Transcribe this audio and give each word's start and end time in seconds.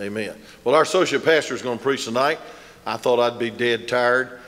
Amen. 0.00 0.34
Well, 0.64 0.74
our 0.74 0.82
associate 0.82 1.24
pastor 1.24 1.54
is 1.54 1.62
going 1.62 1.78
to 1.78 1.82
preach 1.82 2.04
tonight. 2.04 2.40
I 2.84 2.96
thought 2.96 3.20
I'd 3.20 3.38
be 3.38 3.50
dead 3.50 3.86
tired 3.86 4.40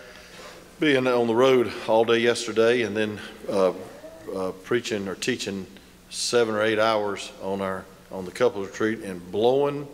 being 0.80 1.06
on 1.06 1.26
the 1.26 1.34
road 1.34 1.72
all 1.88 2.04
day 2.04 2.18
yesterday 2.18 2.82
and 2.82 2.94
then 2.96 3.18
uh, 3.48 3.72
uh, 4.34 4.52
preaching 4.64 5.08
or 5.08 5.14
teaching 5.14 5.66
seven 6.10 6.54
or 6.54 6.62
eight 6.62 6.78
hours 6.78 7.32
on 7.42 7.60
our 7.62 7.84
on 8.12 8.24
the 8.24 8.30
couples 8.30 8.68
retreat 8.68 9.00
in 9.00 9.18
Blowing 9.30 9.86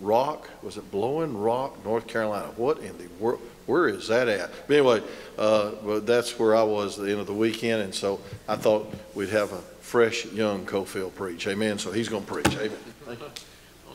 Rock. 0.00 0.48
Was 0.62 0.76
it 0.76 0.90
Blowing 0.90 1.36
Rock, 1.36 1.84
North 1.84 2.06
Carolina? 2.06 2.48
What 2.56 2.78
in 2.78 2.96
the 2.98 3.08
world? 3.18 3.40
Where 3.66 3.88
is 3.88 4.08
that 4.08 4.28
at? 4.28 4.50
But 4.66 4.74
anyway, 4.74 5.02
uh, 5.36 5.72
but 5.84 6.06
that's 6.06 6.38
where 6.38 6.54
I 6.54 6.62
was 6.62 6.98
at 6.98 7.04
the 7.04 7.10
end 7.10 7.20
of 7.20 7.26
the 7.26 7.34
weekend, 7.34 7.82
and 7.82 7.94
so 7.94 8.20
I 8.46 8.56
thought 8.56 8.92
we'd 9.14 9.28
have 9.30 9.52
a 9.52 9.58
fresh, 9.80 10.24
young 10.26 10.64
Cofield 10.64 11.14
preach. 11.14 11.46
Amen. 11.46 11.78
So 11.78 11.92
he's 11.92 12.08
going 12.08 12.24
to 12.24 12.32
preach. 12.32 12.56
Amen. 12.56 13.18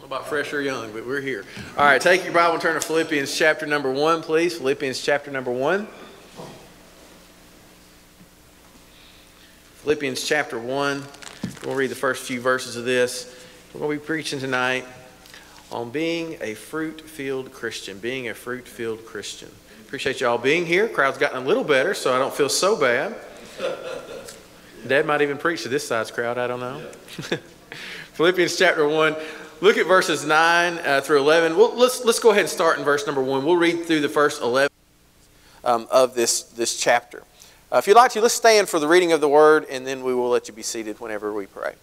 Know 0.04 0.08
about 0.08 0.28
fresh 0.28 0.52
or 0.52 0.62
young, 0.62 0.92
but 0.92 1.08
we're 1.08 1.22
here. 1.22 1.46
All 1.78 1.86
right, 1.86 2.02
take 2.02 2.26
your 2.26 2.34
Bible 2.34 2.56
and 2.56 2.62
turn 2.62 2.74
to 2.74 2.86
Philippians 2.86 3.38
chapter 3.38 3.66
number 3.66 3.90
one, 3.90 4.22
please. 4.22 4.58
Philippians 4.58 5.02
chapter 5.02 5.32
number 5.32 5.50
one. 5.50 5.88
Philippians 9.76 10.22
chapter 10.28 10.60
1. 10.60 11.04
We'll 11.64 11.76
read 11.76 11.90
the 11.90 11.96
first 11.96 12.26
few 12.26 12.42
verses 12.42 12.76
of 12.76 12.84
this. 12.84 13.34
We're 13.74 13.80
going 13.80 13.98
to 13.98 14.02
be 14.02 14.06
preaching 14.06 14.40
tonight 14.40 14.84
on 15.72 15.90
being 15.90 16.38
a 16.42 16.54
fruit 16.54 17.00
filled 17.00 17.54
Christian. 17.54 17.98
Being 18.00 18.28
a 18.28 18.34
fruit 18.34 18.68
filled 18.68 19.06
Christian. 19.06 19.52
Appreciate 19.86 20.20
y'all 20.20 20.38
being 20.38 20.66
here. 20.66 20.90
Crowd's 20.90 21.18
gotten 21.18 21.42
a 21.42 21.48
little 21.48 21.64
better, 21.64 21.94
so 21.94 22.14
I 22.14 22.20
don't 22.20 22.34
feel 22.34 22.50
so 22.50 22.78
bad. 22.78 23.16
Dad 24.86 25.06
might 25.06 25.22
even 25.22 25.38
preach 25.38 25.64
to 25.64 25.70
this 25.70 25.88
size 25.88 26.12
crowd, 26.12 26.38
I 26.38 26.48
don't 26.48 26.60
know. 26.60 26.82
Philippians 28.16 28.58
chapter 28.58 28.86
1. 28.86 29.16
Look 29.62 29.78
at 29.78 29.86
verses 29.86 30.26
9 30.26 30.78
uh, 30.80 31.02
through 31.02 31.20
11. 31.20 31.58
Well, 31.58 31.74
let's, 31.76 32.04
let's 32.04 32.20
go 32.20 32.32
ahead 32.32 32.42
and 32.42 32.50
start 32.50 32.78
in 32.78 32.84
verse 32.84 33.06
number 33.06 33.22
1. 33.22 33.46
We'll 33.46 33.56
read 33.56 33.86
through 33.86 34.02
the 34.02 34.10
first 34.10 34.42
11 34.42 34.70
um, 35.64 35.88
of 35.90 36.16
this, 36.16 36.44
this 36.44 36.78
chapter. 36.78 37.24
Uh, 37.72 37.78
if 37.78 37.88
you'd 37.88 37.96
like 37.96 38.12
to, 38.12 38.22
let's 38.22 38.34
stand 38.34 38.68
for 38.68 38.80
the 38.80 38.88
reading 38.88 39.14
of 39.14 39.22
the 39.22 39.30
word, 39.30 39.66
and 39.70 39.88
then 39.88 40.04
we 40.04 40.14
will 40.14 40.30
let 40.30 40.48
you 40.48 40.54
be 40.54 40.62
seated 40.62 41.00
whenever 41.00 41.34
we 41.34 41.46
pray. 41.46 41.76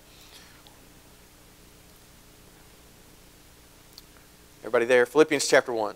Everybody 4.61 4.85
there? 4.85 5.07
Philippians 5.07 5.49
chapter 5.49 5.73
1. 5.73 5.95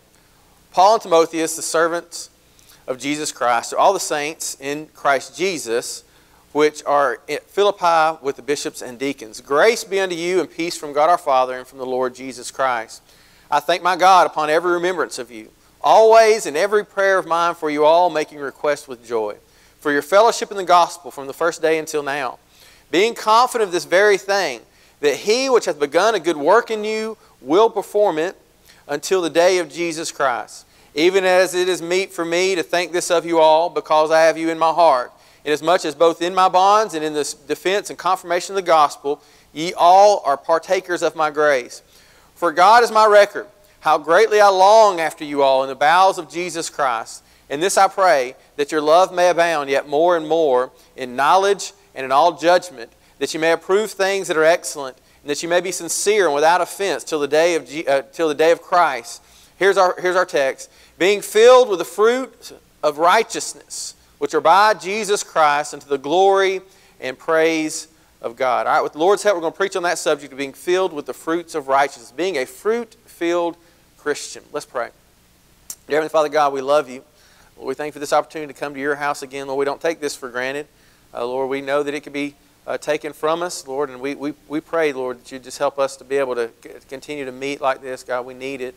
Paul 0.72 0.94
and 0.94 1.02
Timotheus, 1.02 1.54
the 1.54 1.62
servants 1.62 2.30
of 2.86 2.98
Jesus 2.98 3.30
Christ, 3.30 3.70
to 3.70 3.76
all 3.76 3.92
the 3.92 4.00
saints 4.00 4.56
in 4.58 4.86
Christ 4.94 5.36
Jesus, 5.36 6.02
which 6.54 6.84
are 6.84 7.18
at 7.28 7.42
Philippi 7.50 8.16
with 8.22 8.36
the 8.36 8.42
bishops 8.42 8.80
and 8.80 8.96
deacons. 8.96 9.40
Grace 9.40 9.82
be 9.82 9.98
unto 9.98 10.14
you 10.14 10.38
and 10.38 10.48
peace 10.48 10.76
from 10.76 10.92
God 10.92 11.10
our 11.10 11.18
Father 11.18 11.58
and 11.58 11.66
from 11.66 11.78
the 11.78 11.84
Lord 11.84 12.14
Jesus 12.14 12.52
Christ. 12.52 13.02
I 13.50 13.58
thank 13.58 13.82
my 13.82 13.96
God 13.96 14.28
upon 14.28 14.50
every 14.50 14.70
remembrance 14.70 15.18
of 15.18 15.32
you, 15.32 15.50
always 15.80 16.46
in 16.46 16.54
every 16.54 16.86
prayer 16.86 17.18
of 17.18 17.26
mine 17.26 17.56
for 17.56 17.70
you 17.70 17.84
all, 17.84 18.08
making 18.08 18.38
request 18.38 18.86
with 18.86 19.04
joy 19.04 19.34
for 19.80 19.90
your 19.90 20.00
fellowship 20.00 20.52
in 20.52 20.56
the 20.56 20.64
gospel 20.64 21.10
from 21.10 21.26
the 21.26 21.32
first 21.32 21.60
day 21.60 21.76
until 21.76 22.04
now, 22.04 22.38
being 22.92 23.14
confident 23.14 23.66
of 23.66 23.72
this 23.72 23.84
very 23.84 24.16
thing, 24.16 24.60
that 25.00 25.16
he 25.16 25.50
which 25.50 25.64
hath 25.64 25.80
begun 25.80 26.14
a 26.14 26.20
good 26.20 26.36
work 26.36 26.70
in 26.70 26.84
you 26.84 27.18
will 27.40 27.68
perform 27.68 28.16
it 28.16 28.40
until 28.86 29.20
the 29.20 29.28
day 29.28 29.58
of 29.58 29.68
Jesus 29.68 30.12
Christ. 30.12 30.66
Even 30.94 31.24
as 31.24 31.52
it 31.52 31.68
is 31.68 31.82
meet 31.82 32.12
for 32.12 32.24
me 32.24 32.54
to 32.54 32.62
think 32.62 32.92
this 32.92 33.10
of 33.10 33.26
you 33.26 33.40
all, 33.40 33.68
because 33.68 34.12
I 34.12 34.20
have 34.20 34.38
you 34.38 34.50
in 34.50 34.58
my 34.58 34.72
heart, 34.72 35.12
inasmuch 35.44 35.84
as 35.84 35.94
both 35.94 36.22
in 36.22 36.34
my 36.34 36.48
bonds 36.48 36.94
and 36.94 37.04
in 37.04 37.12
the 37.12 37.34
defense 37.46 37.90
and 37.90 37.98
confirmation 37.98 38.54
of 38.54 38.56
the 38.56 38.66
gospel, 38.66 39.22
ye 39.52 39.72
all 39.74 40.22
are 40.24 40.36
partakers 40.36 41.02
of 41.02 41.14
my 41.14 41.30
grace. 41.30 41.82
For 42.34 42.52
God 42.52 42.82
is 42.82 42.90
my 42.90 43.06
record, 43.06 43.46
how 43.80 43.98
greatly 43.98 44.40
I 44.40 44.48
long 44.48 45.00
after 45.00 45.24
you 45.24 45.42
all 45.42 45.62
in 45.62 45.68
the 45.68 45.74
bowels 45.74 46.18
of 46.18 46.30
Jesus 46.30 46.70
Christ 46.70 47.22
in 47.48 47.60
this 47.60 47.76
I 47.76 47.88
pray, 47.88 48.36
that 48.56 48.72
your 48.72 48.80
love 48.80 49.12
may 49.12 49.28
abound 49.28 49.70
yet 49.70 49.88
more 49.88 50.16
and 50.16 50.26
more 50.26 50.70
in 50.96 51.16
knowledge 51.16 51.72
and 51.94 52.04
in 52.04 52.12
all 52.12 52.36
judgment, 52.36 52.90
that 53.18 53.34
you 53.34 53.40
may 53.40 53.52
approve 53.52 53.90
things 53.90 54.28
that 54.28 54.36
are 54.36 54.44
excellent, 54.44 54.96
and 55.22 55.30
that 55.30 55.42
you 55.42 55.48
may 55.48 55.60
be 55.60 55.70
sincere 55.70 56.26
and 56.26 56.34
without 56.34 56.60
offense 56.60 57.04
till 57.04 57.20
the 57.20 57.28
day 57.28 57.54
of, 57.54 57.70
uh, 57.88 58.02
till 58.12 58.28
the 58.28 58.34
day 58.34 58.50
of 58.50 58.62
Christ. 58.62 59.22
Here's 59.56 59.76
our, 59.76 59.94
here's 60.00 60.16
our 60.16 60.26
text. 60.26 60.70
Being 60.98 61.20
filled 61.20 61.68
with 61.68 61.78
the 61.78 61.84
fruit 61.84 62.52
of 62.82 62.98
righteousness, 62.98 63.94
which 64.18 64.34
are 64.34 64.40
by 64.40 64.74
Jesus 64.74 65.22
Christ, 65.22 65.74
unto 65.74 65.88
the 65.88 65.98
glory 65.98 66.60
and 67.00 67.18
praise 67.18 67.88
of 68.20 68.36
God. 68.36 68.66
All 68.66 68.74
right, 68.74 68.82
with 68.82 68.92
the 68.92 68.98
Lord's 68.98 69.22
help, 69.22 69.36
we're 69.36 69.42
going 69.42 69.52
to 69.52 69.56
preach 69.56 69.76
on 69.76 69.82
that 69.82 69.98
subject 69.98 70.32
of 70.32 70.38
being 70.38 70.52
filled 70.54 70.92
with 70.92 71.06
the 71.06 71.12
fruits 71.12 71.54
of 71.54 71.68
righteousness, 71.68 72.10
being 72.10 72.38
a 72.38 72.46
fruit 72.46 72.96
filled 73.04 73.56
Christian. 73.98 74.42
Let's 74.52 74.66
pray. 74.66 74.90
Dear 75.86 75.96
Heavenly 75.96 76.08
Father 76.08 76.28
God, 76.30 76.52
we 76.52 76.60
love 76.60 76.88
you. 76.88 77.04
Lord, 77.56 77.68
we 77.68 77.74
thank 77.74 77.88
you 77.88 77.92
for 77.92 77.98
this 77.98 78.12
opportunity 78.12 78.52
to 78.52 78.58
come 78.58 78.74
to 78.74 78.80
your 78.80 78.96
house 78.96 79.22
again. 79.22 79.46
Lord, 79.46 79.58
we 79.58 79.64
don't 79.64 79.80
take 79.80 80.00
this 80.00 80.16
for 80.16 80.28
granted. 80.28 80.66
Uh, 81.12 81.26
Lord, 81.26 81.50
we 81.50 81.60
know 81.60 81.82
that 81.82 81.94
it 81.94 82.00
could 82.00 82.12
be 82.12 82.34
uh, 82.66 82.78
taken 82.78 83.12
from 83.12 83.42
us, 83.42 83.66
Lord, 83.68 83.90
and 83.90 84.00
we, 84.00 84.14
we, 84.14 84.32
we 84.48 84.60
pray, 84.60 84.92
Lord, 84.92 85.20
that 85.20 85.30
you 85.30 85.38
just 85.38 85.58
help 85.58 85.78
us 85.78 85.96
to 85.98 86.04
be 86.04 86.16
able 86.16 86.34
to 86.34 86.50
continue 86.88 87.24
to 87.26 87.32
meet 87.32 87.60
like 87.60 87.82
this. 87.82 88.02
God, 88.02 88.24
we 88.24 88.34
need 88.34 88.60
it. 88.60 88.74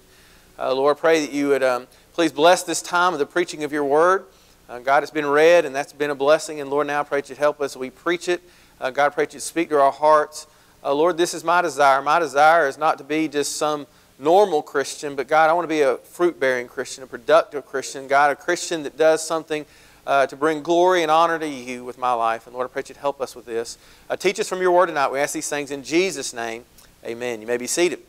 Uh, 0.59 0.73
Lord, 0.73 0.97
pray 0.97 1.25
that 1.25 1.31
you 1.31 1.49
would 1.49 1.63
um, 1.63 1.87
please 2.13 2.31
bless 2.31 2.63
this 2.63 2.81
time 2.81 3.13
of 3.13 3.19
the 3.19 3.25
preaching 3.25 3.63
of 3.63 3.71
your 3.71 3.85
word. 3.85 4.25
Uh, 4.69 4.79
God, 4.79 5.01
it's 5.01 5.13
been 5.13 5.25
read, 5.25 5.63
and 5.63 5.73
that's 5.73 5.93
been 5.93 6.09
a 6.09 6.15
blessing. 6.15 6.59
And 6.59 6.69
Lord, 6.69 6.87
now 6.87 6.99
I 6.99 7.03
pray 7.03 7.21
that 7.21 7.29
you'd 7.29 7.37
help 7.37 7.61
us 7.61 7.77
we 7.77 7.89
preach 7.89 8.27
it. 8.27 8.41
Uh, 8.81 8.89
God, 8.89 9.05
I 9.05 9.09
pray 9.09 9.23
that 9.23 9.33
you'd 9.33 9.39
speak 9.39 9.69
to 9.69 9.79
our 9.79 9.93
hearts. 9.93 10.45
Uh, 10.83 10.93
Lord, 10.93 11.17
this 11.17 11.33
is 11.33 11.41
my 11.41 11.61
desire. 11.61 12.01
My 12.01 12.19
desire 12.19 12.67
is 12.67 12.77
not 12.77 12.97
to 12.97 13.05
be 13.05 13.29
just 13.29 13.55
some 13.55 13.87
normal 14.19 14.61
Christian, 14.61 15.15
but 15.15 15.29
God, 15.29 15.49
I 15.49 15.53
want 15.53 15.63
to 15.63 15.69
be 15.69 15.81
a 15.83 15.95
fruit 15.97 16.37
bearing 16.37 16.67
Christian, 16.67 17.01
a 17.01 17.07
productive 17.07 17.65
Christian. 17.65 18.09
God, 18.09 18.29
a 18.29 18.35
Christian 18.35 18.83
that 18.83 18.97
does 18.97 19.25
something 19.25 19.65
uh, 20.05 20.27
to 20.27 20.35
bring 20.35 20.61
glory 20.61 21.01
and 21.01 21.09
honor 21.09 21.39
to 21.39 21.47
you 21.47 21.85
with 21.85 21.97
my 21.97 22.11
life. 22.11 22.45
And 22.45 22.53
Lord, 22.53 22.65
I 22.65 22.69
pray 22.69 22.83
you'd 22.85 22.97
help 22.97 23.21
us 23.21 23.37
with 23.37 23.45
this. 23.45 23.77
Uh, 24.09 24.17
teach 24.17 24.37
us 24.37 24.49
from 24.49 24.61
your 24.61 24.73
word 24.73 24.87
tonight. 24.87 25.13
We 25.13 25.19
ask 25.19 25.33
these 25.33 25.47
things 25.47 25.71
in 25.71 25.81
Jesus' 25.81 26.33
name. 26.33 26.65
Amen. 27.05 27.39
You 27.39 27.47
may 27.47 27.57
be 27.57 27.67
seated. 27.67 27.99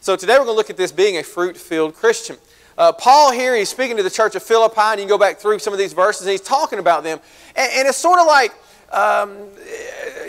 So 0.00 0.16
today 0.16 0.32
we're 0.32 0.46
going 0.46 0.54
to 0.54 0.56
look 0.56 0.70
at 0.70 0.76
this 0.76 0.90
being 0.90 1.16
a 1.16 1.22
fruit 1.22 1.56
filled 1.56 1.94
Christian. 1.94 2.38
Uh, 2.78 2.92
Paul 2.92 3.32
here, 3.32 3.56
he's 3.56 3.70
speaking 3.70 3.96
to 3.96 4.02
the 4.02 4.10
church 4.10 4.34
of 4.34 4.42
Philippi, 4.42 4.80
and 4.80 5.00
you 5.00 5.06
can 5.06 5.08
go 5.08 5.18
back 5.18 5.38
through 5.38 5.58
some 5.60 5.72
of 5.72 5.78
these 5.78 5.94
verses, 5.94 6.22
and 6.22 6.30
he's 6.32 6.42
talking 6.42 6.78
about 6.78 7.04
them. 7.04 7.20
And, 7.54 7.72
and 7.72 7.88
it's 7.88 7.96
sort 7.96 8.20
of 8.20 8.26
like 8.26 8.52
um, 8.92 9.36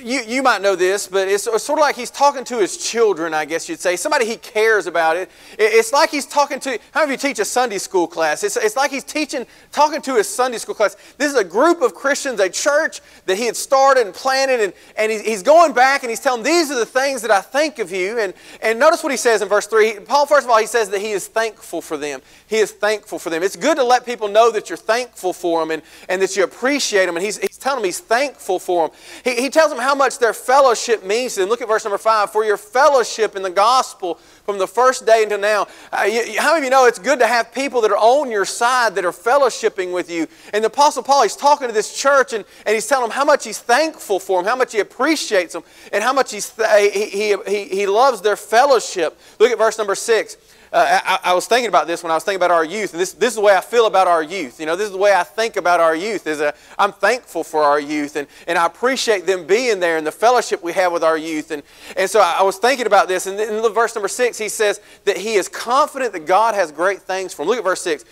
you, 0.03 0.21
you 0.21 0.43
might 0.43 0.61
know 0.61 0.75
this, 0.75 1.07
but 1.07 1.27
it's, 1.27 1.43
sort 1.43 1.69
of 1.69 1.79
like 1.79 1.95
he's 1.95 2.11
talking 2.11 2.43
to 2.45 2.57
his 2.59 2.77
children, 2.77 3.33
I 3.33 3.45
guess 3.45 3.67
you'd 3.69 3.79
say. 3.79 3.95
Somebody 3.95 4.25
he 4.25 4.37
cares 4.37 4.87
about 4.87 5.17
it. 5.17 5.29
It's 5.57 5.93
like 5.93 6.09
he's 6.09 6.25
talking 6.25 6.59
to, 6.61 6.79
how 6.91 7.01
many 7.01 7.13
of 7.15 7.23
you 7.23 7.29
teach 7.29 7.39
a 7.39 7.45
Sunday 7.45 7.77
school 7.77 8.07
class? 8.07 8.43
It's, 8.43 8.57
it's 8.57 8.75
like 8.75 8.91
he's 8.91 9.03
teaching, 9.03 9.45
talking 9.71 10.01
to 10.03 10.15
his 10.15 10.27
Sunday 10.27 10.57
school 10.57 10.75
class. 10.75 10.95
This 11.17 11.31
is 11.31 11.37
a 11.37 11.43
group 11.43 11.81
of 11.81 11.93
Christians, 11.95 12.39
a 12.39 12.49
church 12.49 13.01
that 13.25 13.37
he 13.37 13.45
had 13.45 13.55
started 13.55 14.05
and 14.05 14.13
planted, 14.13 14.59
and, 14.61 14.73
and 14.97 15.11
he's 15.11 15.43
going 15.43 15.73
back 15.73 16.03
and 16.03 16.09
he's 16.09 16.19
telling 16.19 16.43
them, 16.43 16.51
these 16.51 16.71
are 16.71 16.79
the 16.79 16.85
things 16.85 17.21
that 17.21 17.31
I 17.31 17.41
think 17.41 17.79
of 17.79 17.91
you. 17.91 18.19
And, 18.19 18.33
and 18.61 18.79
notice 18.79 19.03
what 19.03 19.11
he 19.11 19.17
says 19.17 19.41
in 19.41 19.47
verse 19.47 19.67
3. 19.67 19.99
Paul, 20.05 20.25
first 20.25 20.45
of 20.45 20.51
all, 20.51 20.59
he 20.59 20.67
says 20.67 20.89
that 20.89 20.99
he 20.99 21.11
is 21.11 21.27
thankful 21.27 21.81
for 21.81 21.97
them. 21.97 22.21
He 22.47 22.57
is 22.57 22.71
thankful 22.71 23.19
for 23.19 23.29
them. 23.29 23.43
It's 23.43 23.55
good 23.55 23.77
to 23.77 23.83
let 23.83 24.05
people 24.05 24.27
know 24.27 24.51
that 24.51 24.69
you're 24.69 24.77
thankful 24.77 25.33
for 25.33 25.61
them 25.61 25.71
and, 25.71 25.81
and 26.09 26.21
that 26.21 26.35
you 26.35 26.43
appreciate 26.43 27.05
them. 27.05 27.15
And 27.15 27.25
he's, 27.25 27.37
he's 27.37 27.57
telling 27.57 27.81
them 27.81 27.85
he's 27.85 27.99
thankful 27.99 28.59
for 28.59 28.87
them. 28.87 28.97
He, 29.23 29.41
he 29.41 29.49
tells 29.49 29.69
them 29.69 29.76
how 29.79 29.95
much 29.95 30.19
their 30.19 30.33
fellowship 30.33 31.05
means 31.05 31.35
to 31.35 31.41
them. 31.41 31.49
Look 31.49 31.61
at 31.61 31.67
verse 31.67 31.83
number 31.83 31.97
5. 31.97 32.31
For 32.31 32.43
your 32.43 32.57
fellowship 32.57 33.35
in 33.35 33.41
the 33.41 33.49
gospel 33.49 34.15
from 34.45 34.57
the 34.57 34.67
first 34.67 35.05
day 35.05 35.23
until 35.23 35.39
now. 35.39 35.67
Uh, 35.91 36.03
you, 36.03 36.39
how 36.39 36.53
many 36.53 36.59
of 36.59 36.63
you 36.63 36.69
know 36.69 36.85
it's 36.85 36.99
good 36.99 37.19
to 37.19 37.27
have 37.27 37.53
people 37.53 37.81
that 37.81 37.91
are 37.91 37.97
on 37.97 38.31
your 38.31 38.45
side 38.45 38.95
that 38.95 39.03
are 39.03 39.11
fellowshipping 39.11 39.93
with 39.93 40.09
you? 40.09 40.27
And 40.53 40.63
the 40.63 40.67
Apostle 40.67 41.03
Paul, 41.03 41.23
he's 41.23 41.35
talking 41.35 41.67
to 41.67 41.73
this 41.73 41.93
church 41.93 42.33
and, 42.33 42.45
and 42.65 42.73
he's 42.73 42.87
telling 42.87 43.09
them 43.09 43.15
how 43.15 43.25
much 43.25 43.43
he's 43.43 43.59
thankful 43.59 44.19
for 44.19 44.41
them, 44.41 44.49
how 44.49 44.55
much 44.55 44.71
he 44.71 44.79
appreciates 44.79 45.53
them, 45.53 45.63
and 45.91 46.03
how 46.03 46.13
much 46.13 46.31
he's 46.31 46.53
he, 46.79 46.89
he, 46.89 47.35
he, 47.45 47.65
he 47.65 47.87
loves 47.87 48.21
their 48.21 48.37
fellowship. 48.37 49.19
Look 49.39 49.51
at 49.51 49.57
verse 49.57 49.77
number 49.77 49.95
6. 49.95 50.37
Uh, 50.71 50.99
I, 51.03 51.31
I, 51.31 51.33
was 51.33 51.47
thinking 51.47 51.69
about 51.69 51.87
this 51.87 52.03
when 52.03 52.11
I 52.11 52.15
was 52.15 52.25
thinking 52.25 52.39
about 52.39 52.51
our 52.51 52.65
youth. 52.65 52.93
And 52.93 52.99
this, 52.99 53.13
this 53.13 53.29
is 53.29 53.35
the 53.35 53.41
way 53.41 53.55
I 53.55 53.61
feel 53.61 53.87
about 53.87 54.07
our 54.07 54.21
youth. 54.21 54.59
You 54.59 54.65
know, 54.65 54.75
this 54.75 54.87
is 54.87 54.91
the 54.91 54.97
way 54.97 55.13
I 55.13 55.23
think 55.23 55.55
about 55.55 55.79
our 55.79 55.95
youth. 55.95 56.27
Is 56.27 56.41
a, 56.41 56.53
I'm 56.77 56.91
thankful 56.91 57.43
for 57.43 57.63
our 57.63 57.79
youth, 57.79 58.17
and, 58.17 58.27
and 58.47 58.57
I 58.57 58.65
appreciate 58.65 59.25
them 59.25 59.47
being 59.47 59.79
there 59.79 59.97
and 59.97 60.05
the 60.05 60.11
fellowship 60.11 60.61
we 60.61 60.73
have 60.73 60.91
with 60.91 61.03
our 61.03 61.17
youth. 61.17 61.51
And, 61.51 61.63
and 61.95 62.09
so 62.09 62.19
I, 62.19 62.43
was 62.43 62.57
thinking 62.57 62.85
about 62.85 63.07
this. 63.07 63.27
And 63.27 63.39
in 63.39 63.73
verse 63.73 63.95
number 63.95 64.09
six, 64.09 64.37
he 64.37 64.49
says 64.49 64.81
that 65.05 65.17
he 65.17 65.35
is 65.35 65.47
confident 65.47 66.11
that 66.13 66.25
God 66.25 66.53
has 66.53 66.71
great 66.71 67.01
things 67.01 67.33
for 67.33 67.43
him. 67.43 67.47
Look 67.47 67.57
at 67.59 67.63
verse 67.63 67.81
six. 67.81 68.03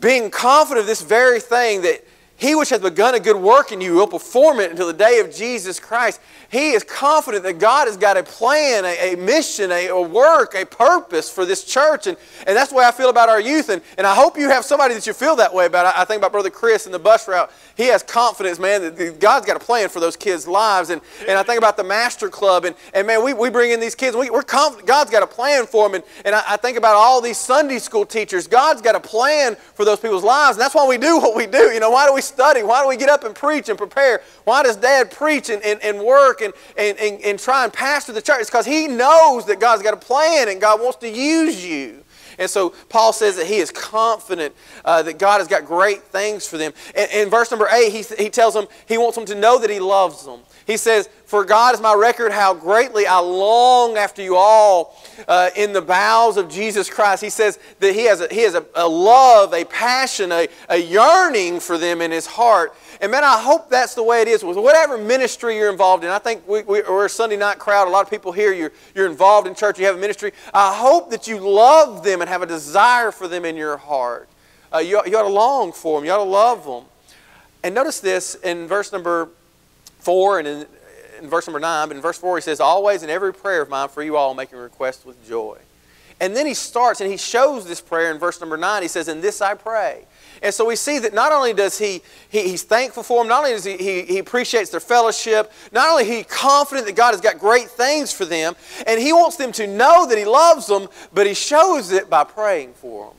Being 0.00 0.30
confident 0.30 0.82
of 0.82 0.86
this 0.86 1.02
very 1.02 1.40
thing 1.40 1.82
that 1.82 2.04
He 2.38 2.54
which 2.54 2.68
hath 2.68 2.82
begun 2.82 3.16
a 3.16 3.20
good 3.20 3.36
work 3.36 3.72
in 3.72 3.80
you 3.80 3.94
will 3.94 4.06
perform 4.06 4.60
it 4.60 4.70
until 4.70 4.86
the 4.86 4.92
day 4.92 5.18
of 5.18 5.34
Jesus 5.34 5.80
Christ. 5.80 6.20
He 6.50 6.70
is 6.70 6.84
confident 6.84 7.42
that 7.42 7.58
God 7.58 7.88
has 7.88 7.96
got 7.96 8.16
a 8.16 8.22
plan, 8.22 8.84
a, 8.84 9.12
a 9.12 9.16
mission, 9.16 9.72
a, 9.72 9.88
a, 9.88 10.00
work, 10.00 10.54
a 10.54 10.64
purpose 10.64 11.28
for 11.28 11.44
this 11.44 11.64
church. 11.64 12.06
And, 12.06 12.16
and 12.46 12.56
that's 12.56 12.70
the 12.70 12.76
way 12.76 12.84
I 12.84 12.92
feel 12.92 13.10
about 13.10 13.28
our 13.28 13.40
youth. 13.40 13.70
And, 13.70 13.82
and 13.98 14.06
I 14.06 14.14
hope 14.14 14.38
you 14.38 14.50
have 14.50 14.64
somebody 14.64 14.94
that 14.94 15.04
you 15.04 15.14
feel 15.14 15.34
that 15.34 15.52
way 15.52 15.66
about. 15.66 15.86
I, 15.86 16.02
I 16.02 16.04
think 16.04 16.18
about 16.20 16.30
Brother 16.30 16.48
Chris 16.48 16.86
in 16.86 16.92
the 16.92 16.98
bus 17.00 17.26
route. 17.26 17.50
He 17.76 17.86
has 17.88 18.04
confidence, 18.04 18.60
man, 18.60 18.82
that 18.82 19.18
God's 19.18 19.44
got 19.44 19.56
a 19.56 19.60
plan 19.60 19.88
for 19.88 19.98
those 19.98 20.14
kids' 20.14 20.46
lives. 20.46 20.90
And, 20.90 21.00
and 21.22 21.32
I 21.32 21.42
think 21.42 21.58
about 21.58 21.76
the 21.76 21.84
Master 21.84 22.28
Club. 22.28 22.64
And, 22.64 22.76
and 22.94 23.04
man, 23.04 23.24
we, 23.24 23.34
we 23.34 23.50
bring 23.50 23.72
in 23.72 23.80
these 23.80 23.96
kids. 23.96 24.16
We, 24.16 24.30
we're 24.30 24.42
confident 24.42 24.86
God's 24.86 25.10
got 25.10 25.24
a 25.24 25.26
plan 25.26 25.66
for 25.66 25.88
them. 25.88 25.96
And, 25.96 26.04
and 26.24 26.36
I, 26.36 26.42
I 26.50 26.56
think 26.56 26.78
about 26.78 26.94
all 26.94 27.20
these 27.20 27.36
Sunday 27.36 27.80
school 27.80 28.06
teachers. 28.06 28.46
God's 28.46 28.80
got 28.80 28.94
a 28.94 29.00
plan 29.00 29.56
for 29.74 29.84
those 29.84 29.98
people's 29.98 30.22
lives. 30.22 30.56
And 30.56 30.62
that's 30.62 30.76
why 30.76 30.86
we 30.86 30.98
do 30.98 31.18
what 31.18 31.34
we 31.34 31.46
do. 31.46 31.72
You 31.72 31.80
know, 31.80 31.90
why 31.90 32.06
do 32.06 32.14
we 32.14 32.22
study? 32.28 32.62
Why 32.62 32.82
do 32.82 32.88
we 32.88 32.96
get 32.96 33.08
up 33.08 33.24
and 33.24 33.34
preach 33.34 33.68
and 33.68 33.76
prepare? 33.76 34.22
Why 34.44 34.62
does 34.62 34.76
dad 34.76 35.10
preach 35.10 35.50
and, 35.50 35.62
and, 35.62 35.82
and 35.82 36.00
work 36.00 36.40
and, 36.40 36.52
and, 36.76 36.98
and, 36.98 37.20
and 37.22 37.38
try 37.38 37.64
and 37.64 37.72
pastor 37.72 38.12
the 38.12 38.22
church? 38.22 38.40
It's 38.40 38.50
because 38.50 38.66
he 38.66 38.86
knows 38.86 39.46
that 39.46 39.60
God's 39.60 39.82
got 39.82 39.94
a 39.94 39.98
plan 39.98 40.48
and 40.48 40.60
God 40.60 40.80
wants 40.80 40.98
to 40.98 41.08
use 41.08 41.64
you. 41.64 42.04
And 42.38 42.48
so 42.48 42.70
Paul 42.88 43.12
says 43.12 43.36
that 43.36 43.46
he 43.46 43.56
is 43.56 43.70
confident 43.70 44.54
uh, 44.84 45.02
that 45.02 45.18
God 45.18 45.38
has 45.38 45.48
got 45.48 45.64
great 45.64 46.02
things 46.02 46.46
for 46.46 46.56
them. 46.56 46.72
And 46.94 47.10
in 47.10 47.30
verse 47.30 47.50
number 47.50 47.68
8, 47.70 47.90
he, 47.90 48.02
he 48.22 48.30
tells 48.30 48.54
them 48.54 48.66
he 48.86 48.98
wants 48.98 49.16
them 49.16 49.26
to 49.26 49.34
know 49.34 49.58
that 49.58 49.70
he 49.70 49.80
loves 49.80 50.24
them. 50.24 50.40
He 50.68 50.76
says, 50.76 51.08
For 51.24 51.44
God 51.44 51.74
is 51.74 51.80
my 51.80 51.94
record 51.94 52.30
how 52.30 52.52
greatly 52.52 53.06
I 53.06 53.18
long 53.20 53.96
after 53.96 54.22
you 54.22 54.36
all 54.36 54.94
uh, 55.26 55.48
in 55.56 55.72
the 55.72 55.80
bowels 55.80 56.36
of 56.36 56.50
Jesus 56.50 56.90
Christ. 56.90 57.22
He 57.22 57.30
says 57.30 57.58
that 57.80 57.94
he 57.94 58.04
has 58.04 58.20
a, 58.20 58.28
he 58.28 58.42
has 58.42 58.54
a, 58.54 58.66
a 58.74 58.86
love, 58.86 59.54
a 59.54 59.64
passion, 59.64 60.30
a, 60.30 60.46
a 60.68 60.76
yearning 60.76 61.60
for 61.60 61.78
them 61.78 62.02
in 62.02 62.10
his 62.10 62.26
heart. 62.26 62.74
And 63.00 63.12
man, 63.12 63.22
I 63.22 63.40
hope 63.40 63.70
that's 63.70 63.94
the 63.94 64.02
way 64.02 64.22
it 64.22 64.28
is 64.28 64.42
with 64.42 64.56
whatever 64.56 64.98
ministry 64.98 65.56
you're 65.56 65.70
involved 65.70 66.02
in. 66.02 66.10
I 66.10 66.18
think 66.18 66.46
we, 66.48 66.62
we, 66.62 66.82
are 66.82 67.04
a 67.04 67.08
Sunday 67.08 67.36
night 67.36 67.58
crowd. 67.58 67.86
A 67.86 67.90
lot 67.90 68.04
of 68.04 68.10
people 68.10 68.32
here, 68.32 68.52
you're, 68.52 68.72
you're 68.94 69.06
involved 69.06 69.46
in 69.46 69.54
church, 69.54 69.78
you 69.78 69.86
have 69.86 69.96
a 69.96 70.00
ministry. 70.00 70.32
I 70.52 70.74
hope 70.74 71.10
that 71.10 71.28
you 71.28 71.38
love 71.38 72.02
them 72.02 72.20
and 72.20 72.28
have 72.28 72.42
a 72.42 72.46
desire 72.46 73.12
for 73.12 73.28
them 73.28 73.44
in 73.44 73.54
your 73.54 73.76
heart. 73.76 74.28
Uh, 74.74 74.78
you, 74.78 75.00
you 75.06 75.16
ought 75.16 75.22
to 75.22 75.28
long 75.28 75.72
for 75.72 75.98
them, 75.98 76.06
you 76.06 76.10
ought 76.10 76.18
to 76.18 76.22
love 76.24 76.64
them. 76.64 76.84
And 77.62 77.74
notice 77.74 78.00
this 78.00 78.34
in 78.36 78.66
verse 78.66 78.92
number 78.92 79.28
4 80.00 80.40
and 80.40 80.48
in, 80.48 80.66
in 81.20 81.28
verse 81.28 81.46
number 81.46 81.60
9, 81.60 81.88
but 81.88 81.96
in 81.96 82.02
verse 82.02 82.18
4 82.18 82.36
he 82.38 82.42
says, 82.42 82.58
Always 82.58 83.02
in 83.04 83.10
every 83.10 83.32
prayer 83.32 83.62
of 83.62 83.68
mine 83.68 83.88
for 83.88 84.02
you 84.02 84.16
all 84.16 84.34
making 84.34 84.58
requests 84.58 85.04
with 85.04 85.26
joy. 85.26 85.58
And 86.20 86.34
then 86.34 86.46
he 86.46 86.54
starts 86.54 87.00
and 87.00 87.10
he 87.10 87.16
shows 87.16 87.66
this 87.66 87.80
prayer 87.80 88.10
in 88.10 88.18
verse 88.18 88.40
number 88.40 88.56
9. 88.56 88.82
He 88.82 88.88
says, 88.88 89.06
In 89.06 89.20
this 89.20 89.40
I 89.40 89.54
pray. 89.54 90.04
And 90.42 90.54
so 90.54 90.64
we 90.64 90.76
see 90.76 90.98
that 91.00 91.14
not 91.14 91.32
only 91.32 91.52
does 91.52 91.78
he, 91.78 92.02
he 92.28 92.48
he's 92.48 92.62
thankful 92.62 93.02
for 93.02 93.22
them, 93.22 93.28
not 93.28 93.44
only 93.44 93.52
does 93.52 93.64
he, 93.64 93.76
he, 93.76 94.02
he 94.02 94.18
appreciates 94.18 94.70
their 94.70 94.80
fellowship, 94.80 95.52
not 95.72 95.88
only 95.88 96.04
he 96.04 96.22
confident 96.24 96.86
that 96.86 96.96
God 96.96 97.12
has 97.12 97.20
got 97.20 97.38
great 97.38 97.68
things 97.68 98.12
for 98.12 98.24
them, 98.24 98.54
and 98.86 99.00
he 99.00 99.12
wants 99.12 99.36
them 99.36 99.52
to 99.52 99.66
know 99.66 100.06
that 100.06 100.18
he 100.18 100.24
loves 100.24 100.66
them, 100.66 100.88
but 101.12 101.26
he 101.26 101.34
shows 101.34 101.90
it 101.90 102.08
by 102.08 102.24
praying 102.24 102.72
for 102.74 103.08
them. 103.08 103.14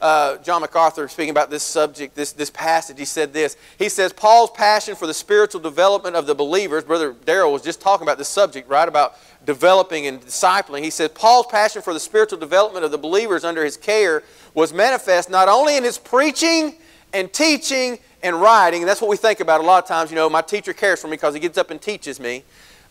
Uh, 0.00 0.36
John 0.38 0.60
MacArthur, 0.60 1.08
speaking 1.08 1.30
about 1.30 1.48
this 1.48 1.62
subject, 1.62 2.14
this, 2.14 2.32
this 2.32 2.50
passage, 2.50 2.98
he 2.98 3.06
said 3.06 3.32
this. 3.32 3.56
He 3.78 3.88
says, 3.88 4.12
Paul's 4.12 4.50
passion 4.50 4.96
for 4.96 5.06
the 5.06 5.14
spiritual 5.14 5.62
development 5.62 6.14
of 6.14 6.26
the 6.26 6.34
believers, 6.34 6.84
Brother 6.84 7.14
Darrell 7.24 7.52
was 7.52 7.62
just 7.62 7.80
talking 7.80 8.06
about 8.06 8.18
this 8.18 8.28
subject, 8.28 8.68
right? 8.68 8.86
About 8.86 9.14
developing 9.46 10.06
and 10.06 10.20
discipling. 10.20 10.82
He 10.82 10.90
said, 10.90 11.14
Paul's 11.14 11.46
passion 11.46 11.80
for 11.80 11.94
the 11.94 12.00
spiritual 12.00 12.38
development 12.38 12.84
of 12.84 12.90
the 12.90 12.98
believers 12.98 13.44
under 13.44 13.64
his 13.64 13.76
care 13.76 14.22
was 14.54 14.72
manifest 14.72 15.28
not 15.28 15.48
only 15.48 15.76
in 15.76 15.84
his 15.84 15.98
preaching 15.98 16.74
and 17.12 17.32
teaching 17.32 17.98
and 18.22 18.40
writing, 18.40 18.82
and 18.82 18.88
that's 18.88 19.00
what 19.00 19.10
we 19.10 19.16
think 19.16 19.40
about 19.40 19.60
a 19.60 19.64
lot 19.64 19.82
of 19.82 19.88
times. 19.88 20.10
You 20.10 20.16
know, 20.16 20.30
my 20.30 20.40
teacher 20.40 20.72
cares 20.72 21.00
for 21.00 21.08
me 21.08 21.12
because 21.12 21.34
he 21.34 21.40
gets 21.40 21.58
up 21.58 21.70
and 21.70 21.80
teaches 21.80 22.18
me. 22.18 22.44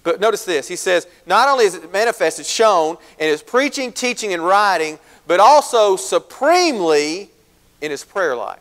But 0.04 0.20
notice 0.20 0.44
this. 0.44 0.68
He 0.68 0.76
says, 0.76 1.08
not 1.26 1.48
only 1.48 1.66
is 1.66 1.76
it 1.76 1.92
manifested, 1.92 2.46
shown 2.46 2.98
in 3.20 3.30
his 3.30 3.42
preaching, 3.42 3.94
teaching, 3.94 4.34
and 4.34 4.46
writing, 4.46 5.00
but 5.26 5.40
also 5.40 5.96
supremely 5.96 7.30
in 7.82 7.90
his 7.90 8.04
prayer 8.04 8.36
life. 8.36 8.60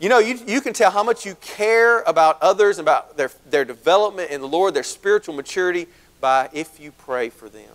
You 0.00 0.08
know, 0.08 0.18
you, 0.18 0.38
you 0.46 0.60
can 0.60 0.72
tell 0.72 0.90
how 0.90 1.02
much 1.02 1.24
you 1.24 1.36
care 1.40 2.02
about 2.02 2.40
others, 2.42 2.78
about 2.78 3.16
their, 3.16 3.30
their 3.48 3.64
development 3.64 4.30
in 4.30 4.40
the 4.40 4.48
Lord, 4.48 4.74
their 4.74 4.82
spiritual 4.82 5.34
maturity, 5.34 5.86
by 6.20 6.48
if 6.52 6.80
you 6.80 6.92
pray 6.92 7.30
for 7.30 7.48
them. 7.48 7.70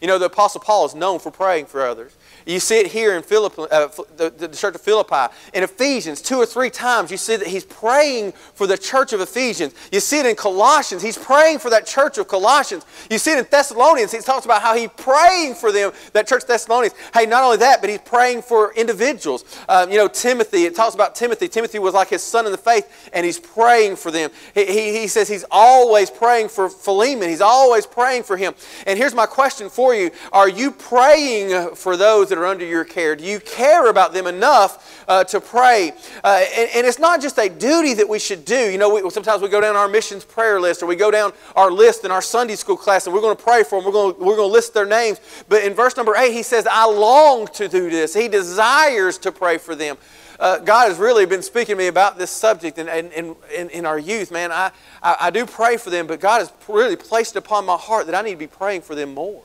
You 0.00 0.08
know, 0.08 0.18
the 0.18 0.26
Apostle 0.26 0.60
Paul 0.60 0.84
is 0.86 0.94
known 0.94 1.18
for 1.18 1.30
praying 1.30 1.66
for 1.66 1.86
others. 1.86 2.14
You 2.46 2.60
see 2.60 2.78
it 2.78 2.86
here 2.86 3.16
in 3.16 3.24
Philippi, 3.24 3.62
uh, 3.72 3.88
the, 4.16 4.30
the, 4.30 4.46
church 4.48 4.76
of 4.76 4.80
Philippi. 4.80 5.34
In 5.52 5.64
Ephesians, 5.64 6.22
two 6.22 6.36
or 6.36 6.46
three 6.46 6.70
times, 6.70 7.10
you 7.10 7.16
see 7.16 7.34
that 7.34 7.48
he's 7.48 7.64
praying 7.64 8.32
for 8.54 8.68
the 8.68 8.78
church 8.78 9.12
of 9.12 9.20
Ephesians. 9.20 9.74
You 9.90 9.98
see 9.98 10.20
it 10.20 10.26
in 10.26 10.36
Colossians. 10.36 11.02
He's 11.02 11.18
praying 11.18 11.58
for 11.58 11.70
that 11.70 11.86
church 11.86 12.18
of 12.18 12.28
Colossians. 12.28 12.86
You 13.10 13.18
see 13.18 13.32
it 13.32 13.38
in 13.38 13.46
Thessalonians. 13.50 14.12
He 14.12 14.20
talks 14.20 14.44
about 14.44 14.62
how 14.62 14.76
he's 14.76 14.90
praying 14.96 15.56
for 15.56 15.72
them, 15.72 15.90
that 16.12 16.28
church 16.28 16.44
Thessalonians. 16.46 16.94
Hey, 17.12 17.26
not 17.26 17.42
only 17.42 17.56
that, 17.56 17.80
but 17.80 17.90
he's 17.90 17.98
praying 17.98 18.42
for 18.42 18.72
individuals. 18.74 19.44
Um, 19.68 19.90
you 19.90 19.96
know, 19.96 20.06
Timothy, 20.06 20.66
it 20.66 20.76
talks 20.76 20.94
about 20.94 21.16
Timothy. 21.16 21.48
Timothy 21.48 21.80
was 21.80 21.94
like 21.94 22.10
his 22.10 22.22
son 22.22 22.46
in 22.46 22.52
the 22.52 22.58
faith, 22.58 23.10
and 23.12 23.26
he's 23.26 23.40
praying 23.40 23.96
for 23.96 24.12
them. 24.12 24.30
He, 24.54 24.66
he, 24.66 24.98
he 25.00 25.08
says 25.08 25.28
he's 25.28 25.44
always 25.50 26.10
praying 26.10 26.50
for 26.50 26.68
Philemon. 26.68 27.28
He's 27.28 27.40
always 27.40 27.86
praying 27.86 28.22
for 28.22 28.36
him. 28.36 28.54
And 28.86 28.96
here's 28.96 29.16
my 29.16 29.26
question 29.26 29.68
for 29.68 29.96
you 29.96 30.12
Are 30.30 30.48
you 30.48 30.70
praying 30.70 31.74
for 31.74 31.96
those 31.96 32.28
that 32.28 32.35
that 32.36 32.42
are 32.42 32.46
under 32.46 32.66
your 32.66 32.84
care? 32.84 33.16
Do 33.16 33.24
you 33.24 33.40
care 33.40 33.88
about 33.88 34.12
them 34.12 34.26
enough 34.26 35.04
uh, 35.08 35.24
to 35.24 35.40
pray? 35.40 35.92
Uh, 36.22 36.44
and, 36.54 36.70
and, 36.74 36.86
it's 36.86 36.98
not 36.98 37.22
just 37.22 37.38
a 37.38 37.48
duty 37.48 37.94
that 37.94 38.08
we 38.08 38.18
should 38.18 38.44
do. 38.44 38.70
You 38.70 38.78
know, 38.78 38.94
we, 38.94 39.10
sometimes 39.10 39.40
we 39.42 39.48
go 39.48 39.60
down 39.60 39.74
our 39.74 39.88
missions 39.88 40.24
prayer 40.24 40.60
list 40.60 40.82
or 40.82 40.86
we 40.86 40.96
go 40.96 41.10
down 41.10 41.32
our 41.54 41.70
list 41.70 42.04
in 42.04 42.10
our 42.10 42.22
Sunday 42.22 42.56
school 42.56 42.76
class 42.76 43.06
and 43.06 43.14
we're 43.14 43.22
going 43.22 43.36
to 43.36 43.42
pray 43.42 43.62
for 43.62 43.78
them. 43.78 43.86
We're 43.86 43.92
going 43.92 44.14
to, 44.14 44.20
we're 44.22 44.36
to 44.36 44.46
list 44.46 44.74
their 44.74 44.86
names. 44.86 45.20
But 45.48 45.64
in 45.64 45.72
verse 45.72 45.96
number 45.96 46.14
8, 46.14 46.32
he 46.32 46.42
says, 46.42 46.66
I 46.70 46.86
long 46.86 47.46
to 47.54 47.68
do 47.68 47.88
this. 47.88 48.12
He 48.14 48.28
desires 48.28 49.18
to 49.18 49.32
pray 49.32 49.58
for 49.58 49.74
them. 49.74 49.96
Uh, 50.38 50.58
God 50.58 50.88
has 50.88 50.98
really 50.98 51.24
been 51.24 51.40
speaking 51.40 51.76
to 51.76 51.78
me 51.78 51.86
about 51.86 52.18
this 52.18 52.30
subject 52.30 52.76
in, 52.76 52.88
in, 52.88 53.34
in, 53.56 53.70
in 53.70 53.86
our 53.86 53.98
youth, 53.98 54.30
man. 54.30 54.52
I, 54.52 54.70
I, 55.02 55.16
I, 55.20 55.30
do 55.30 55.46
pray 55.46 55.78
for 55.78 55.88
them, 55.88 56.06
but 56.06 56.20
God 56.20 56.40
has 56.40 56.52
really 56.68 56.96
placed 56.96 57.36
upon 57.36 57.64
my 57.64 57.76
heart 57.76 58.04
that 58.04 58.14
I 58.14 58.20
need 58.20 58.32
to 58.32 58.36
be 58.36 58.46
praying 58.46 58.82
for 58.82 58.94
them 58.94 59.14
more 59.14 59.42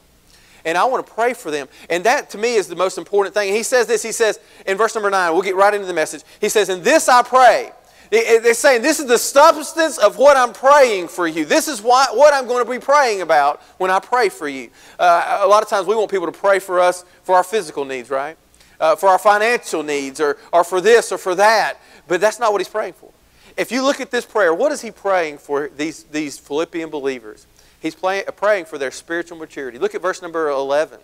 and 0.65 0.77
I 0.77 0.85
want 0.85 1.05
to 1.05 1.13
pray 1.13 1.33
for 1.33 1.51
them. 1.51 1.67
And 1.89 2.03
that 2.03 2.29
to 2.31 2.37
me 2.37 2.55
is 2.55 2.67
the 2.67 2.75
most 2.75 2.97
important 2.97 3.33
thing. 3.33 3.49
And 3.49 3.57
he 3.57 3.63
says 3.63 3.87
this, 3.87 4.03
he 4.03 4.11
says 4.11 4.39
in 4.65 4.77
verse 4.77 4.95
number 4.95 5.09
9, 5.09 5.33
we'll 5.33 5.41
get 5.41 5.55
right 5.55 5.73
into 5.73 5.87
the 5.87 5.93
message. 5.93 6.23
He 6.39 6.49
says, 6.49 6.69
In 6.69 6.83
this 6.83 7.09
I 7.09 7.23
pray. 7.23 7.71
They're 8.11 8.53
saying 8.53 8.81
this 8.81 8.99
is 8.99 9.05
the 9.05 9.17
substance 9.17 9.97
of 9.97 10.17
what 10.17 10.35
I'm 10.35 10.51
praying 10.51 11.07
for 11.07 11.27
you. 11.27 11.45
This 11.45 11.69
is 11.69 11.81
what, 11.81 12.17
what 12.17 12.33
I'm 12.33 12.45
going 12.45 12.63
to 12.63 12.69
be 12.69 12.77
praying 12.77 13.21
about 13.21 13.61
when 13.77 13.89
I 13.89 13.99
pray 13.99 14.27
for 14.27 14.49
you. 14.49 14.69
Uh, 14.99 15.39
a 15.41 15.47
lot 15.47 15.63
of 15.63 15.69
times 15.69 15.87
we 15.87 15.95
want 15.95 16.11
people 16.11 16.29
to 16.29 16.37
pray 16.37 16.59
for 16.59 16.81
us 16.81 17.05
for 17.23 17.35
our 17.35 17.43
physical 17.43 17.85
needs, 17.85 18.09
right? 18.09 18.35
Uh, 18.81 18.97
for 18.97 19.07
our 19.07 19.17
financial 19.17 19.81
needs 19.81 20.19
or, 20.19 20.37
or 20.51 20.65
for 20.65 20.81
this 20.81 21.13
or 21.13 21.17
for 21.17 21.35
that. 21.35 21.79
But 22.09 22.19
that's 22.19 22.37
not 22.37 22.51
what 22.51 22.59
he's 22.59 22.67
praying 22.67 22.93
for. 22.93 23.11
If 23.55 23.71
you 23.71 23.81
look 23.81 24.01
at 24.01 24.11
this 24.11 24.25
prayer, 24.25 24.53
what 24.53 24.73
is 24.73 24.81
he 24.81 24.91
praying 24.91 25.37
for 25.37 25.69
these, 25.69 26.03
these 26.03 26.37
Philippian 26.37 26.89
believers? 26.89 27.47
He's 27.81 27.95
praying 27.95 28.66
for 28.66 28.78
their 28.78 28.92
spiritual 28.92 29.38
maturity. 29.39 29.80
Look 29.80 29.95
at 29.95 30.01
verse 30.01 30.22
number 30.22 30.50
11. 30.50 31.00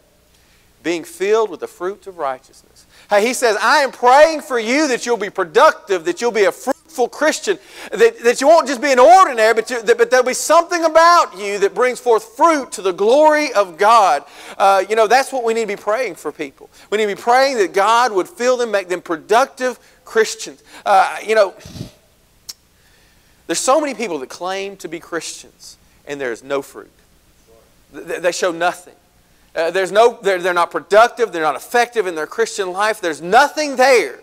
Being 0.84 1.04
filled 1.04 1.50
with 1.50 1.60
the 1.60 1.68
fruits 1.68 2.06
of 2.06 2.20
righteousness. 2.20 2.86
Hey, 3.10 3.26
he 3.26 3.34
says, 3.34 3.58
I 3.60 3.78
am 3.78 3.92
praying 3.92 4.42
for 4.42 4.60
you 4.60 4.88
that 4.90 5.06
you'll 5.06 5.18
be 5.18 5.32
productive, 5.32 6.06
that 6.06 6.22
you'll 6.22 6.32
be 6.32 6.44
a 6.44 6.52
fruitful 6.52 7.10
Christian, 7.10 7.58
that, 7.92 8.20
that 8.24 8.42
you 8.42 8.48
won't 8.48 8.68
just 8.68 8.80
be 8.80 8.92
an 8.92 9.00
ordinary, 9.00 9.56
but, 9.56 9.72
you, 9.72 9.82
that, 9.82 9.98
but 9.98 10.12
there'll 10.12 10.24
be 10.24 10.36
something 10.36 10.86
about 10.86 11.36
you 11.36 11.58
that 11.60 11.74
brings 11.74 12.00
forth 12.00 12.38
fruit 12.38 12.72
to 12.74 12.84
the 12.84 12.92
glory 12.92 13.52
of 13.54 13.80
God. 13.80 14.24
Uh, 14.56 14.84
you 14.88 14.96
know, 14.96 15.08
that's 15.08 15.34
what 15.34 15.44
we 15.44 15.56
need 15.56 15.62
to 15.62 15.68
be 15.68 15.76
praying 15.76 16.14
for 16.14 16.32
people. 16.32 16.70
We 16.92 17.00
need 17.00 17.08
to 17.08 17.16
be 17.16 17.22
praying 17.22 17.58
that 17.58 17.74
God 17.74 18.12
would 18.12 18.30
fill 18.30 18.56
them, 18.56 18.70
make 18.70 18.88
them 18.88 19.02
productive 19.02 19.80
Christians. 20.06 20.62
Uh, 20.86 21.18
you 21.26 21.34
know, 21.34 21.56
there's 23.48 23.60
so 23.60 23.82
many 23.82 23.96
people 23.96 24.20
that 24.20 24.30
claim 24.30 24.78
to 24.78 24.88
be 24.88 25.00
Christians 25.00 25.77
and 26.08 26.20
there 26.20 26.32
is 26.32 26.44
no 26.44 26.62
fruit. 26.62 26.92
They 27.92 28.32
show 28.32 28.52
nothing. 28.52 28.96
Uh, 29.56 29.72
there's 29.72 29.92
no, 29.92 30.20
they're, 30.22 30.40
they're 30.40 30.54
not 30.54 30.70
productive, 30.70 31.32
they're 31.32 31.42
not 31.42 31.56
effective 31.56 32.06
in 32.06 32.16
their 32.16 32.28
Christian 32.28 32.72
life, 32.72 33.02
there's 33.02 33.22
nothing 33.22 33.76
there. 33.76 34.22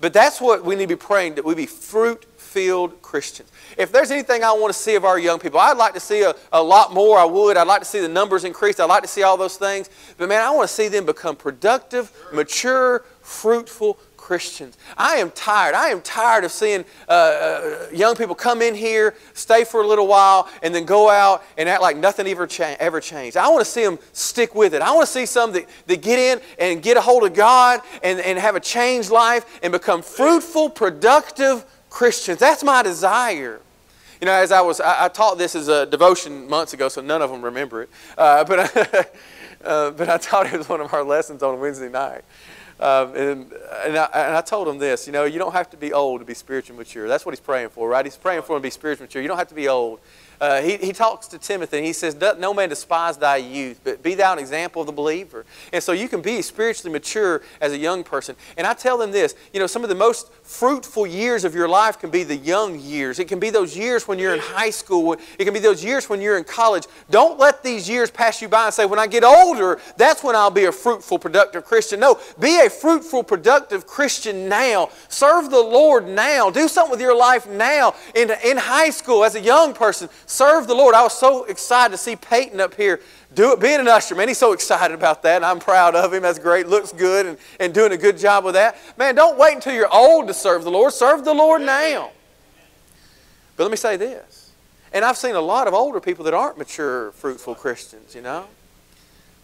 But 0.00 0.12
that's 0.12 0.40
what 0.40 0.64
we 0.64 0.74
need 0.74 0.88
to 0.88 0.96
be 0.96 0.96
praying 0.96 1.36
that 1.36 1.44
we 1.44 1.54
be 1.54 1.66
fruit 1.66 2.24
filled 2.36 3.00
Christians. 3.00 3.50
If 3.78 3.92
there's 3.92 4.10
anything 4.10 4.42
I 4.44 4.52
want 4.52 4.72
to 4.72 4.78
see 4.78 4.94
of 4.94 5.04
our 5.04 5.18
young 5.18 5.38
people, 5.38 5.58
I'd 5.58 5.76
like 5.76 5.94
to 5.94 6.00
see 6.00 6.22
a, 6.22 6.34
a 6.52 6.62
lot 6.62 6.92
more. 6.92 7.18
I 7.18 7.24
would. 7.24 7.56
I'd 7.56 7.66
like 7.66 7.80
to 7.80 7.86
see 7.86 8.00
the 8.00 8.08
numbers 8.08 8.44
increase. 8.44 8.78
I'd 8.78 8.86
like 8.86 9.02
to 9.02 9.08
see 9.08 9.22
all 9.22 9.36
those 9.36 9.56
things. 9.56 9.88
But 10.18 10.28
man, 10.28 10.42
I 10.42 10.50
want 10.50 10.68
to 10.68 10.74
see 10.74 10.88
them 10.88 11.06
become 11.06 11.36
productive, 11.36 12.12
mature, 12.32 13.04
fruitful 13.22 13.98
Christians. 14.22 14.78
I 14.96 15.16
am 15.16 15.32
tired. 15.32 15.74
I 15.74 15.88
am 15.88 16.00
tired 16.00 16.44
of 16.44 16.52
seeing 16.52 16.84
uh, 17.08 17.12
uh, 17.12 17.86
young 17.92 18.14
people 18.14 18.36
come 18.36 18.62
in 18.62 18.72
here, 18.72 19.14
stay 19.34 19.64
for 19.64 19.82
a 19.82 19.86
little 19.86 20.06
while, 20.06 20.48
and 20.62 20.72
then 20.72 20.84
go 20.84 21.10
out 21.10 21.42
and 21.58 21.68
act 21.68 21.82
like 21.82 21.96
nothing 21.96 22.28
ever, 22.28 22.46
cha- 22.46 22.76
ever 22.78 23.00
changed. 23.00 23.36
I 23.36 23.48
want 23.48 23.64
to 23.64 23.70
see 23.70 23.84
them 23.84 23.98
stick 24.12 24.54
with 24.54 24.74
it. 24.74 24.80
I 24.80 24.92
want 24.92 25.08
to 25.08 25.12
see 25.12 25.26
some 25.26 25.50
that, 25.54 25.66
that 25.88 26.02
get 26.02 26.20
in 26.20 26.40
and 26.60 26.80
get 26.80 26.96
a 26.96 27.00
hold 27.00 27.24
of 27.24 27.34
God 27.34 27.80
and, 28.04 28.20
and 28.20 28.38
have 28.38 28.54
a 28.54 28.60
changed 28.60 29.10
life 29.10 29.58
and 29.60 29.72
become 29.72 30.02
fruitful, 30.02 30.70
productive 30.70 31.64
Christians. 31.90 32.38
That's 32.38 32.62
my 32.62 32.84
desire. 32.84 33.60
You 34.20 34.26
know, 34.26 34.34
as 34.34 34.52
I 34.52 34.60
was, 34.60 34.80
I, 34.80 35.06
I 35.06 35.08
taught 35.08 35.36
this 35.36 35.56
as 35.56 35.66
a 35.66 35.84
devotion 35.84 36.48
months 36.48 36.74
ago, 36.74 36.88
so 36.88 37.00
none 37.00 37.22
of 37.22 37.30
them 37.30 37.42
remember 37.42 37.82
it. 37.82 37.90
Uh, 38.16 38.44
but, 38.44 38.76
uh, 39.64 39.90
but 39.90 40.08
I 40.08 40.16
taught 40.18 40.46
it 40.46 40.54
as 40.54 40.68
one 40.68 40.80
of 40.80 40.94
our 40.94 41.02
lessons 41.02 41.42
on 41.42 41.58
Wednesday 41.58 41.88
night. 41.88 42.22
Um, 42.82 43.14
and, 43.14 43.52
and, 43.84 43.96
I, 43.96 44.08
and 44.12 44.36
I 44.36 44.40
told 44.40 44.66
him 44.66 44.78
this, 44.78 45.06
you 45.06 45.12
know, 45.12 45.22
you 45.22 45.38
don't 45.38 45.52
have 45.52 45.70
to 45.70 45.76
be 45.76 45.92
old 45.92 46.20
to 46.20 46.24
be 46.24 46.34
spiritually 46.34 46.76
mature. 46.76 47.06
That's 47.06 47.24
what 47.24 47.30
he's 47.32 47.40
praying 47.40 47.68
for, 47.68 47.88
right? 47.88 48.04
He's 48.04 48.16
praying 48.16 48.42
for 48.42 48.56
him 48.56 48.60
to 48.60 48.66
be 48.66 48.70
spiritually 48.70 49.06
mature. 49.06 49.22
You 49.22 49.28
don't 49.28 49.38
have 49.38 49.48
to 49.50 49.54
be 49.54 49.68
old. 49.68 50.00
Uh, 50.42 50.60
he, 50.60 50.76
he 50.78 50.92
talks 50.92 51.28
to 51.28 51.38
Timothy 51.38 51.76
and 51.76 51.86
he 51.86 51.92
says, 51.92 52.16
No 52.36 52.52
man 52.52 52.68
despise 52.68 53.16
thy 53.16 53.36
youth, 53.36 53.80
but 53.84 54.02
be 54.02 54.16
thou 54.16 54.32
an 54.32 54.40
example 54.40 54.82
of 54.82 54.86
the 54.86 54.92
believer. 54.92 55.46
And 55.72 55.80
so 55.80 55.92
you 55.92 56.08
can 56.08 56.20
be 56.20 56.42
spiritually 56.42 56.92
mature 56.92 57.42
as 57.60 57.70
a 57.70 57.78
young 57.78 58.02
person. 58.02 58.34
And 58.56 58.66
I 58.66 58.74
tell 58.74 58.98
them 58.98 59.12
this 59.12 59.36
you 59.52 59.60
know, 59.60 59.68
some 59.68 59.84
of 59.84 59.88
the 59.88 59.94
most 59.94 60.32
fruitful 60.42 61.06
years 61.06 61.44
of 61.44 61.54
your 61.54 61.68
life 61.68 62.00
can 62.00 62.10
be 62.10 62.24
the 62.24 62.36
young 62.36 62.80
years. 62.80 63.20
It 63.20 63.28
can 63.28 63.38
be 63.38 63.50
those 63.50 63.76
years 63.76 64.08
when 64.08 64.18
you're 64.18 64.34
in 64.34 64.40
high 64.40 64.70
school. 64.70 65.16
It 65.38 65.44
can 65.44 65.54
be 65.54 65.60
those 65.60 65.84
years 65.84 66.10
when 66.10 66.20
you're 66.20 66.36
in 66.36 66.42
college. 66.42 66.88
Don't 67.08 67.38
let 67.38 67.62
these 67.62 67.88
years 67.88 68.10
pass 68.10 68.42
you 68.42 68.48
by 68.48 68.64
and 68.64 68.74
say, 68.74 68.84
When 68.84 68.98
I 68.98 69.06
get 69.06 69.22
older, 69.22 69.78
that's 69.96 70.24
when 70.24 70.34
I'll 70.34 70.50
be 70.50 70.64
a 70.64 70.72
fruitful, 70.72 71.20
productive 71.20 71.64
Christian. 71.64 72.00
No, 72.00 72.18
be 72.40 72.66
a 72.66 72.68
fruitful, 72.68 73.22
productive 73.22 73.86
Christian 73.86 74.48
now. 74.48 74.88
Serve 75.06 75.52
the 75.52 75.60
Lord 75.60 76.08
now. 76.08 76.50
Do 76.50 76.66
something 76.66 76.90
with 76.90 77.00
your 77.00 77.16
life 77.16 77.48
now. 77.48 77.94
In, 78.16 78.32
in 78.44 78.56
high 78.56 78.90
school, 78.90 79.24
as 79.24 79.36
a 79.36 79.40
young 79.40 79.72
person, 79.72 80.08
serve 80.32 80.66
the 80.66 80.74
Lord. 80.74 80.94
I 80.94 81.02
was 81.02 81.16
so 81.16 81.44
excited 81.44 81.92
to 81.92 81.98
see 81.98 82.16
Peyton 82.16 82.60
up 82.60 82.74
here 82.74 83.00
do 83.34 83.52
it, 83.52 83.60
being 83.60 83.80
an 83.80 83.88
usher, 83.88 84.14
man. 84.14 84.28
He's 84.28 84.38
so 84.38 84.52
excited 84.52 84.94
about 84.94 85.22
that, 85.22 85.36
and 85.36 85.44
I'm 85.44 85.58
proud 85.58 85.94
of 85.94 86.12
him. 86.12 86.22
That's 86.22 86.38
great. 86.38 86.66
Looks 86.66 86.92
good 86.92 87.26
and, 87.26 87.38
and 87.60 87.72
doing 87.72 87.92
a 87.92 87.96
good 87.96 88.18
job 88.18 88.44
with 88.44 88.54
that. 88.54 88.76
Man, 88.98 89.14
don't 89.14 89.38
wait 89.38 89.54
until 89.54 89.74
you're 89.74 89.92
old 89.92 90.28
to 90.28 90.34
serve 90.34 90.64
the 90.64 90.70
Lord. 90.70 90.92
Serve 90.92 91.24
the 91.24 91.32
Lord 91.32 91.62
now. 91.62 92.10
But 93.56 93.64
let 93.64 93.70
me 93.70 93.76
say 93.76 93.96
this. 93.96 94.50
And 94.92 95.04
I've 95.04 95.16
seen 95.16 95.34
a 95.34 95.40
lot 95.40 95.66
of 95.66 95.72
older 95.74 96.00
people 96.00 96.24
that 96.26 96.34
aren't 96.34 96.58
mature, 96.58 97.12
fruitful 97.12 97.54
Christians, 97.54 98.14
you 98.14 98.20
know. 98.20 98.46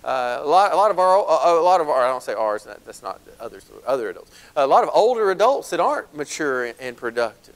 Uh, 0.04 0.40
a, 0.42 0.46
lot, 0.46 0.72
a 0.72 0.76
lot 0.76 0.90
of 0.90 0.98
our, 0.98 1.16
a 1.16 1.62
lot 1.62 1.80
of 1.80 1.88
our, 1.88 2.04
I 2.04 2.08
don't 2.08 2.22
say 2.22 2.34
ours, 2.34 2.66
that's 2.84 3.02
not 3.02 3.20
others, 3.40 3.66
other 3.86 4.10
adults. 4.10 4.30
A 4.54 4.66
lot 4.66 4.84
of 4.84 4.90
older 4.92 5.30
adults 5.30 5.70
that 5.70 5.80
aren't 5.80 6.14
mature 6.14 6.72
and 6.78 6.96
productive. 6.96 7.54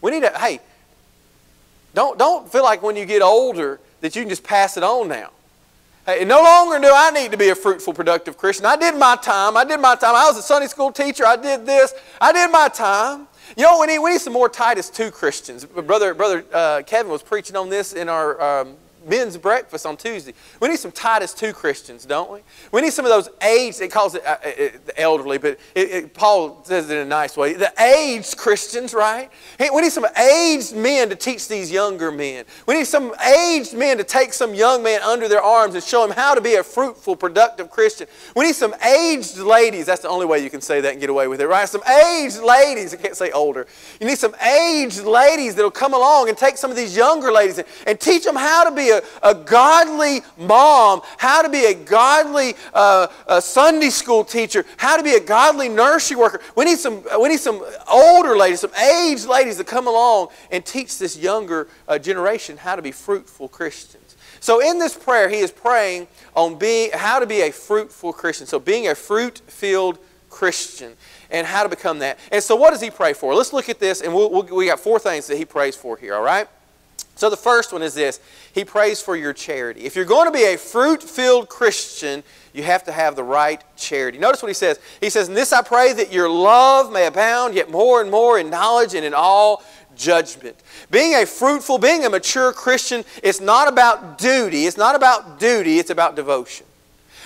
We 0.00 0.12
need 0.12 0.22
to, 0.22 0.38
hey, 0.38 0.60
don't, 1.94 2.18
don't 2.18 2.50
feel 2.50 2.62
like 2.62 2.82
when 2.82 2.96
you 2.96 3.06
get 3.06 3.22
older 3.22 3.80
that 4.00 4.14
you 4.14 4.22
can 4.22 4.28
just 4.28 4.44
pass 4.44 4.76
it 4.76 4.82
on 4.82 5.08
now. 5.08 5.30
Hey, 6.06 6.24
no 6.24 6.42
longer 6.42 6.78
do 6.80 6.92
I 6.94 7.10
need 7.10 7.30
to 7.30 7.38
be 7.38 7.48
a 7.48 7.54
fruitful, 7.54 7.94
productive 7.94 8.36
Christian. 8.36 8.66
I 8.66 8.76
did 8.76 8.94
my 8.96 9.16
time. 9.16 9.56
I 9.56 9.64
did 9.64 9.80
my 9.80 9.94
time. 9.94 10.14
I 10.14 10.26
was 10.26 10.36
a 10.36 10.42
Sunday 10.42 10.66
school 10.66 10.92
teacher. 10.92 11.24
I 11.24 11.36
did 11.36 11.64
this. 11.64 11.94
I 12.20 12.30
did 12.30 12.50
my 12.50 12.68
time. 12.68 13.26
You 13.56 13.62
know, 13.62 13.80
we 13.80 13.86
need, 13.86 14.00
we 14.00 14.10
need 14.10 14.20
some 14.20 14.34
more 14.34 14.50
Titus 14.50 14.90
2 14.90 15.10
Christians. 15.10 15.64
Brother, 15.64 16.12
Brother 16.12 16.44
uh, 16.52 16.82
Kevin 16.84 17.10
was 17.10 17.22
preaching 17.22 17.56
on 17.56 17.70
this 17.70 17.94
in 17.94 18.10
our 18.10 18.40
um, 18.40 18.76
men's 19.06 19.36
breakfast 19.36 19.86
on 19.86 19.96
Tuesday. 19.96 20.34
We 20.60 20.68
need 20.68 20.78
some 20.78 20.92
Titus 20.92 21.34
2 21.34 21.52
Christians, 21.52 22.04
don't 22.04 22.30
we? 22.30 22.40
We 22.72 22.80
need 22.80 22.92
some 22.92 23.04
of 23.04 23.10
those 23.10 23.28
aged, 23.42 23.80
it 23.80 23.90
calls 23.90 24.14
it, 24.14 24.26
uh, 24.26 24.36
it 24.44 24.86
the 24.86 25.00
elderly, 25.00 25.38
but 25.38 25.58
it, 25.74 25.90
it, 25.90 26.14
Paul 26.14 26.62
says 26.64 26.90
it 26.90 26.94
in 26.94 27.00
a 27.00 27.08
nice 27.08 27.36
way. 27.36 27.54
The 27.54 27.72
aged 27.80 28.36
Christians, 28.36 28.94
right? 28.94 29.30
We 29.58 29.80
need 29.80 29.92
some 29.92 30.06
aged 30.16 30.74
men 30.74 31.08
to 31.10 31.16
teach 31.16 31.48
these 31.48 31.70
younger 31.70 32.10
men. 32.10 32.44
We 32.66 32.74
need 32.74 32.86
some 32.86 33.14
aged 33.20 33.74
men 33.74 33.98
to 33.98 34.04
take 34.04 34.32
some 34.32 34.54
young 34.54 34.82
man 34.82 35.02
under 35.02 35.28
their 35.28 35.42
arms 35.42 35.74
and 35.74 35.82
show 35.82 36.04
him 36.04 36.10
how 36.10 36.34
to 36.34 36.40
be 36.40 36.54
a 36.56 36.62
fruitful, 36.62 37.16
productive 37.16 37.70
Christian. 37.70 38.06
We 38.36 38.46
need 38.46 38.54
some 38.54 38.74
aged 38.82 39.38
ladies. 39.38 39.86
That's 39.86 40.02
the 40.02 40.08
only 40.08 40.26
way 40.26 40.42
you 40.42 40.50
can 40.50 40.60
say 40.60 40.80
that 40.80 40.92
and 40.92 41.00
get 41.00 41.10
away 41.10 41.28
with 41.28 41.40
it, 41.40 41.46
right? 41.46 41.68
Some 41.68 41.82
aged 41.84 42.42
ladies. 42.42 42.94
I 42.94 42.96
can't 42.96 43.16
say 43.16 43.30
older. 43.30 43.66
You 44.00 44.06
need 44.06 44.18
some 44.18 44.34
aged 44.36 45.04
ladies 45.04 45.54
that 45.54 45.62
will 45.62 45.70
come 45.70 45.94
along 45.94 46.28
and 46.28 46.36
take 46.36 46.56
some 46.56 46.70
of 46.70 46.76
these 46.76 46.96
younger 46.96 47.32
ladies 47.32 47.58
and, 47.58 47.66
and 47.86 48.00
teach 48.00 48.24
them 48.24 48.36
how 48.36 48.64
to 48.64 48.74
be 48.74 48.90
a, 48.90 48.93
a 49.22 49.34
godly 49.34 50.20
mom, 50.36 51.00
how 51.18 51.42
to 51.42 51.48
be 51.48 51.64
a 51.66 51.74
godly 51.74 52.54
uh, 52.72 53.06
a 53.26 53.40
Sunday 53.40 53.90
school 53.90 54.24
teacher, 54.24 54.64
how 54.76 54.96
to 54.96 55.02
be 55.02 55.14
a 55.14 55.20
godly 55.20 55.68
nursery 55.68 56.16
worker. 56.16 56.40
We 56.56 56.64
need 56.64 56.78
some, 56.78 57.02
we 57.20 57.28
need 57.28 57.40
some 57.40 57.64
older 57.88 58.36
ladies, 58.36 58.60
some 58.60 58.74
aged 58.74 59.26
ladies 59.26 59.56
to 59.56 59.64
come 59.64 59.86
along 59.86 60.28
and 60.50 60.64
teach 60.64 60.98
this 60.98 61.16
younger 61.16 61.68
uh, 61.88 61.98
generation 61.98 62.56
how 62.56 62.76
to 62.76 62.82
be 62.82 62.92
fruitful 62.92 63.48
Christians. 63.48 64.16
So 64.40 64.60
in 64.60 64.78
this 64.78 64.94
prayer, 64.94 65.28
he 65.28 65.38
is 65.38 65.50
praying 65.50 66.06
on 66.36 66.58
being, 66.58 66.90
how 66.92 67.18
to 67.18 67.26
be 67.26 67.40
a 67.42 67.50
fruitful 67.50 68.12
Christian. 68.12 68.46
So 68.46 68.58
being 68.58 68.88
a 68.88 68.94
fruit-filled 68.94 69.98
Christian 70.28 70.92
and 71.30 71.46
how 71.46 71.62
to 71.62 71.68
become 71.68 72.00
that. 72.00 72.18
And 72.30 72.42
so 72.42 72.54
what 72.54 72.70
does 72.70 72.80
he 72.82 72.90
pray 72.90 73.14
for? 73.14 73.34
Let's 73.34 73.52
look 73.52 73.68
at 73.68 73.78
this, 73.78 74.02
and 74.02 74.12
we'll, 74.12 74.30
we'll, 74.30 74.42
we 74.42 74.66
got 74.66 74.80
four 74.80 74.98
things 74.98 75.26
that 75.28 75.38
he 75.38 75.44
prays 75.44 75.76
for 75.76 75.96
here, 75.96 76.14
all 76.14 76.22
right? 76.22 76.46
So 77.16 77.30
the 77.30 77.36
first 77.36 77.72
one 77.72 77.82
is 77.82 77.94
this 77.94 78.20
He 78.52 78.64
prays 78.64 79.00
for 79.00 79.16
your 79.16 79.32
charity. 79.32 79.82
If 79.82 79.96
you're 79.96 80.04
going 80.04 80.26
to 80.26 80.32
be 80.32 80.44
a 80.44 80.58
fruit 80.58 81.02
filled 81.02 81.48
Christian, 81.48 82.22
you 82.52 82.62
have 82.62 82.84
to 82.84 82.92
have 82.92 83.16
the 83.16 83.24
right 83.24 83.62
charity. 83.76 84.18
Notice 84.18 84.42
what 84.42 84.48
he 84.48 84.54
says. 84.54 84.78
He 85.00 85.10
says, 85.10 85.28
In 85.28 85.34
this 85.34 85.52
I 85.52 85.62
pray 85.62 85.92
that 85.92 86.12
your 86.12 86.30
love 86.30 86.92
may 86.92 87.06
abound 87.06 87.54
yet 87.54 87.70
more 87.70 88.00
and 88.00 88.10
more 88.10 88.38
in 88.38 88.48
knowledge 88.48 88.94
and 88.94 89.04
in 89.04 89.12
all 89.12 89.64
judgment. 89.96 90.56
Being 90.90 91.14
a 91.14 91.26
fruitful, 91.26 91.78
being 91.78 92.04
a 92.04 92.10
mature 92.10 92.52
Christian, 92.52 93.04
it's 93.22 93.40
not 93.40 93.68
about 93.68 94.18
duty. 94.18 94.66
It's 94.66 94.76
not 94.76 94.94
about 94.94 95.38
duty, 95.38 95.78
it's 95.78 95.90
about 95.90 96.16
devotion. 96.16 96.66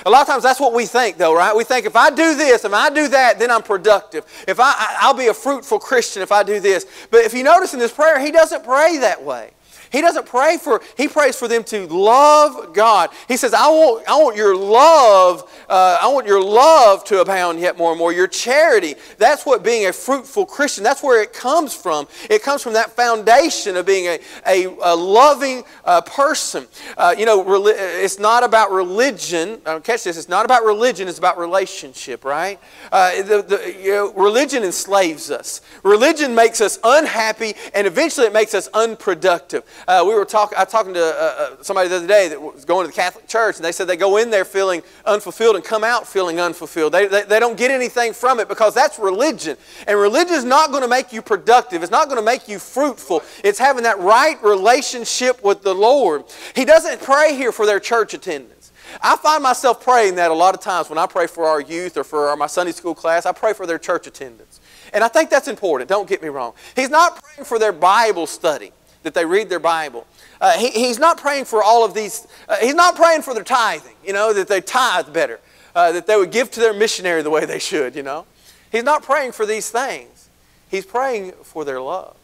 A 0.06 0.10
lot 0.10 0.22
of 0.22 0.28
times 0.28 0.44
that's 0.44 0.60
what 0.60 0.72
we 0.72 0.86
think, 0.86 1.16
though, 1.16 1.34
right? 1.34 1.54
We 1.54 1.64
think 1.64 1.84
if 1.84 1.96
I 1.96 2.10
do 2.10 2.36
this, 2.36 2.64
if 2.64 2.72
I 2.72 2.88
do 2.88 3.08
that, 3.08 3.38
then 3.38 3.50
I'm 3.50 3.62
productive. 3.62 4.24
If 4.46 4.60
I, 4.60 4.96
I'll 5.00 5.14
be 5.14 5.26
a 5.26 5.34
fruitful 5.34 5.80
Christian 5.80 6.22
if 6.22 6.30
I 6.30 6.44
do 6.44 6.60
this. 6.60 6.86
But 7.10 7.24
if 7.24 7.34
you 7.34 7.42
notice 7.42 7.74
in 7.74 7.80
this 7.80 7.92
prayer, 7.92 8.20
he 8.20 8.30
doesn't 8.30 8.64
pray 8.64 8.98
that 8.98 9.22
way. 9.22 9.50
He 9.90 10.00
doesn't 10.00 10.26
pray 10.26 10.58
for, 10.58 10.80
he 10.96 11.08
prays 11.08 11.36
for 11.36 11.48
them 11.48 11.64
to 11.64 11.86
love 11.86 12.74
God. 12.74 13.10
He 13.26 13.36
says, 13.36 13.54
I 13.54 13.68
want, 13.68 14.08
I 14.08 14.16
want 14.16 14.36
your 14.36 14.56
love, 14.56 15.50
uh, 15.68 15.98
I 16.00 16.08
want 16.08 16.26
your 16.26 16.42
love 16.42 17.04
to 17.04 17.20
abound 17.20 17.60
yet 17.60 17.76
more 17.76 17.90
and 17.90 17.98
more. 17.98 18.12
Your 18.12 18.26
charity. 18.26 18.94
That's 19.18 19.46
what 19.46 19.62
being 19.62 19.86
a 19.86 19.92
fruitful 19.92 20.46
Christian, 20.46 20.84
that's 20.84 21.02
where 21.02 21.22
it 21.22 21.32
comes 21.32 21.74
from. 21.74 22.06
It 22.28 22.42
comes 22.42 22.62
from 22.62 22.74
that 22.74 22.90
foundation 22.92 23.76
of 23.76 23.86
being 23.86 24.06
a, 24.06 24.18
a, 24.46 24.76
a 24.82 24.94
loving 24.94 25.64
uh, 25.84 26.00
person. 26.02 26.66
Uh, 26.96 27.14
you 27.16 27.26
know, 27.26 27.44
it's 27.66 28.18
not 28.18 28.44
about 28.44 28.70
religion. 28.70 29.60
Uh, 29.64 29.80
catch 29.80 30.04
this, 30.04 30.16
it's 30.16 30.28
not 30.28 30.44
about 30.44 30.64
religion, 30.64 31.08
it's 31.08 31.18
about 31.18 31.38
relationship, 31.38 32.24
right? 32.24 32.58
Uh, 32.92 33.22
the, 33.22 33.42
the, 33.42 33.76
you 33.80 33.92
know, 33.92 34.12
religion 34.14 34.62
enslaves 34.62 35.30
us. 35.30 35.60
Religion 35.82 36.34
makes 36.34 36.60
us 36.60 36.78
unhappy, 36.84 37.54
and 37.74 37.86
eventually 37.86 38.26
it 38.26 38.32
makes 38.32 38.54
us 38.54 38.68
unproductive. 38.74 39.62
Uh, 39.86 40.04
we 40.06 40.14
were 40.14 40.24
talking. 40.24 40.58
I 40.58 40.62
was 40.62 40.72
talking 40.72 40.94
to 40.94 41.00
uh, 41.00 41.34
uh, 41.58 41.62
somebody 41.62 41.88
the 41.88 41.96
other 41.96 42.06
day 42.06 42.28
that 42.28 42.40
was 42.40 42.64
going 42.64 42.84
to 42.84 42.88
the 42.88 42.96
Catholic 42.96 43.26
Church, 43.28 43.56
and 43.56 43.64
they 43.64 43.72
said 43.72 43.86
they 43.86 43.96
go 43.96 44.16
in 44.16 44.30
there 44.30 44.44
feeling 44.44 44.82
unfulfilled 45.04 45.56
and 45.56 45.64
come 45.64 45.84
out 45.84 46.06
feeling 46.06 46.40
unfulfilled. 46.40 46.92
They, 46.92 47.06
they, 47.06 47.22
they 47.22 47.40
don't 47.40 47.56
get 47.56 47.70
anything 47.70 48.12
from 48.12 48.40
it 48.40 48.48
because 48.48 48.74
that's 48.74 48.98
religion. 48.98 49.56
And 49.86 49.98
religion 49.98 50.34
is 50.34 50.44
not 50.44 50.70
going 50.70 50.82
to 50.82 50.88
make 50.88 51.12
you 51.12 51.22
productive. 51.22 51.82
It's 51.82 51.92
not 51.92 52.08
going 52.08 52.18
to 52.18 52.24
make 52.24 52.48
you 52.48 52.58
fruitful. 52.58 53.22
It's 53.44 53.58
having 53.58 53.84
that 53.84 53.98
right 53.98 54.42
relationship 54.42 55.42
with 55.42 55.62
the 55.62 55.74
Lord. 55.74 56.24
He 56.54 56.64
doesn't 56.64 57.00
pray 57.00 57.34
here 57.34 57.52
for 57.52 57.66
their 57.66 57.80
church 57.80 58.14
attendance. 58.14 58.72
I 59.02 59.16
find 59.16 59.42
myself 59.42 59.82
praying 59.82 60.14
that 60.14 60.30
a 60.30 60.34
lot 60.34 60.54
of 60.54 60.60
times 60.60 60.88
when 60.88 60.98
I 60.98 61.06
pray 61.06 61.26
for 61.26 61.44
our 61.44 61.60
youth 61.60 61.96
or 61.96 62.04
for 62.04 62.28
our, 62.28 62.36
my 62.36 62.46
Sunday 62.46 62.72
school 62.72 62.94
class, 62.94 63.26
I 63.26 63.32
pray 63.32 63.52
for 63.52 63.66
their 63.66 63.78
church 63.78 64.06
attendance. 64.06 64.60
And 64.92 65.04
I 65.04 65.08
think 65.08 65.28
that's 65.28 65.48
important, 65.48 65.90
don't 65.90 66.08
get 66.08 66.22
me 66.22 66.28
wrong. 66.28 66.54
He's 66.74 66.88
not 66.88 67.22
praying 67.22 67.44
for 67.44 67.58
their 67.58 67.72
Bible 67.72 68.26
study 68.26 68.72
that 69.08 69.14
they 69.14 69.24
read 69.24 69.48
their 69.48 69.58
Bible. 69.58 70.06
Uh, 70.38 70.52
he, 70.58 70.68
he's 70.68 70.98
not 70.98 71.16
praying 71.16 71.46
for 71.46 71.62
all 71.62 71.82
of 71.82 71.94
these, 71.94 72.26
uh, 72.46 72.56
he's 72.56 72.74
not 72.74 72.94
praying 72.94 73.22
for 73.22 73.32
their 73.32 73.42
tithing, 73.42 73.96
you 74.04 74.12
know, 74.12 74.34
that 74.34 74.48
they 74.48 74.60
tithe 74.60 75.10
better, 75.14 75.40
uh, 75.74 75.92
that 75.92 76.06
they 76.06 76.14
would 76.14 76.30
give 76.30 76.50
to 76.50 76.60
their 76.60 76.74
missionary 76.74 77.22
the 77.22 77.30
way 77.30 77.46
they 77.46 77.58
should, 77.58 77.96
you 77.96 78.02
know. 78.02 78.26
He's 78.70 78.84
not 78.84 79.02
praying 79.02 79.32
for 79.32 79.46
these 79.46 79.70
things. 79.70 80.28
He's 80.70 80.84
praying 80.84 81.32
for 81.42 81.64
their 81.64 81.80
love, 81.80 82.14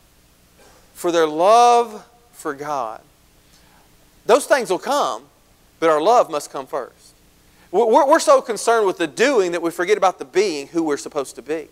for 0.93 1.11
their 1.11 1.26
love 1.26 2.07
for 2.33 2.53
God. 2.53 3.00
Those 4.26 4.45
things 4.45 4.69
will 4.69 4.79
come, 4.79 5.23
but 5.81 5.88
our 5.88 6.03
love 6.03 6.31
must 6.31 6.50
come 6.53 6.67
first. 6.67 7.14
We're, 7.71 8.07
we're 8.07 8.21
so 8.21 8.43
concerned 8.43 8.87
with 8.87 8.99
the 8.99 9.07
doing 9.07 9.53
that 9.53 9.62
we 9.62 9.71
forget 9.71 9.97
about 9.97 10.19
the 10.19 10.25
being 10.26 10.69
who 10.69 10.83
we're 10.83 10.99
supposed 10.99 11.35
to 11.37 11.43
be. 11.43 11.69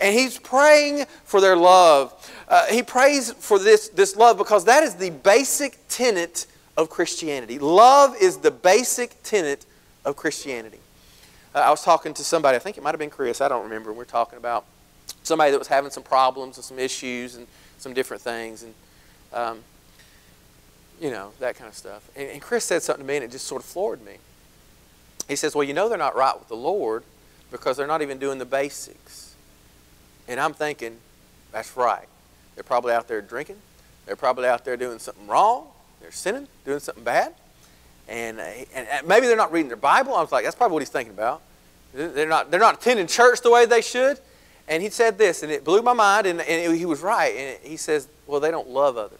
And 0.00 0.14
he's 0.14 0.38
praying 0.38 1.06
for 1.24 1.40
their 1.40 1.56
love. 1.56 2.12
Uh, 2.48 2.66
he 2.66 2.82
prays 2.82 3.32
for 3.32 3.58
this, 3.58 3.88
this 3.88 4.16
love 4.16 4.38
because 4.38 4.64
that 4.64 4.82
is 4.82 4.94
the 4.94 5.10
basic 5.10 5.78
tenet 5.88 6.46
of 6.76 6.90
Christianity. 6.90 7.58
Love 7.58 8.14
is 8.20 8.38
the 8.38 8.50
basic 8.50 9.22
tenet 9.22 9.66
of 10.04 10.16
Christianity. 10.16 10.78
Uh, 11.54 11.58
I 11.58 11.70
was 11.70 11.82
talking 11.82 12.14
to 12.14 12.22
somebody, 12.22 12.56
I 12.56 12.58
think 12.58 12.76
it 12.76 12.82
might 12.82 12.90
have 12.90 13.00
been 13.00 13.10
Chris, 13.10 13.40
I 13.40 13.48
don't 13.48 13.64
remember. 13.64 13.92
We 13.92 14.02
are 14.02 14.04
talking 14.04 14.38
about 14.38 14.64
somebody 15.22 15.50
that 15.50 15.58
was 15.58 15.68
having 15.68 15.90
some 15.90 16.02
problems 16.02 16.56
and 16.56 16.64
some 16.64 16.78
issues 16.78 17.34
and 17.34 17.46
some 17.78 17.94
different 17.94 18.22
things. 18.22 18.62
And, 18.62 18.74
um, 19.32 19.58
you 21.00 21.10
know, 21.10 21.32
that 21.40 21.56
kind 21.56 21.68
of 21.68 21.74
stuff. 21.74 22.08
And, 22.14 22.28
and 22.28 22.40
Chris 22.40 22.64
said 22.64 22.82
something 22.82 23.04
to 23.04 23.08
me 23.08 23.16
and 23.16 23.24
it 23.24 23.30
just 23.30 23.46
sort 23.46 23.62
of 23.62 23.68
floored 23.68 24.04
me. 24.04 24.16
He 25.28 25.34
says, 25.34 25.54
Well, 25.54 25.64
you 25.64 25.74
know 25.74 25.88
they're 25.88 25.98
not 25.98 26.14
right 26.14 26.38
with 26.38 26.48
the 26.48 26.56
Lord 26.56 27.02
because 27.50 27.76
they're 27.76 27.86
not 27.86 28.02
even 28.02 28.18
doing 28.18 28.38
the 28.38 28.44
basics. 28.44 29.34
And 30.28 30.40
I'm 30.40 30.54
thinking, 30.54 30.98
that's 31.52 31.76
right. 31.76 32.08
They're 32.56 32.64
probably 32.64 32.92
out 32.92 33.06
there 33.06 33.20
drinking. 33.20 33.58
They're 34.06 34.16
probably 34.16 34.48
out 34.48 34.64
there 34.64 34.76
doing 34.76 34.98
something 34.98 35.28
wrong. 35.28 35.68
They're 36.00 36.10
sinning, 36.10 36.48
doing 36.64 36.80
something 36.80 37.04
bad. 37.04 37.34
And, 38.08 38.40
uh, 38.40 38.44
and, 38.74 38.88
maybe 39.06 39.26
they're 39.26 39.36
not 39.36 39.52
reading 39.52 39.68
their 39.68 39.76
Bible. 39.76 40.14
I 40.14 40.22
was 40.22 40.32
like, 40.32 40.44
that's 40.44 40.56
probably 40.56 40.74
what 40.74 40.82
he's 40.82 40.88
thinking 40.88 41.14
about. 41.14 41.42
They're 41.94 42.28
not, 42.28 42.50
they're 42.50 42.60
not 42.60 42.76
attending 42.76 43.06
church 43.06 43.40
the 43.40 43.50
way 43.50 43.66
they 43.66 43.80
should. 43.80 44.18
And 44.68 44.82
he 44.82 44.90
said 44.90 45.16
this, 45.16 45.42
and 45.42 45.52
it 45.52 45.64
blew 45.64 45.80
my 45.82 45.92
mind, 45.92 46.26
and, 46.26 46.40
and 46.40 46.76
he 46.76 46.84
was 46.84 47.00
right. 47.00 47.34
And 47.36 47.58
he 47.62 47.76
says, 47.76 48.08
well, 48.26 48.40
they 48.40 48.50
don't 48.50 48.68
love 48.68 48.96
others. 48.96 49.18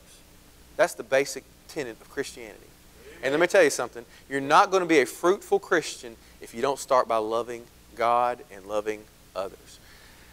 That's 0.76 0.94
the 0.94 1.02
basic 1.02 1.44
tenet 1.68 2.00
of 2.00 2.10
Christianity. 2.10 2.60
And 3.22 3.32
let 3.32 3.40
me 3.40 3.46
tell 3.46 3.62
you 3.62 3.70
something 3.70 4.04
you're 4.28 4.40
not 4.40 4.70
going 4.70 4.82
to 4.82 4.88
be 4.88 5.00
a 5.00 5.06
fruitful 5.06 5.58
Christian 5.58 6.16
if 6.40 6.54
you 6.54 6.62
don't 6.62 6.78
start 6.78 7.08
by 7.08 7.16
loving 7.16 7.64
God 7.94 8.40
and 8.52 8.66
loving 8.66 9.02
others. 9.34 9.78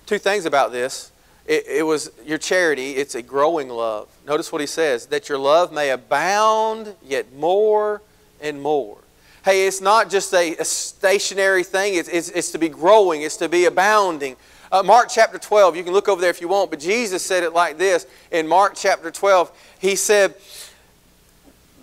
Two 0.05 0.17
things 0.17 0.45
about 0.45 0.72
this. 0.72 1.12
It, 1.45 1.65
it, 1.67 1.83
was 1.83 2.09
your 2.25 2.38
charity, 2.38 2.91
it's 2.91 3.15
a 3.15 3.21
growing 3.21 3.67
love. 3.67 4.07
Notice 4.25 4.51
what 4.51 4.62
he 4.62 4.67
says 4.67 5.07
that 5.07 5.27
your 5.27 5.38
love 5.38 5.73
may 5.73 5.89
abound 5.89 6.95
yet 7.03 7.33
more 7.33 8.01
and 8.41 8.62
more. 8.62 8.97
Hey, 9.43 9.67
it's 9.67 9.81
not 9.81 10.09
just 10.09 10.33
a, 10.33 10.55
a 10.55 10.63
stationary 10.63 11.63
thing, 11.63 11.95
it's, 11.95 12.07
it's, 12.07 12.29
it's, 12.29 12.51
to 12.51 12.57
be 12.57 12.69
growing, 12.69 13.23
it's 13.23 13.35
to 13.38 13.50
be 13.50 13.65
abounding. 13.65 14.38
Uh, 14.71 14.83
Mark 14.83 15.09
chapter 15.09 15.38
12, 15.38 15.75
you 15.75 15.83
can 15.83 15.91
look 15.91 16.07
over 16.07 16.21
there 16.21 16.29
if 16.29 16.39
you 16.39 16.47
want, 16.47 16.69
but 16.69 16.79
Jesus 16.79 17.21
said 17.21 17.43
it 17.43 17.51
like 17.51 17.77
this 17.77 18.07
in 18.31 18.47
Mark 18.47 18.73
chapter 18.75 19.12
12. 19.12 19.51
He 19.79 19.97
said, 19.97 20.35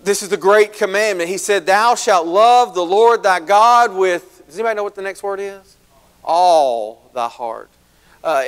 This 0.03 0.23
is 0.23 0.29
the 0.29 0.37
great 0.37 0.73
commandment. 0.73 1.29
He 1.29 1.37
said, 1.37 1.67
Thou 1.67 1.93
shalt 1.93 2.25
love 2.25 2.73
the 2.73 2.83
Lord 2.83 3.21
thy 3.21 3.39
God 3.39 3.93
with, 3.93 4.43
does 4.47 4.55
anybody 4.55 4.75
know 4.75 4.83
what 4.83 4.95
the 4.95 5.03
next 5.03 5.21
word 5.21 5.39
is? 5.39 5.77
All 6.23 7.11
thy 7.13 7.27
heart 7.27 7.69
uh, 8.23 8.43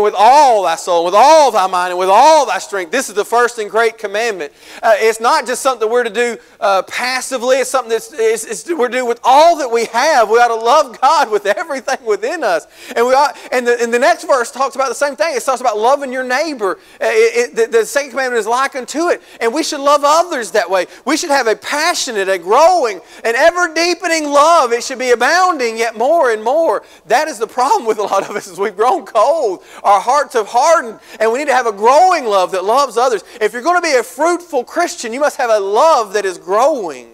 with 0.00 0.14
all 0.16 0.62
thy 0.62 0.76
soul, 0.76 1.04
with 1.04 1.14
all 1.14 1.50
thy 1.50 1.66
mind, 1.66 1.90
and 1.90 1.98
with 1.98 2.08
all 2.08 2.46
thy 2.46 2.58
strength. 2.58 2.90
This 2.90 3.08
is 3.08 3.14
the 3.14 3.24
first 3.24 3.58
and 3.58 3.70
great 3.70 3.98
commandment. 3.98 4.52
Uh, 4.82 4.94
it's 4.96 5.20
not 5.20 5.46
just 5.46 5.62
something 5.62 5.90
we're 5.90 6.04
to 6.04 6.10
do 6.10 6.38
uh, 6.58 6.82
passively. 6.82 7.58
It's 7.58 7.70
something 7.70 7.90
that's 7.90 8.12
it's, 8.12 8.44
it's, 8.44 8.68
we're 8.70 8.88
to 8.88 8.98
do 8.98 9.06
with 9.06 9.20
all 9.22 9.58
that 9.58 9.70
we 9.70 9.84
have. 9.86 10.30
We 10.30 10.38
ought 10.38 10.48
to 10.48 10.54
love 10.54 11.00
God 11.00 11.30
with 11.30 11.46
everything 11.46 12.04
within 12.06 12.42
us. 12.42 12.66
And 12.96 13.06
we 13.06 13.12
ought, 13.12 13.36
and 13.52 13.66
the, 13.66 13.80
and 13.80 13.92
the 13.92 13.98
next 13.98 14.24
verse 14.24 14.50
talks 14.50 14.74
about 14.74 14.88
the 14.88 14.94
same 14.94 15.16
thing. 15.16 15.36
It 15.36 15.44
talks 15.44 15.60
about 15.60 15.76
loving 15.76 16.12
your 16.12 16.24
neighbor. 16.24 16.78
Uh, 17.00 17.06
it, 17.06 17.50
it, 17.50 17.56
the, 17.56 17.78
the 17.78 17.86
second 17.86 18.10
commandment 18.10 18.40
is 18.40 18.46
likened 18.46 18.88
to 18.88 19.08
it. 19.08 19.22
And 19.40 19.52
we 19.52 19.62
should 19.62 19.80
love 19.80 20.00
others 20.04 20.52
that 20.52 20.70
way. 20.70 20.86
We 21.04 21.16
should 21.16 21.30
have 21.30 21.46
a 21.46 21.56
passionate, 21.56 22.28
a 22.28 22.38
growing, 22.38 23.00
an 23.24 23.34
ever 23.34 23.72
deepening 23.74 24.30
love. 24.30 24.72
It 24.72 24.82
should 24.82 24.98
be 24.98 25.10
abounding 25.10 25.76
yet 25.76 25.96
more 25.96 26.30
and 26.30 26.42
more. 26.42 26.84
That 27.06 27.28
is 27.28 27.38
the 27.38 27.46
problem 27.46 27.86
with 27.86 27.98
a 27.98 28.02
lot 28.02 28.28
of 28.28 28.34
us 28.34 28.46
is 28.46 28.58
we've 28.58 28.76
grown 28.76 29.04
cold. 29.12 29.62
Our 29.82 30.00
hearts 30.00 30.34
have 30.34 30.48
hardened, 30.48 30.98
and 31.18 31.32
we 31.32 31.38
need 31.38 31.48
to 31.48 31.54
have 31.54 31.66
a 31.66 31.72
growing 31.72 32.24
love 32.24 32.52
that 32.52 32.64
loves 32.64 32.96
others. 32.96 33.22
If 33.40 33.52
you're 33.52 33.62
going 33.62 33.80
to 33.80 33.86
be 33.86 33.96
a 33.96 34.02
fruitful 34.02 34.64
Christian, 34.64 35.12
you 35.12 35.20
must 35.20 35.36
have 35.36 35.50
a 35.50 35.60
love 35.60 36.12
that 36.14 36.24
is 36.24 36.38
growing. 36.38 37.08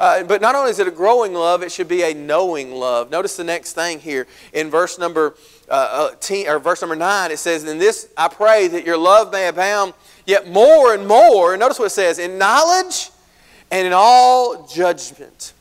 Uh, 0.00 0.22
but 0.22 0.40
not 0.40 0.54
only 0.54 0.70
is 0.70 0.78
it 0.78 0.88
a 0.88 0.90
growing 0.90 1.34
love, 1.34 1.62
it 1.62 1.70
should 1.70 1.88
be 1.88 2.02
a 2.02 2.14
knowing 2.14 2.72
love. 2.72 3.10
Notice 3.10 3.36
the 3.36 3.44
next 3.44 3.74
thing 3.74 4.00
here 4.00 4.26
in 4.54 4.70
verse 4.70 4.98
number 4.98 5.34
uh, 5.68 6.10
uh 6.30 6.34
or 6.48 6.58
verse 6.58 6.80
number 6.80 6.96
nine. 6.96 7.30
It 7.30 7.38
says, 7.38 7.64
"In 7.64 7.78
this 7.78 8.08
I 8.16 8.28
pray 8.28 8.66
that 8.68 8.86
your 8.86 8.96
love 8.96 9.30
may 9.30 9.46
abound 9.46 9.92
yet 10.24 10.48
more 10.48 10.94
and 10.94 11.06
more." 11.06 11.54
Notice 11.58 11.78
what 11.78 11.86
it 11.86 11.90
says: 11.90 12.18
in 12.18 12.38
knowledge 12.38 13.10
and 13.70 13.86
in 13.86 13.92
all 13.94 14.66
judgment. 14.66 15.52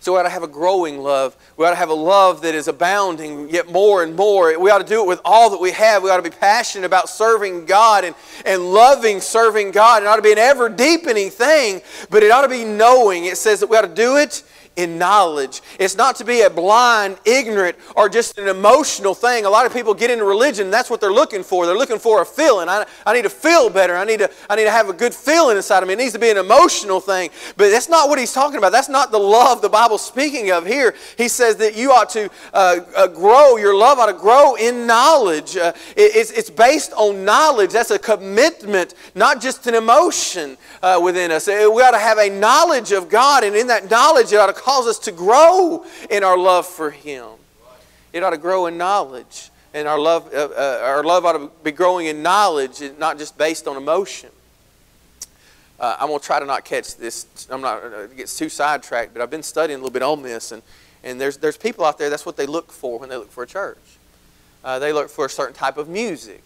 So 0.00 0.12
we 0.12 0.18
ought 0.18 0.24
to 0.24 0.28
have 0.28 0.42
a 0.42 0.48
growing 0.48 1.00
love. 1.00 1.36
We 1.56 1.66
ought 1.66 1.70
to 1.70 1.76
have 1.76 1.88
a 1.88 1.94
love 1.94 2.42
that 2.42 2.54
is 2.54 2.68
abounding 2.68 3.50
yet 3.50 3.70
more 3.70 4.02
and 4.02 4.14
more. 4.14 4.58
We 4.58 4.70
ought 4.70 4.78
to 4.78 4.84
do 4.84 5.02
it 5.02 5.08
with 5.08 5.20
all 5.24 5.50
that 5.50 5.60
we 5.60 5.72
have. 5.72 6.02
We 6.02 6.10
ought 6.10 6.18
to 6.18 6.22
be 6.22 6.30
passionate 6.30 6.86
about 6.86 7.08
serving 7.08 7.66
God 7.66 8.04
and, 8.04 8.14
and 8.46 8.72
loving 8.72 9.20
serving 9.20 9.72
God. 9.72 10.02
It 10.02 10.06
ought 10.06 10.16
to 10.16 10.22
be 10.22 10.32
an 10.32 10.38
ever 10.38 10.68
deepening 10.68 11.30
thing, 11.30 11.82
but 12.10 12.22
it 12.22 12.30
ought 12.30 12.42
to 12.42 12.48
be 12.48 12.64
knowing. 12.64 13.24
It 13.24 13.36
says 13.38 13.60
that 13.60 13.68
we 13.68 13.76
ought 13.76 13.82
to 13.82 13.88
do 13.94 14.16
it 14.16 14.42
in 14.78 14.96
knowledge. 14.96 15.60
It's 15.78 15.96
not 15.96 16.16
to 16.16 16.24
be 16.24 16.42
a 16.42 16.48
blind, 16.48 17.18
ignorant, 17.24 17.76
or 17.96 18.08
just 18.08 18.38
an 18.38 18.46
emotional 18.46 19.12
thing. 19.12 19.44
A 19.44 19.50
lot 19.50 19.66
of 19.66 19.72
people 19.72 19.92
get 19.92 20.08
into 20.08 20.24
religion, 20.24 20.70
that's 20.70 20.88
what 20.88 21.00
they're 21.00 21.12
looking 21.12 21.42
for. 21.42 21.66
They're 21.66 21.76
looking 21.76 21.98
for 21.98 22.22
a 22.22 22.24
feeling. 22.24 22.68
I, 22.68 22.86
I 23.04 23.12
need 23.12 23.22
to 23.22 23.30
feel 23.30 23.70
better. 23.70 23.96
I 23.96 24.04
need 24.04 24.20
to, 24.20 24.30
I 24.48 24.54
need 24.54 24.64
to 24.64 24.70
have 24.70 24.88
a 24.88 24.92
good 24.92 25.12
feeling 25.12 25.56
inside 25.56 25.82
of 25.82 25.88
me. 25.88 25.94
It 25.94 25.98
needs 25.98 26.12
to 26.12 26.20
be 26.20 26.30
an 26.30 26.36
emotional 26.36 27.00
thing. 27.00 27.30
But 27.56 27.70
that's 27.70 27.88
not 27.88 28.08
what 28.08 28.20
he's 28.20 28.32
talking 28.32 28.56
about. 28.56 28.70
That's 28.70 28.88
not 28.88 29.10
the 29.10 29.18
love 29.18 29.60
the 29.62 29.68
Bible's 29.68 30.06
speaking 30.06 30.52
of 30.52 30.64
here. 30.64 30.94
He 31.16 31.26
says 31.26 31.56
that 31.56 31.76
you 31.76 31.90
ought 31.90 32.10
to 32.10 32.30
uh, 32.54 32.80
uh, 32.96 33.08
grow, 33.08 33.56
your 33.56 33.76
love 33.76 33.98
ought 33.98 34.06
to 34.06 34.12
grow 34.12 34.54
in 34.54 34.86
knowledge. 34.86 35.56
Uh, 35.56 35.72
it, 35.96 36.14
it's, 36.14 36.30
it's 36.30 36.50
based 36.50 36.92
on 36.92 37.24
knowledge. 37.24 37.72
That's 37.72 37.90
a 37.90 37.98
commitment, 37.98 38.94
not 39.16 39.40
just 39.40 39.66
an 39.66 39.74
emotion 39.74 40.56
uh, 40.84 41.00
within 41.02 41.32
us. 41.32 41.48
Uh, 41.48 41.68
we 41.74 41.82
ought 41.82 41.90
to 41.90 41.98
have 41.98 42.18
a 42.18 42.30
knowledge 42.30 42.92
of 42.92 43.08
God, 43.08 43.42
and 43.42 43.56
in 43.56 43.66
that 43.66 43.90
knowledge, 43.90 44.32
it 44.32 44.36
ought 44.36 44.46
to 44.46 44.52
calls 44.68 44.86
us 44.86 44.98
to 44.98 45.12
grow 45.12 45.86
in 46.10 46.22
our 46.22 46.36
love 46.36 46.66
for 46.66 46.90
Him. 46.90 47.26
It 48.12 48.22
ought 48.22 48.30
to 48.30 48.38
grow 48.38 48.66
in 48.66 48.76
knowledge. 48.76 49.48
And 49.72 49.88
our 49.88 49.98
love, 49.98 50.32
uh, 50.34 50.48
uh, 50.54 50.80
our 50.82 51.02
love 51.02 51.24
ought 51.24 51.32
to 51.32 51.50
be 51.64 51.72
growing 51.72 52.06
in 52.06 52.22
knowledge, 52.22 52.82
not 52.98 53.16
just 53.16 53.38
based 53.38 53.66
on 53.66 53.78
emotion. 53.78 54.28
Uh, 55.80 55.96
I'm 55.98 56.08
to 56.08 56.18
try 56.18 56.38
to 56.38 56.44
not 56.44 56.66
catch 56.66 56.96
this. 56.96 57.48
I'm 57.50 57.62
not 57.62 57.82
uh, 57.82 58.06
get 58.08 58.28
too 58.28 58.50
sidetracked, 58.50 59.14
but 59.14 59.22
I've 59.22 59.30
been 59.30 59.42
studying 59.42 59.78
a 59.78 59.82
little 59.82 59.92
bit 59.92 60.02
on 60.02 60.22
this, 60.22 60.52
and, 60.52 60.62
and 61.02 61.18
there's, 61.18 61.38
there's 61.38 61.56
people 61.56 61.84
out 61.86 61.96
there, 61.96 62.10
that's 62.10 62.26
what 62.26 62.36
they 62.36 62.46
look 62.46 62.70
for 62.70 62.98
when 62.98 63.08
they 63.08 63.16
look 63.16 63.30
for 63.30 63.44
a 63.44 63.46
church. 63.46 63.78
Uh, 64.62 64.78
they 64.78 64.92
look 64.92 65.08
for 65.08 65.24
a 65.24 65.30
certain 65.30 65.54
type 65.54 65.78
of 65.78 65.88
music 65.88 66.42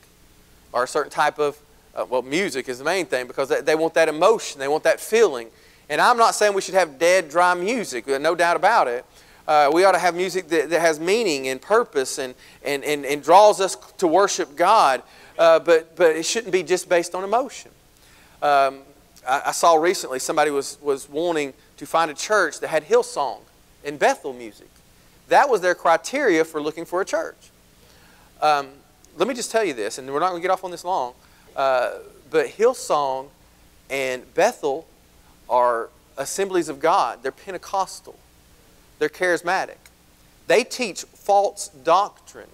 or 0.72 0.85
a 0.85 0.88
certain 0.88 1.11
type 1.11 1.40
of, 1.40 1.58
uh, 1.96 2.04
well, 2.08 2.22
music 2.22 2.68
is 2.68 2.78
the 2.78 2.85
main 2.85 3.06
thing 3.06 3.26
because 3.26 3.48
they, 3.48 3.62
they 3.62 3.74
want 3.74 3.94
that 3.94 4.08
emotion, 4.08 4.61
they 4.61 4.68
want 4.68 4.85
that 4.85 5.00
feeling. 5.00 5.48
And 5.92 6.00
I'm 6.00 6.16
not 6.16 6.35
saying 6.35 6.55
we 6.55 6.62
should 6.62 6.72
have 6.72 6.98
dead, 6.98 7.28
dry 7.28 7.52
music, 7.52 8.07
no 8.07 8.35
doubt 8.35 8.57
about 8.57 8.88
it. 8.88 9.05
Uh, 9.46 9.70
we 9.70 9.85
ought 9.85 9.92
to 9.92 9.98
have 9.98 10.14
music 10.14 10.48
that, 10.48 10.70
that 10.70 10.81
has 10.81 10.98
meaning 10.98 11.48
and 11.48 11.61
purpose 11.61 12.16
and, 12.16 12.35
and, 12.64 12.83
and, 12.83 13.05
and 13.05 13.22
draws 13.22 13.61
us 13.61 13.76
to 13.98 14.07
worship 14.07 14.57
God, 14.57 15.02
uh, 15.38 15.59
but, 15.59 15.94
but 15.94 16.16
it 16.16 16.24
shouldn't 16.24 16.50
be 16.50 16.62
just 16.62 16.88
based 16.88 17.14
on 17.14 17.24
emotion. 17.24 17.70
Um, 18.40 18.78
I, 19.28 19.42
I, 19.48 19.52
saw 19.52 19.74
recently 19.74 20.18
somebody 20.18 20.50
was, 20.50 20.78
was 20.81 21.11
wanting 21.11 21.52
to 21.76 21.85
find 21.85 22.11
a 22.11 22.14
church 22.14 22.61
that 22.61 22.68
had 22.68 22.85
Hillsong 22.85 23.40
and 23.85 23.98
Bethel 23.98 24.33
music. 24.33 24.70
That 25.28 25.50
was 25.50 25.61
their 25.61 25.74
criteria 25.74 26.42
for 26.46 26.62
looking 26.62 26.87
for 26.87 27.02
a 27.02 27.05
church. 27.05 27.50
Um, 28.40 28.68
let 29.18 29.28
me 29.28 29.35
just 29.35 29.50
tell 29.50 29.62
you 29.62 29.74
this, 29.74 29.98
and 29.98 30.11
we're 30.11 30.20
not 30.20 30.31
going 30.31 30.40
to 30.40 30.48
get 30.48 30.52
off 30.52 30.64
on 30.64 30.70
this 30.70 30.87
long, 30.87 31.12
uh, 31.55 31.96
but 32.31 32.46
Hillsong 32.46 33.28
and 33.90 34.33
Bethel 34.33 34.87
are 35.52 35.90
assemblies 36.16 36.68
of 36.68 36.80
God. 36.80 37.22
They're 37.22 37.30
Pentecostal. 37.30 38.18
They're 38.98 39.10
charismatic. 39.10 39.76
They 40.48 40.64
teach 40.64 41.02
false 41.02 41.68
doctrine. 41.68 42.48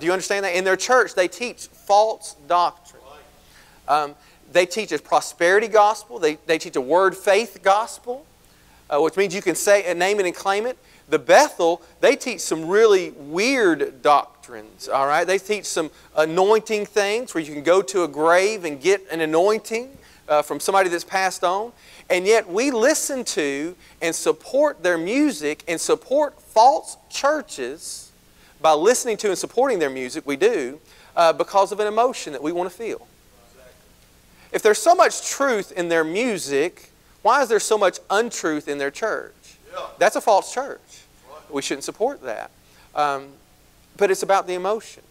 Do 0.00 0.06
you 0.06 0.12
understand 0.12 0.44
that? 0.44 0.54
In 0.54 0.64
their 0.64 0.76
church, 0.76 1.14
they 1.14 1.28
teach 1.28 1.68
false 1.68 2.34
doctrine. 2.48 3.02
Um, 3.86 4.14
they 4.52 4.66
teach 4.66 4.92
a 4.92 4.98
prosperity 4.98 5.68
gospel. 5.68 6.18
They, 6.18 6.34
they 6.46 6.58
teach 6.58 6.76
a 6.76 6.80
word 6.80 7.16
faith 7.16 7.60
gospel, 7.62 8.26
uh, 8.90 9.00
which 9.00 9.16
means 9.16 9.34
you 9.34 9.42
can 9.42 9.54
say 9.54 9.88
uh, 9.88 9.94
name 9.94 10.18
it 10.18 10.26
and 10.26 10.34
claim 10.34 10.66
it. 10.66 10.76
The 11.08 11.18
Bethel, 11.18 11.82
they 12.00 12.16
teach 12.16 12.40
some 12.40 12.66
really 12.66 13.10
weird 13.10 14.02
doctrines, 14.02 14.88
all 14.88 15.06
right? 15.06 15.24
They 15.24 15.38
teach 15.38 15.66
some 15.66 15.90
anointing 16.16 16.86
things 16.86 17.34
where 17.34 17.44
you 17.44 17.52
can 17.52 17.62
go 17.62 17.82
to 17.82 18.02
a 18.04 18.08
grave 18.08 18.64
and 18.64 18.80
get 18.80 19.02
an 19.10 19.20
anointing 19.20 19.96
uh, 20.28 20.42
from 20.42 20.60
somebody 20.60 20.88
that's 20.88 21.04
passed 21.04 21.44
on. 21.44 21.72
And 22.10 22.26
yet 22.26 22.48
we 22.48 22.70
listen 22.70 23.24
to 23.24 23.76
and 24.02 24.14
support 24.14 24.82
their 24.82 24.98
music 24.98 25.64
and 25.68 25.80
support 25.80 26.40
false 26.40 26.96
churches 27.10 28.12
by 28.60 28.72
listening 28.72 29.16
to 29.18 29.28
and 29.28 29.38
supporting 29.38 29.78
their 29.78 29.90
music. 29.90 30.26
We 30.26 30.36
do 30.36 30.80
uh, 31.16 31.32
because 31.32 31.72
of 31.72 31.80
an 31.80 31.86
emotion 31.86 32.32
that 32.32 32.42
we 32.42 32.52
want 32.52 32.70
to 32.70 32.76
feel. 32.76 33.06
If 34.52 34.62
there's 34.62 34.78
so 34.78 34.94
much 34.94 35.28
truth 35.28 35.72
in 35.72 35.88
their 35.88 36.04
music, 36.04 36.90
why 37.22 37.42
is 37.42 37.48
there 37.48 37.60
so 37.60 37.76
much 37.76 37.98
untruth 38.10 38.68
in 38.68 38.78
their 38.78 38.90
church? 38.90 39.34
That's 39.98 40.16
a 40.16 40.20
false 40.20 40.54
church. 40.54 40.80
We 41.50 41.62
shouldn't 41.62 41.84
support 41.84 42.22
that. 42.22 42.50
Um, 42.94 43.28
but 43.96 44.10
it's 44.10 44.22
about 44.22 44.46
the 44.46 44.54
emotion. 44.54 45.02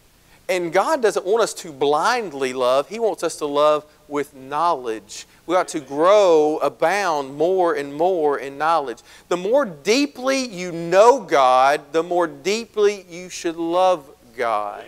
And 0.48 0.72
God 0.72 1.00
doesn't 1.00 1.24
want 1.24 1.42
us 1.42 1.54
to 1.54 1.72
blindly 1.72 2.52
love, 2.52 2.88
He 2.88 2.98
wants 2.98 3.22
us 3.22 3.36
to 3.36 3.46
love 3.46 3.86
with 4.08 4.34
knowledge. 4.34 5.26
We 5.46 5.56
ought 5.56 5.68
to 5.68 5.80
grow, 5.80 6.58
abound 6.58 7.36
more 7.36 7.74
and 7.74 7.94
more 7.94 8.38
in 8.38 8.56
knowledge. 8.56 8.98
The 9.28 9.36
more 9.36 9.64
deeply 9.64 10.46
you 10.46 10.72
know 10.72 11.20
God, 11.20 11.92
the 11.92 12.02
more 12.02 12.26
deeply 12.26 13.04
you 13.10 13.28
should 13.28 13.56
love 13.56 14.10
God. 14.36 14.84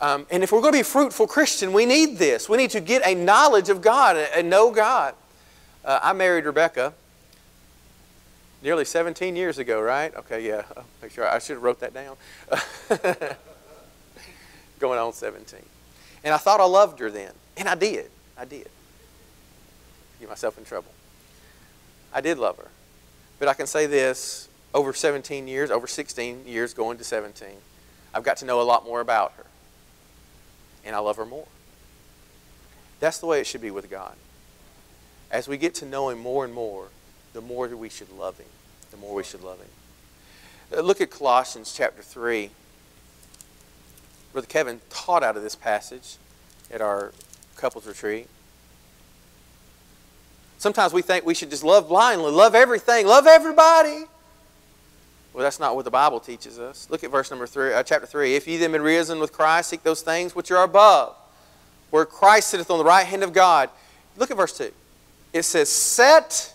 Um, 0.00 0.26
and 0.30 0.42
if 0.42 0.52
we're 0.52 0.60
going 0.60 0.72
to 0.72 0.78
be 0.80 0.82
fruitful 0.82 1.26
Christian, 1.26 1.72
we 1.72 1.86
need 1.86 2.18
this. 2.18 2.48
We 2.48 2.58
need 2.58 2.70
to 2.70 2.80
get 2.80 3.06
a 3.06 3.14
knowledge 3.14 3.68
of 3.68 3.80
God 3.80 4.16
and 4.16 4.50
know 4.50 4.70
God. 4.72 5.14
Uh, 5.84 6.00
I 6.02 6.12
married 6.12 6.44
Rebecca 6.44 6.92
nearly 8.62 8.84
17 8.84 9.36
years 9.36 9.58
ago, 9.58 9.80
right? 9.80 10.14
Okay, 10.16 10.46
yeah. 10.46 10.62
Make 11.00 11.12
sure 11.12 11.28
I 11.28 11.38
should 11.38 11.54
have 11.54 11.62
wrote 11.62 11.80
that 11.80 11.94
down. 11.94 12.16
Going 14.78 14.98
on 14.98 15.12
17. 15.12 15.60
And 16.24 16.34
I 16.34 16.38
thought 16.38 16.60
I 16.60 16.64
loved 16.64 16.98
her 17.00 17.10
then. 17.10 17.32
And 17.56 17.68
I 17.68 17.74
did. 17.74 18.10
I 18.36 18.44
did. 18.44 18.68
Get 20.20 20.28
myself 20.28 20.58
in 20.58 20.64
trouble. 20.64 20.90
I 22.12 22.20
did 22.20 22.38
love 22.38 22.56
her. 22.58 22.68
But 23.38 23.48
I 23.48 23.54
can 23.54 23.66
say 23.66 23.86
this 23.86 24.48
over 24.72 24.92
17 24.92 25.46
years, 25.46 25.70
over 25.70 25.86
16 25.86 26.46
years, 26.46 26.74
going 26.74 26.98
to 26.98 27.04
17, 27.04 27.48
I've 28.12 28.24
got 28.24 28.38
to 28.38 28.44
know 28.44 28.60
a 28.60 28.62
lot 28.62 28.84
more 28.84 29.00
about 29.00 29.32
her. 29.36 29.46
And 30.84 30.94
I 30.94 30.98
love 30.98 31.16
her 31.16 31.24
more. 31.24 31.46
That's 33.00 33.18
the 33.18 33.26
way 33.26 33.40
it 33.40 33.46
should 33.46 33.60
be 33.60 33.70
with 33.70 33.90
God. 33.90 34.14
As 35.30 35.48
we 35.48 35.56
get 35.56 35.74
to 35.76 35.86
know 35.86 36.08
Him 36.08 36.18
more 36.18 36.44
and 36.44 36.54
more, 36.54 36.88
the 37.32 37.40
more 37.40 37.68
that 37.68 37.76
we 37.76 37.88
should 37.88 38.10
love 38.10 38.38
Him. 38.38 38.46
The 38.90 38.96
more 38.96 39.14
we 39.14 39.24
should 39.24 39.42
love 39.42 39.58
Him. 39.58 40.84
Look 40.84 41.00
at 41.00 41.10
Colossians 41.10 41.74
chapter 41.76 42.02
3. 42.02 42.50
Brother 44.34 44.48
Kevin 44.48 44.80
taught 44.90 45.22
out 45.22 45.36
of 45.36 45.42
this 45.42 45.54
passage 45.54 46.16
at 46.70 46.82
our 46.82 47.12
couples 47.56 47.86
retreat. 47.86 48.28
Sometimes 50.58 50.92
we 50.92 51.02
think 51.02 51.24
we 51.24 51.34
should 51.34 51.50
just 51.50 51.62
love 51.62 51.88
blindly, 51.88 52.32
love 52.32 52.54
everything, 52.54 53.06
love 53.06 53.28
everybody. 53.28 54.04
Well, 55.32 55.42
that's 55.42 55.60
not 55.60 55.76
what 55.76 55.84
the 55.84 55.90
Bible 55.90 56.20
teaches 56.20 56.58
us. 56.58 56.88
Look 56.90 57.04
at 57.04 57.10
verse 57.10 57.30
number 57.30 57.46
three, 57.46 57.72
uh, 57.74 57.82
chapter 57.84 58.06
three. 58.06 58.34
If 58.34 58.48
ye 58.48 58.56
then 58.56 58.72
be 58.72 58.78
risen 58.78 59.20
with 59.20 59.32
Christ, 59.32 59.70
seek 59.70 59.82
those 59.82 60.02
things 60.02 60.34
which 60.34 60.50
are 60.50 60.64
above, 60.64 61.14
where 61.90 62.04
Christ 62.04 62.50
sitteth 62.50 62.70
on 62.70 62.78
the 62.78 62.84
right 62.84 63.06
hand 63.06 63.22
of 63.22 63.32
God. 63.32 63.70
Look 64.16 64.30
at 64.30 64.36
verse 64.36 64.56
two. 64.56 64.72
It 65.32 65.44
says, 65.44 65.68
"Set 65.68 66.54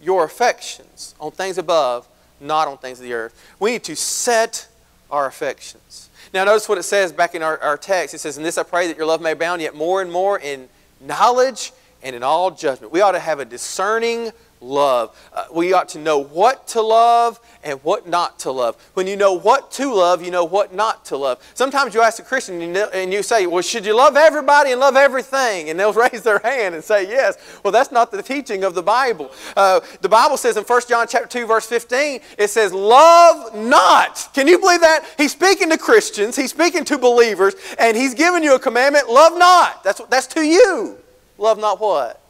your 0.00 0.24
affections 0.24 1.14
on 1.20 1.32
things 1.32 1.58
above, 1.58 2.06
not 2.40 2.68
on 2.68 2.78
things 2.78 2.98
of 2.98 3.04
the 3.04 3.12
earth." 3.12 3.34
We 3.58 3.72
need 3.72 3.84
to 3.84 3.96
set 3.96 4.68
our 5.10 5.26
affections. 5.26 6.08
Now, 6.32 6.44
notice 6.44 6.68
what 6.68 6.78
it 6.78 6.84
says 6.84 7.12
back 7.12 7.34
in 7.34 7.42
our, 7.42 7.58
our 7.58 7.76
text. 7.76 8.14
It 8.14 8.18
says, 8.18 8.36
"In 8.38 8.44
this 8.44 8.56
I 8.56 8.62
pray 8.62 8.86
that 8.86 8.96
your 8.96 9.06
love 9.06 9.20
may 9.20 9.32
abound 9.32 9.62
yet 9.62 9.74
more 9.74 10.00
and 10.00 10.12
more 10.12 10.38
in 10.38 10.68
knowledge 11.00 11.72
and 12.02 12.14
in 12.14 12.22
all 12.22 12.50
judgment." 12.50 12.92
We 12.92 13.00
ought 13.00 13.12
to 13.12 13.18
have 13.18 13.40
a 13.40 13.44
discerning 13.44 14.32
love. 14.60 15.16
Uh, 15.32 15.46
we 15.52 15.72
ought 15.72 15.88
to 15.90 15.98
know 15.98 16.18
what 16.18 16.68
to 16.68 16.80
love 16.80 17.40
and 17.62 17.82
what 17.82 18.06
not 18.08 18.38
to 18.40 18.50
love. 18.50 18.76
When 18.94 19.06
you 19.06 19.16
know 19.16 19.32
what 19.32 19.70
to 19.72 19.92
love, 19.92 20.22
you 20.24 20.30
know 20.30 20.44
what 20.44 20.74
not 20.74 21.04
to 21.06 21.16
love. 21.16 21.42
Sometimes 21.54 21.94
you 21.94 22.02
ask 22.02 22.18
a 22.18 22.22
Christian 22.22 22.60
and 22.76 23.12
you 23.12 23.22
say, 23.22 23.46
Well, 23.46 23.62
should 23.62 23.86
you 23.86 23.96
love 23.96 24.16
everybody 24.16 24.72
and 24.72 24.80
love 24.80 24.96
everything? 24.96 25.70
And 25.70 25.78
they'll 25.78 25.92
raise 26.10 26.22
their 26.22 26.38
hand 26.40 26.74
and 26.74 26.84
say, 26.84 27.08
Yes. 27.08 27.36
Well, 27.62 27.72
that's 27.72 27.92
not 27.92 28.10
the 28.10 28.22
teaching 28.22 28.64
of 28.64 28.74
the 28.74 28.82
Bible. 28.82 29.30
Uh, 29.56 29.80
the 30.00 30.08
Bible 30.08 30.36
says 30.36 30.56
in 30.56 30.64
1 30.64 30.82
John 30.88 31.06
chapter 31.08 31.28
2, 31.28 31.46
verse 31.46 31.66
15, 31.66 32.20
it 32.38 32.48
says, 32.48 32.72
Love 32.72 33.54
not. 33.54 34.28
Can 34.34 34.46
you 34.46 34.58
believe 34.58 34.80
that? 34.80 35.04
He's 35.16 35.32
speaking 35.32 35.70
to 35.70 35.78
Christians, 35.78 36.36
he's 36.36 36.50
speaking 36.50 36.84
to 36.86 36.98
believers, 36.98 37.54
and 37.78 37.96
he's 37.96 38.14
giving 38.14 38.42
you 38.42 38.54
a 38.54 38.58
commandment 38.58 39.08
love 39.08 39.36
not. 39.38 39.82
That's, 39.84 40.00
that's 40.08 40.26
to 40.28 40.42
you. 40.42 40.96
Love 41.38 41.58
not 41.58 41.80
what? 41.80 42.20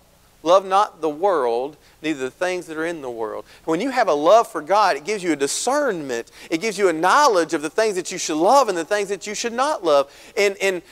Love 0.42 0.64
not 0.64 1.00
the 1.00 1.08
world, 1.08 1.76
neither 2.02 2.20
the 2.20 2.30
things 2.30 2.66
that 2.66 2.76
are 2.76 2.86
in 2.86 3.02
the 3.02 3.10
world. 3.10 3.44
When 3.64 3.80
you 3.80 3.90
have 3.90 4.08
a 4.08 4.14
love 4.14 4.48
for 4.48 4.62
God, 4.62 4.96
it 4.96 5.04
gives 5.04 5.22
you 5.22 5.32
a 5.32 5.36
discernment. 5.36 6.30
It 6.50 6.60
gives 6.60 6.78
you 6.78 6.88
a 6.88 6.92
knowledge 6.92 7.54
of 7.54 7.62
the 7.62 7.70
things 7.70 7.96
that 7.96 8.10
you 8.10 8.18
should 8.18 8.36
love 8.36 8.68
and 8.68 8.76
the 8.76 8.84
things 8.84 9.08
that 9.08 9.26
you 9.26 9.34
should 9.34 9.52
not 9.52 9.84
love. 9.84 10.10
In, 10.36 10.56
in, 10.60 10.82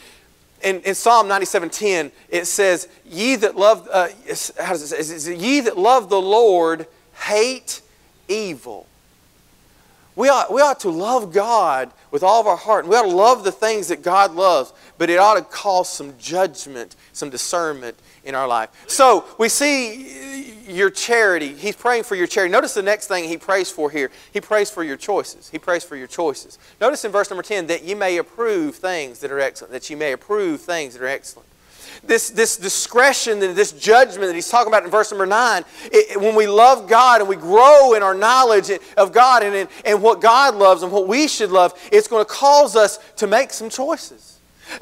in, 0.62 0.81
in 0.81 0.94
Psalm 0.94 1.29
97.10, 1.29 2.11
it 2.29 2.47
says, 2.47 2.88
Ye 3.05 3.37
that 3.37 3.57
love, 3.57 3.88
uh, 3.92 4.09
how 4.61 4.73
does 4.73 4.92
it 4.92 5.21
say? 5.21 5.37
Ye 5.37 5.61
that 5.61 5.79
love 5.79 6.09
the 6.11 6.21
Lord 6.21 6.87
hate 7.14 7.81
evil. 8.29 8.87
We 10.16 10.29
ought, 10.29 10.53
we 10.53 10.61
ought 10.61 10.81
to 10.81 10.90
love 10.90 11.33
God 11.33 11.92
with 12.11 12.25
all 12.25 12.40
of 12.40 12.49
our 12.49 12.57
heart. 12.57 12.85
And 12.85 12.90
we 12.90 12.97
ought 12.97 13.03
to 13.03 13.14
love 13.14 13.44
the 13.44 13.53
things 13.53 13.87
that 13.88 14.03
God 14.03 14.35
loves, 14.35 14.73
but 14.99 15.11
it 15.11 15.18
ought 15.18 15.35
to 15.35 15.42
cause 15.42 15.88
some 15.88 16.18
judgment, 16.18 16.97
some 17.12 17.31
discernment 17.31 17.97
in 18.29 18.35
our 18.35 18.47
life. 18.47 18.71
So 18.87 19.25
we 19.38 19.49
see 19.49 20.53
your 20.69 20.91
charity. 20.91 21.55
He's 21.55 21.77
praying 21.77 22.05
for 22.05 22.14
your 22.14 22.27
charity. 22.27 22.53
Notice 22.53 22.75
the 22.75 22.83
next 22.83 23.07
thing 23.07 23.29
he 23.29 23.38
prays 23.38 23.71
for 23.71 23.91
here. 23.91 24.11
He 24.33 24.41
prays 24.41 24.71
for 24.71 24.85
your 24.85 24.99
choices. 24.99 25.49
He 25.49 25.59
prays 25.59 25.83
for 25.83 25.97
your 25.97 26.07
choices. 26.07 26.59
Notice 26.81 27.05
in 27.05 27.11
verse 27.11 27.31
number 27.31 27.43
10 27.43 27.67
that 27.69 27.85
you 27.85 27.97
may 27.97 28.19
approve 28.19 28.77
things 28.77 29.21
that 29.21 29.33
are 29.33 29.41
excellent. 29.41 29.73
That 29.73 29.88
you 29.88 29.97
may 29.97 30.12
approve 30.12 30.61
things 30.61 30.95
that 30.95 31.03
are 31.03 31.09
excellent 31.09 31.49
this, 32.05 32.31
this 32.31 32.57
discretion 32.57 33.43
and 33.43 33.57
this 33.57 33.73
judgment 33.73 34.29
that 34.29 34.35
he's 34.35 34.49
talking 34.49 34.69
about 34.69 34.85
in 34.85 34.91
verse 34.91 35.11
number 35.11 35.27
9, 35.27 35.64
it, 35.87 36.21
when 36.21 36.35
we 36.35 36.47
love 36.47 36.88
God 36.88 37.21
and 37.21 37.29
we 37.29 37.37
grow 37.37 37.95
in 37.95 38.03
our 38.03 38.14
knowledge 38.14 38.71
of 38.97 39.12
God 39.12 39.43
and, 39.43 39.69
and 39.85 40.03
what 40.03 40.21
God 40.21 40.55
loves 40.55 40.83
and 40.83 40.93
what 40.93 41.09
we 41.09 41.29
should 41.29 41.51
love, 41.51 41.79
it's 41.93 42.09
going 42.09 42.25
to 42.25 42.31
cause 42.31 42.77
us 42.77 42.99
to 43.17 43.27
make 43.27 43.51
some 43.51 43.69
choices. 43.69 44.38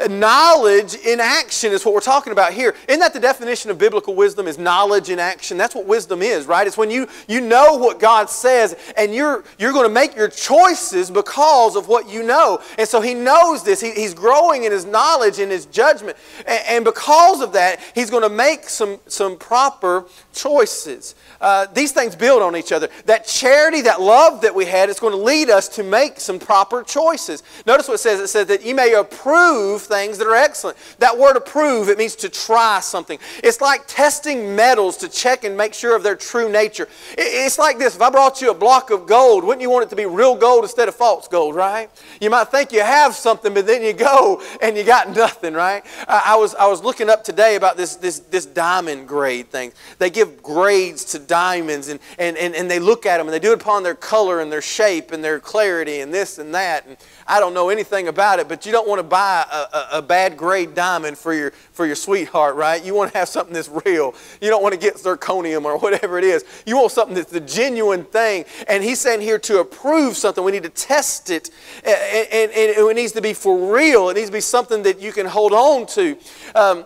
Knowledge 0.09 0.95
in 0.95 1.21
action 1.21 1.73
is 1.73 1.85
what 1.85 1.95
we're 1.95 2.01
talking 2.01 2.33
about 2.33 2.53
here. 2.53 2.75
Isn't 2.89 3.01
that 3.01 3.13
the 3.13 3.21
definition 3.21 3.71
of 3.71 3.79
biblical 3.79 4.15
wisdom 4.15 4.47
is 4.47 4.59
knowledge 4.59 5.11
in 5.11 5.19
action? 5.19 5.57
That's 5.57 5.75
what 5.75 5.87
wisdom 5.87 6.23
is, 6.23 6.47
right? 6.47 6.67
It's 6.67 6.77
when 6.77 6.91
you, 6.91 7.09
you 7.29 7.41
know 7.41 7.75
what 7.77 8.01
God 8.01 8.29
says 8.31 8.77
and 8.97 9.15
you're, 9.15 9.45
you're 9.59 9.73
going 9.73 9.89
to 9.89 9.93
make 9.93 10.17
your 10.17 10.29
choices 10.29 11.11
because 11.11 11.77
of 11.77 11.89
what 11.89 12.09
you 12.09 12.23
know. 12.23 12.61
And 12.79 12.89
so 12.89 13.01
he 13.01 13.15
knows 13.15 13.63
this. 13.63 13.81
He, 13.81 13.93
he's 13.93 14.15
growing 14.15 14.65
in 14.65 14.73
his 14.73 14.85
knowledge 14.85 15.39
and 15.39 15.51
his 15.51 15.67
judgment. 15.67 16.17
And, 16.47 16.63
and 16.69 16.85
because 16.85 17.41
of 17.41 17.53
that, 17.53 17.81
he's 17.95 18.11
going 18.11 18.23
to 18.23 18.35
make 18.35 18.65
some, 18.65 18.99
some 19.07 19.37
proper 19.37 20.05
choices. 20.33 21.15
Uh, 21.41 21.67
these 21.73 21.93
things 21.93 22.17
build 22.17 22.43
on 22.43 22.57
each 22.57 22.73
other. 22.73 22.89
That 23.07 23.27
charity, 23.27 23.83
that 23.83 24.01
love 24.01 24.41
that 24.43 24.55
we 24.55 24.65
had 24.65 24.89
is 24.89 24.99
going 25.01 25.13
to 25.13 25.23
lead 25.23 25.51
us 25.51 25.69
to 25.71 25.83
make 25.83 26.21
some 26.21 26.39
proper 26.39 26.83
choices. 26.83 27.43
Notice 27.67 27.89
what 27.89 27.95
it 27.95 27.99
says. 27.99 28.21
It 28.21 28.29
says 28.29 28.47
that 28.49 28.65
you 28.65 28.75
may 28.75 28.95
approve 28.95 29.76
things 29.85 30.19
that 30.19 30.27
are 30.27 30.35
excellent. 30.35 30.77
That 30.99 31.19
word 31.19 31.37
approve, 31.37 31.89
it 31.89 31.99
means 31.99 32.17
to 32.17 32.29
try 32.29 32.81
something. 32.81 33.19
It's 33.43 33.61
like 33.61 33.87
testing 33.87 34.55
metals 34.57 34.97
to 34.99 35.09
check 35.09 35.45
and 35.45 35.57
make 35.57 35.75
sure 35.75 35.97
of 35.97 36.03
their 36.03 36.17
true 36.17 36.51
nature. 36.51 36.89
It's 37.19 37.59
like 37.59 37.79
this. 37.79 37.97
If 37.97 38.03
I 38.03 38.11
brought 38.11 38.41
you 38.41 38.51
a 38.51 38.55
block 38.55 38.91
of 38.91 39.07
gold, 39.07 39.45
wouldn't 39.45 39.63
you 39.63 39.71
want 39.71 39.85
it 39.85 39.91
to 39.91 39.97
be 39.97 40.07
real 40.07 40.37
gold 40.37 40.65
instead 40.65 40.89
of 40.89 40.95
false 40.95 41.29
gold, 41.29 41.55
right? 41.55 41.91
You 42.21 42.31
might 42.31 42.49
think 42.49 42.73
you 42.73 42.83
have 42.83 43.15
something, 43.15 43.53
but 43.53 43.67
then 43.67 43.83
you 43.83 43.93
go 43.93 44.43
and 44.63 44.77
you 44.77 44.85
got 44.85 45.15
nothing, 45.15 45.55
right? 45.55 45.85
I 46.09 46.37
was, 46.37 46.55
I 46.55 46.67
was 46.67 46.83
looking 46.83 47.11
up 47.11 47.25
today 47.25 47.57
about 47.57 47.77
this, 47.77 47.97
this, 47.97 48.21
this 48.21 48.47
diamond 48.47 49.09
grade 49.09 49.51
thing. 49.51 49.73
They 49.99 50.11
give 50.11 50.43
grades 50.43 51.05
to 51.07 51.19
diamonds 51.19 51.89
and, 51.89 52.01
and, 52.19 52.37
and, 52.37 52.55
and 52.55 52.71
they 52.71 52.79
look 52.79 53.07
at 53.07 53.19
them 53.19 53.27
and 53.27 53.35
they 53.35 53.39
do 53.39 53.53
it 53.53 53.61
upon 53.61 53.83
their 53.83 53.95
color 53.95 54.41
and 54.41 54.51
their 54.51 54.63
shape 54.63 55.13
and 55.13 55.23
their 55.23 55.41
clarity 55.41 56.01
and 56.01 56.13
this 56.13 56.39
and 56.39 56.55
that. 56.55 56.87
And 56.87 56.97
I 57.27 57.41
don't 57.41 57.55
know 57.55 57.69
anything 57.69 58.09
about 58.09 58.39
it, 58.39 58.49
but 58.49 58.67
you 58.67 58.73
don't 58.73 58.89
want 58.89 58.99
to 58.99 59.05
buy 59.05 59.45
a, 59.51 59.66
a, 59.73 59.99
a 59.99 60.03
bad 60.03 60.37
grade 60.37 60.75
diamond 60.75 61.19
for 61.19 61.35
your, 61.35 61.51
for 61.73 61.87
your 61.87 61.97
sweetheart, 61.97 62.57
right? 62.57 62.85
You 62.85 62.95
want 62.95 63.13
to 63.13 63.19
have 63.19 63.29
something 63.29 63.55
that's 63.55 63.71
real. 63.87 64.15
You 64.41 64.51
don't 64.51 64.63
want 64.63 64.75
to 64.75 64.81
get 64.81 64.97
zirconium 64.97 65.65
or 65.65 65.79
whatever 65.79 66.19
it 66.19 66.25
is. 66.25 66.45
You 66.67 66.77
want 66.77 66.93
something 66.93 67.15
that's 67.15 67.31
the 67.31 67.41
genuine 67.41 68.05
thing. 68.05 68.45
And 68.69 68.83
he's 68.83 69.01
saying 69.01 69.21
here 69.21 69.39
to 69.41 69.61
approve 69.61 70.17
something, 70.17 70.45
we 70.45 70.53
need 70.53 70.65
to 70.65 70.69
test 70.69 71.31
it. 71.31 71.51
And, 71.85 72.33
and, 72.33 72.51
and 72.53 72.91
it 72.91 72.97
needs 72.97 73.13
to 73.13 73.23
be 73.23 73.33
for 73.33 73.75
real. 73.75 74.09
It 74.11 74.15
needs 74.15 74.29
to 74.29 74.33
be 74.33 74.41
something 74.41 74.83
that 74.83 75.01
you 75.01 75.13
can 75.13 75.27
hold 75.27 75.53
on 75.53 75.87
to. 75.89 76.17
Um, 76.55 76.85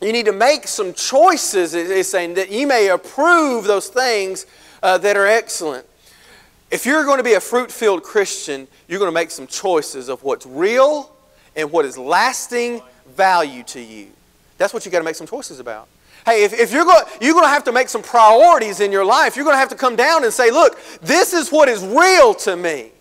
you 0.00 0.12
need 0.12 0.26
to 0.26 0.32
make 0.32 0.68
some 0.68 0.92
choices, 0.92 1.74
it's 1.74 2.08
saying, 2.08 2.34
that 2.34 2.50
you 2.50 2.66
may 2.66 2.88
approve 2.88 3.64
those 3.64 3.88
things 3.88 4.46
uh, 4.82 4.98
that 4.98 5.16
are 5.16 5.26
excellent. 5.26 5.86
If 6.70 6.84
you're 6.84 7.04
going 7.04 7.18
to 7.18 7.24
be 7.24 7.34
a 7.34 7.40
fruit 7.40 7.70
filled 7.70 8.02
Christian, 8.02 8.68
you're 8.88 8.98
going 8.98 9.10
to 9.10 9.14
make 9.14 9.30
some 9.30 9.46
choices 9.46 10.08
of 10.08 10.22
what's 10.24 10.44
real 10.44 11.13
and 11.56 11.70
what 11.70 11.84
is 11.84 11.96
lasting 11.96 12.82
value 13.16 13.62
to 13.64 13.80
you. 13.80 14.08
That's 14.58 14.72
what 14.72 14.84
you 14.84 14.92
got 14.92 14.98
to 14.98 15.04
make 15.04 15.16
some 15.16 15.26
choices 15.26 15.60
about. 15.60 15.88
Hey, 16.24 16.44
if, 16.44 16.52
if 16.54 16.72
you're 16.72 16.84
going, 16.84 17.04
you're 17.20 17.34
going 17.34 17.44
to 17.44 17.50
have 17.50 17.64
to 17.64 17.72
make 17.72 17.88
some 17.88 18.02
priorities 18.02 18.80
in 18.80 18.90
your 18.90 19.04
life. 19.04 19.36
You're 19.36 19.44
going 19.44 19.54
to 19.54 19.58
have 19.58 19.68
to 19.70 19.76
come 19.76 19.94
down 19.94 20.24
and 20.24 20.32
say, 20.32 20.50
look, 20.50 20.78
this 21.02 21.34
is 21.34 21.52
what 21.52 21.68
is 21.68 21.84
real 21.84 22.34
to 22.34 22.56
me. 22.56 22.92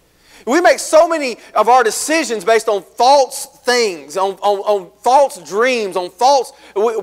We 0.46 0.62
make 0.62 0.80
so 0.80 1.08
many 1.08 1.38
of 1.56 1.70
our 1.70 1.84
decisions 1.84 2.44
based 2.44 2.68
on 2.68 2.82
false 2.82 3.46
things, 3.64 4.18
on, 4.18 4.34
on, 4.42 4.60
on, 4.60 4.92
false 5.02 5.38
dreams, 5.50 5.96
on 5.96 6.10
false 6.10 6.54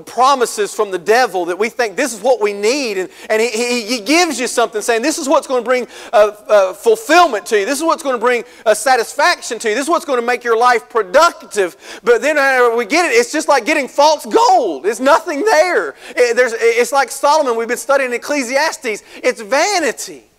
promises 0.05 0.73
from 0.73 0.91
the 0.91 0.97
devil 0.97 1.45
that 1.45 1.57
we 1.57 1.69
think 1.69 1.95
this 1.95 2.13
is 2.13 2.21
what 2.21 2.41
we 2.41 2.53
need. 2.53 2.97
And, 2.97 3.09
and 3.29 3.41
he, 3.41 3.85
he 3.85 4.01
gives 4.01 4.39
you 4.39 4.47
something 4.47 4.81
saying 4.81 5.01
this 5.01 5.17
is 5.17 5.27
what's 5.27 5.47
going 5.47 5.63
to 5.63 5.67
bring 5.67 5.87
uh, 6.13 6.31
uh, 6.47 6.73
fulfillment 6.73 7.45
to 7.47 7.59
you. 7.59 7.65
This 7.65 7.79
is 7.79 7.83
what's 7.83 8.03
going 8.03 8.15
to 8.15 8.23
bring 8.23 8.43
uh, 8.65 8.73
satisfaction 8.73 9.59
to 9.59 9.69
you. 9.69 9.75
This 9.75 9.85
is 9.85 9.89
what's 9.89 10.05
going 10.05 10.19
to 10.19 10.25
make 10.25 10.43
your 10.43 10.57
life 10.57 10.89
productive. 10.89 11.75
But 12.03 12.21
then 12.21 12.37
uh, 12.37 12.75
we 12.75 12.85
get 12.85 13.05
it, 13.05 13.15
it's 13.15 13.31
just 13.31 13.47
like 13.47 13.65
getting 13.65 13.87
false 13.87 14.25
gold. 14.25 14.83
There's 14.83 14.99
nothing 14.99 15.43
there. 15.43 15.95
It, 16.09 16.35
there's, 16.35 16.53
it's 16.57 16.91
like 16.91 17.11
Solomon, 17.11 17.57
we've 17.57 17.67
been 17.67 17.77
studying 17.77 18.13
Ecclesiastes. 18.13 19.03
It's 19.23 19.41
vanity. 19.41 20.30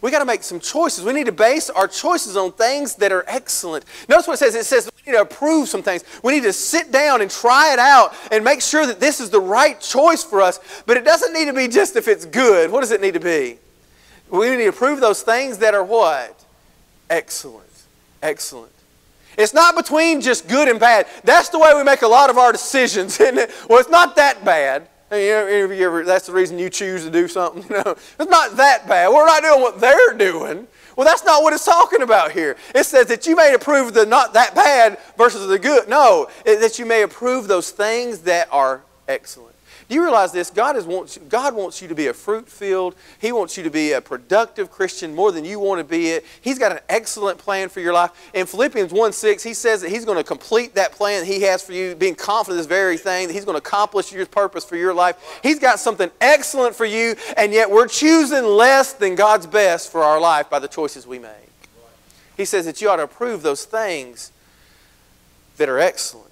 We 0.00 0.10
got 0.10 0.20
to 0.20 0.24
make 0.24 0.42
some 0.42 0.60
choices. 0.60 1.04
We 1.04 1.12
need 1.12 1.26
to 1.26 1.32
base 1.32 1.68
our 1.68 1.86
choices 1.86 2.36
on 2.36 2.52
things 2.52 2.94
that 2.96 3.12
are 3.12 3.24
excellent. 3.26 3.84
Notice 4.08 4.26
what 4.26 4.34
it 4.34 4.38
says. 4.38 4.54
It 4.54 4.64
says 4.64 4.90
we 4.94 5.12
need 5.12 5.18
to 5.18 5.22
approve 5.22 5.68
some 5.68 5.82
things. 5.82 6.04
We 6.22 6.32
need 6.32 6.44
to 6.44 6.52
sit 6.52 6.90
down 6.90 7.20
and 7.20 7.30
try 7.30 7.72
it 7.72 7.78
out 7.78 8.14
and 8.32 8.42
make 8.42 8.62
sure 8.62 8.86
that 8.86 8.98
this 8.98 9.20
is 9.20 9.28
the 9.28 9.40
right 9.40 9.78
choice 9.78 10.24
for 10.24 10.40
us. 10.40 10.58
But 10.86 10.96
it 10.96 11.04
doesn't 11.04 11.34
need 11.34 11.46
to 11.46 11.52
be 11.52 11.68
just 11.68 11.96
if 11.96 12.08
it's 12.08 12.24
good. 12.24 12.70
What 12.70 12.80
does 12.80 12.92
it 12.92 13.02
need 13.02 13.14
to 13.14 13.20
be? 13.20 13.58
We 14.30 14.50
need 14.50 14.56
to 14.58 14.68
approve 14.68 15.00
those 15.00 15.22
things 15.22 15.58
that 15.58 15.74
are 15.74 15.84
what? 15.84 16.44
Excellent. 17.10 17.66
Excellent. 18.22 18.72
It's 19.36 19.54
not 19.54 19.76
between 19.76 20.20
just 20.20 20.48
good 20.48 20.68
and 20.68 20.80
bad. 20.80 21.06
That's 21.24 21.48
the 21.48 21.58
way 21.58 21.74
we 21.74 21.82
make 21.84 22.02
a 22.02 22.08
lot 22.08 22.30
of 22.30 22.38
our 22.38 22.52
decisions, 22.52 23.20
isn't 23.20 23.38
it? 23.38 23.50
Well, 23.68 23.80
it's 23.80 23.90
not 23.90 24.16
that 24.16 24.44
bad. 24.44 24.86
You 25.12 25.34
ever, 25.34 26.04
that's 26.04 26.26
the 26.26 26.32
reason 26.32 26.58
you 26.58 26.70
choose 26.70 27.04
to 27.04 27.10
do 27.10 27.26
something. 27.26 27.64
You 27.70 27.82
know, 27.84 27.92
it's 27.92 28.30
not 28.30 28.56
that 28.56 28.88
bad. 28.88 29.08
We're 29.08 29.26
not 29.26 29.42
doing 29.42 29.60
what 29.60 29.80
they're 29.80 30.14
doing. 30.14 30.66
Well, 30.96 31.06
that's 31.06 31.24
not 31.24 31.42
what 31.42 31.52
it's 31.52 31.64
talking 31.64 32.02
about 32.02 32.32
here. 32.32 32.56
It 32.74 32.84
says 32.84 33.06
that 33.06 33.26
you 33.26 33.36
may 33.36 33.54
approve 33.54 33.94
the 33.94 34.06
not 34.06 34.34
that 34.34 34.54
bad 34.54 34.98
versus 35.16 35.48
the 35.48 35.58
good. 35.58 35.88
No, 35.88 36.28
that 36.44 36.78
you 36.78 36.86
may 36.86 37.02
approve 37.02 37.48
those 37.48 37.70
things 37.70 38.20
that 38.20 38.48
are 38.52 38.82
excellent. 39.08 39.49
Do 39.90 39.96
you 39.96 40.04
realize 40.04 40.30
this? 40.30 40.50
God, 40.50 40.76
is 40.76 40.84
wants, 40.84 41.18
God 41.28 41.52
wants 41.52 41.82
you 41.82 41.88
to 41.88 41.96
be 41.96 42.06
a 42.06 42.14
fruit 42.14 42.48
filled, 42.48 42.94
He 43.18 43.32
wants 43.32 43.56
you 43.56 43.64
to 43.64 43.70
be 43.70 43.90
a 43.90 44.00
productive 44.00 44.70
Christian 44.70 45.16
more 45.16 45.32
than 45.32 45.44
you 45.44 45.58
want 45.58 45.80
to 45.80 45.84
be 45.84 46.10
it. 46.10 46.24
He's 46.40 46.60
got 46.60 46.70
an 46.70 46.78
excellent 46.88 47.38
plan 47.38 47.68
for 47.68 47.80
your 47.80 47.92
life. 47.92 48.12
In 48.32 48.46
Philippians 48.46 48.92
1 48.92 49.12
6, 49.12 49.42
He 49.42 49.52
says 49.52 49.80
that 49.80 49.90
He's 49.90 50.04
going 50.04 50.16
to 50.16 50.22
complete 50.22 50.76
that 50.76 50.92
plan 50.92 51.24
He 51.24 51.42
has 51.42 51.60
for 51.60 51.72
you, 51.72 51.96
being 51.96 52.14
confident 52.14 52.60
of 52.60 52.68
this 52.68 52.68
very 52.68 52.98
thing, 52.98 53.26
that 53.26 53.32
He's 53.32 53.44
going 53.44 53.60
to 53.60 53.66
accomplish 53.66 54.12
your 54.12 54.24
purpose 54.26 54.64
for 54.64 54.76
your 54.76 54.94
life. 54.94 55.40
He's 55.42 55.58
got 55.58 55.80
something 55.80 56.08
excellent 56.20 56.76
for 56.76 56.84
you, 56.84 57.16
and 57.36 57.52
yet 57.52 57.68
we're 57.68 57.88
choosing 57.88 58.44
less 58.44 58.92
than 58.92 59.16
God's 59.16 59.48
best 59.48 59.90
for 59.90 60.04
our 60.04 60.20
life 60.20 60.48
by 60.48 60.60
the 60.60 60.68
choices 60.68 61.04
we 61.04 61.18
make. 61.18 61.32
He 62.36 62.44
says 62.44 62.64
that 62.66 62.80
you 62.80 62.88
ought 62.90 62.96
to 62.96 63.02
approve 63.02 63.42
those 63.42 63.64
things 63.64 64.30
that 65.56 65.68
are 65.68 65.80
excellent. 65.80 66.30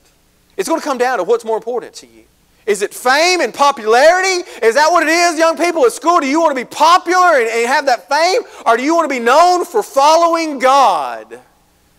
It's 0.57 0.69
going 0.69 0.81
to 0.81 0.87
come 0.87 0.99
down 0.99 1.19
to 1.19 1.25
what's 1.25 1.45
more 1.45 1.57
important 1.57 1.95
to 1.95 2.07
you. 2.07 2.23
Is 2.69 2.83
it 2.83 2.93
fame 2.93 3.41
and 3.41 3.53
popularity? 3.53 4.47
Is 4.63 4.75
that 4.75 4.93
what 4.93 5.03
it 5.03 5.09
is, 5.09 5.39
young 5.39 5.57
people 5.57 5.87
at 5.87 5.93
school? 5.93 6.21
Do 6.21 6.27
you 6.27 6.39
want 6.39 6.55
to 6.55 6.65
be 6.65 6.69
popular 6.69 7.41
and, 7.41 7.49
and 7.49 7.67
have 7.67 7.87
that 7.87 8.11
fame? 8.11 8.43
Or 8.67 8.77
do 8.77 8.83
you 8.83 8.95
want 8.95 9.11
to 9.11 9.15
be 9.15 9.25
known 9.25 9.65
for 9.65 9.83
following 9.83 10.59
God? 10.59 11.41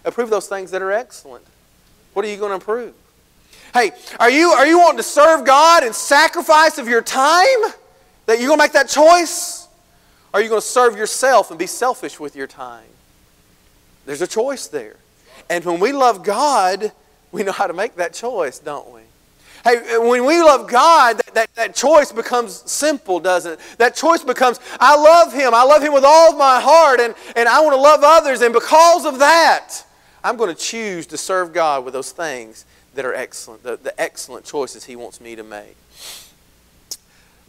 Approve 0.06 0.30
those 0.30 0.48
things 0.48 0.70
that 0.70 0.84
are 0.84 0.92
excellent. 0.92 1.44
What 2.14 2.24
are 2.24 2.28
you 2.30 2.38
going 2.38 2.52
to 2.52 2.58
approve? 2.58 2.94
Hey, 3.74 3.92
are 4.20 4.30
you, 4.30 4.50
are 4.50 4.68
you 4.68 4.78
wanting 4.78 4.98
to 4.98 5.04
serve 5.04 5.44
God 5.44 5.84
and 5.84 5.94
sacrifice 5.94 6.78
of 6.78 6.88
your 6.88 7.02
time? 7.02 7.48
That 8.28 8.38
you're 8.40 8.48
going 8.50 8.60
to 8.60 8.64
make 8.64 8.74
that 8.74 8.90
choice? 8.90 9.68
Or 10.32 10.40
are 10.40 10.44
you 10.44 10.50
going 10.50 10.62
to 10.62 10.68
serve 10.68 10.96
yourself 10.96 11.50
and 11.50 11.58
be 11.58 11.66
selfish 11.66 12.20
with 12.20 12.36
your 12.36 12.46
time? 12.46 12.86
There's 14.06 14.22
a 14.22 14.28
choice 14.28 14.68
there. 14.68 14.98
And 15.50 15.66
when 15.66 15.80
we 15.80 15.94
love 15.94 16.24
God, 16.24 16.92
we 17.32 17.42
know 17.42 17.54
how 17.54 17.66
to 17.66 17.74
make 17.74 17.96
that 17.96 18.14
choice, 18.14 18.60
don't 18.60 18.92
we? 18.92 19.02
Hey, 19.64 19.98
when 19.98 20.26
we 20.26 20.42
love 20.42 20.70
God, 20.70 21.18
that, 21.18 21.34
that, 21.34 21.56
that, 21.56 21.76
choice 21.76 22.12
becomes 22.12 22.64
simple, 22.70 23.20
doesn't 23.20 23.54
it? 23.54 23.60
That 23.78 23.96
choice 23.96 24.24
becomes, 24.24 24.60
I 24.80 24.96
love 24.96 25.34
Him. 25.34 25.54
I 25.54 25.64
love 25.64 25.82
Him 25.82 25.94
with 25.94 26.06
all 26.06 26.32
of 26.32 26.38
my 26.38 26.62
heart, 26.62 27.00
and, 27.00 27.14
and 27.36 27.50
I 27.50 27.60
want 27.62 27.74
to 27.74 27.82
love 27.82 28.00
others. 28.04 28.42
And 28.42 28.54
because 28.54 29.06
of 29.06 29.20
that, 29.20 29.84
I'm 30.24 30.38
going 30.38 30.54
to 30.54 30.60
choose 30.60 31.06
to 31.08 31.18
serve 31.18 31.54
God 31.54 31.84
with 31.84 31.94
those 31.94 32.12
things 32.12 32.66
that 32.96 33.06
are 33.06 33.14
excellent, 33.14 33.64
the, 33.64 33.78
the 33.78 34.00
excellent 34.00 34.46
choices 34.46 34.86
He 34.86 34.96
wants 34.96 35.20
me 35.20 35.36
to 35.36 35.44
make. 35.44 35.76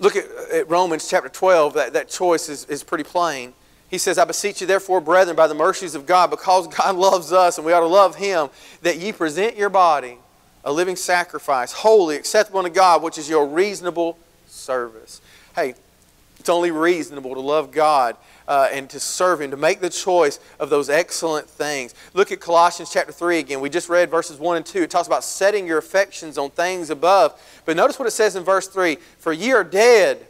Look 0.00 0.16
at, 0.16 0.24
at 0.52 0.68
Romans 0.68 1.08
chapter 1.08 1.28
12. 1.28 1.74
That, 1.74 1.92
that 1.92 2.08
choice 2.08 2.48
is, 2.48 2.64
is 2.64 2.82
pretty 2.82 3.04
plain. 3.04 3.52
He 3.88 3.98
says, 3.98 4.18
I 4.18 4.24
beseech 4.24 4.60
you, 4.60 4.66
therefore, 4.66 5.00
brethren, 5.00 5.36
by 5.36 5.46
the 5.46 5.54
mercies 5.54 5.94
of 5.94 6.06
God, 6.06 6.30
because 6.30 6.66
God 6.68 6.96
loves 6.96 7.32
us 7.32 7.58
and 7.58 7.66
we 7.66 7.72
ought 7.72 7.80
to 7.80 7.86
love 7.86 8.16
Him, 8.16 8.48
that 8.82 8.98
ye 8.98 9.12
present 9.12 9.56
your 9.56 9.68
body 9.68 10.18
a 10.64 10.72
living 10.72 10.96
sacrifice, 10.96 11.72
holy, 11.72 12.16
acceptable 12.16 12.60
unto 12.60 12.70
God, 12.70 13.02
which 13.02 13.18
is 13.18 13.28
your 13.28 13.46
reasonable 13.46 14.18
service. 14.46 15.20
Hey, 15.54 15.74
it's 16.38 16.48
only 16.48 16.70
reasonable 16.70 17.34
to 17.34 17.40
love 17.40 17.70
God 17.70 18.16
uh, 18.48 18.68
and 18.72 18.88
to 18.90 18.98
serve 18.98 19.40
Him, 19.40 19.50
to 19.50 19.56
make 19.56 19.80
the 19.80 19.90
choice 19.90 20.40
of 20.58 20.70
those 20.70 20.90
excellent 20.90 21.48
things. 21.48 21.94
Look 22.14 22.32
at 22.32 22.40
Colossians 22.40 22.90
chapter 22.92 23.12
3 23.12 23.38
again. 23.38 23.60
We 23.60 23.70
just 23.70 23.88
read 23.88 24.10
verses 24.10 24.38
1 24.38 24.56
and 24.56 24.66
2. 24.66 24.82
It 24.82 24.90
talks 24.90 25.06
about 25.06 25.22
setting 25.22 25.66
your 25.66 25.78
affections 25.78 26.38
on 26.38 26.50
things 26.50 26.90
above. 26.90 27.40
But 27.64 27.76
notice 27.76 27.98
what 27.98 28.08
it 28.08 28.12
says 28.12 28.36
in 28.36 28.42
verse 28.42 28.66
3 28.68 28.96
For 29.18 29.32
ye 29.32 29.52
are 29.52 29.64
dead, 29.64 30.26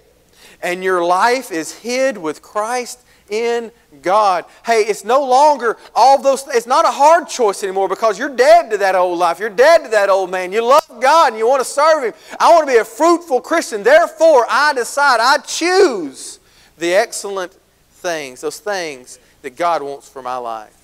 and 0.63 0.85
your 0.85 1.05
life 1.05 1.51
is 1.51 1.79
hid 1.79 2.19
with 2.19 2.43
Christ 2.43 3.01
in 3.31 3.71
God. 4.03 4.45
Hey, 4.65 4.83
it's 4.83 5.05
no 5.05 5.25
longer 5.25 5.77
all 5.95 6.21
those, 6.21 6.47
it's 6.49 6.67
not 6.67 6.85
a 6.85 6.91
hard 6.91 7.29
choice 7.29 7.63
anymore 7.63 7.89
because 7.89 8.19
you're 8.19 8.35
dead 8.35 8.71
to 8.71 8.79
that 8.79 8.95
old 8.95 9.19
life. 9.19 9.39
You're 9.39 9.51
dead 9.51 9.85
to 9.85 9.89
that 9.91 10.09
old 10.09 10.31
man. 10.31 10.53
You 10.53 10.65
love 10.65 11.01
God 11.01 11.29
and 11.29 11.39
you 11.39 11.49
want 11.49 11.61
to 11.61 11.69
serve 11.69 12.05
Him. 12.05 12.13
I 12.39 12.51
want 12.51 12.67
to 12.67 12.73
be 12.73 12.79
a 12.79 12.85
fruitful 12.85 13.41
Christian. 13.41 13.83
Therefore, 13.83 14.47
I 14.49 14.73
decide, 14.75 15.19
I 15.21 15.39
choose 15.39 16.39
the 16.79 16.95
excellent 16.95 17.57
things, 17.91 18.41
those 18.41 18.59
things 18.59 19.19
that 19.43 19.57
God 19.57 19.83
wants 19.83 20.09
for 20.09 20.23
my 20.23 20.37
life. 20.37 20.77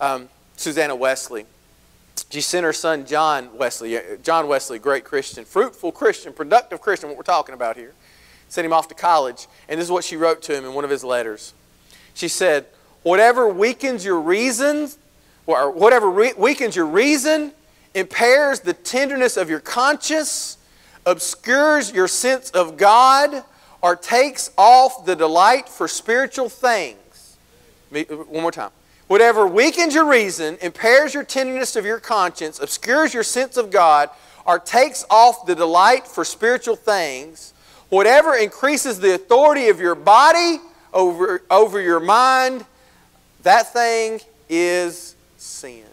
Um, 0.00 0.28
Susanna 0.56 0.94
Wesley, 0.94 1.46
she 2.30 2.40
sent 2.40 2.64
her 2.64 2.72
son 2.72 3.06
John 3.06 3.56
Wesley, 3.56 3.98
John 4.22 4.48
Wesley, 4.48 4.78
great 4.78 5.04
Christian, 5.04 5.44
fruitful 5.44 5.92
Christian, 5.92 6.32
productive 6.32 6.80
Christian, 6.80 7.08
what 7.08 7.16
we're 7.16 7.24
talking 7.24 7.54
about 7.54 7.76
here. 7.76 7.92
Sent 8.48 8.64
him 8.64 8.72
off 8.72 8.88
to 8.88 8.94
college, 8.94 9.46
and 9.68 9.78
this 9.78 9.86
is 9.86 9.90
what 9.90 10.04
she 10.04 10.16
wrote 10.16 10.42
to 10.42 10.56
him 10.56 10.64
in 10.64 10.74
one 10.74 10.84
of 10.84 10.90
his 10.90 11.02
letters. 11.02 11.52
She 12.16 12.28
said, 12.28 12.64
whatever 13.02 13.46
weakens 13.46 14.02
your 14.02 14.18
reasons, 14.18 14.96
or 15.46 15.70
whatever 15.70 16.10
re- 16.10 16.32
weakens 16.36 16.74
your 16.74 16.86
reason, 16.86 17.52
impairs 17.94 18.60
the 18.60 18.72
tenderness 18.72 19.36
of 19.36 19.50
your 19.50 19.60
conscience, 19.60 20.56
obscures 21.04 21.92
your 21.92 22.08
sense 22.08 22.50
of 22.50 22.78
God, 22.78 23.44
or 23.82 23.96
takes 23.96 24.50
off 24.56 25.04
the 25.04 25.14
delight 25.14 25.68
for 25.68 25.86
spiritual 25.86 26.48
things. 26.48 27.36
One 27.90 28.40
more 28.40 28.50
time. 28.50 28.70
Whatever 29.08 29.46
weakens 29.46 29.94
your 29.94 30.06
reason, 30.06 30.56
impairs 30.62 31.12
your 31.12 31.22
tenderness 31.22 31.76
of 31.76 31.84
your 31.84 32.00
conscience, 32.00 32.58
obscures 32.58 33.12
your 33.12 33.24
sense 33.24 33.58
of 33.58 33.70
God, 33.70 34.08
or 34.46 34.58
takes 34.58 35.04
off 35.10 35.44
the 35.44 35.54
delight 35.54 36.06
for 36.08 36.24
spiritual 36.24 36.76
things, 36.76 37.52
whatever 37.90 38.34
increases 38.34 39.00
the 39.00 39.14
authority 39.14 39.68
of 39.68 39.80
your 39.80 39.94
body 39.94 40.60
over, 40.96 41.42
over 41.50 41.80
your 41.80 42.00
mind, 42.00 42.64
that 43.42 43.72
thing 43.72 44.18
is 44.48 45.14
sin. 45.36 45.84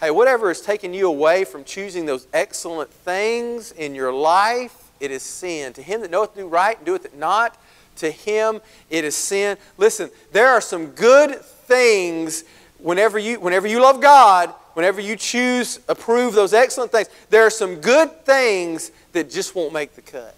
Hey, 0.00 0.10
whatever 0.10 0.50
is 0.50 0.60
taking 0.60 0.92
you 0.94 1.06
away 1.06 1.44
from 1.44 1.62
choosing 1.62 2.06
those 2.06 2.26
excellent 2.32 2.90
things 2.90 3.70
in 3.70 3.94
your 3.94 4.12
life, 4.12 4.90
it 4.98 5.10
is 5.12 5.22
sin. 5.22 5.72
To 5.74 5.82
him 5.82 6.00
that 6.00 6.10
knoweth 6.10 6.34
do 6.34 6.48
right 6.48 6.76
and 6.76 6.86
doeth 6.86 7.04
it 7.04 7.16
not, 7.16 7.56
to 7.96 8.10
him 8.10 8.60
it 8.90 9.04
is 9.04 9.14
sin. 9.14 9.58
Listen, 9.76 10.10
there 10.32 10.48
are 10.48 10.60
some 10.60 10.86
good 10.86 11.40
things 11.40 12.44
whenever 12.78 13.18
you, 13.18 13.38
whenever 13.38 13.68
you 13.68 13.80
love 13.80 14.00
God, 14.00 14.50
whenever 14.72 15.00
you 15.00 15.16
choose, 15.16 15.80
approve 15.86 16.32
those 16.32 16.54
excellent 16.54 16.90
things, 16.90 17.08
there 17.28 17.44
are 17.44 17.50
some 17.50 17.76
good 17.76 18.24
things 18.24 18.90
that 19.12 19.30
just 19.30 19.54
won't 19.54 19.72
make 19.72 19.94
the 19.94 20.02
cut. 20.02 20.34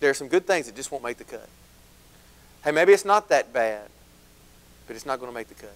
There 0.00 0.10
are 0.10 0.14
some 0.14 0.28
good 0.28 0.46
things 0.46 0.66
that 0.66 0.76
just 0.76 0.92
won't 0.92 1.02
make 1.02 1.16
the 1.16 1.24
cut. 1.24 1.48
Hey, 2.64 2.70
maybe 2.70 2.92
it's 2.92 3.04
not 3.04 3.28
that 3.28 3.52
bad, 3.52 3.88
but 4.86 4.96
it's 4.96 5.06
not 5.06 5.18
going 5.18 5.30
to 5.30 5.34
make 5.34 5.48
the 5.48 5.54
cut. 5.54 5.74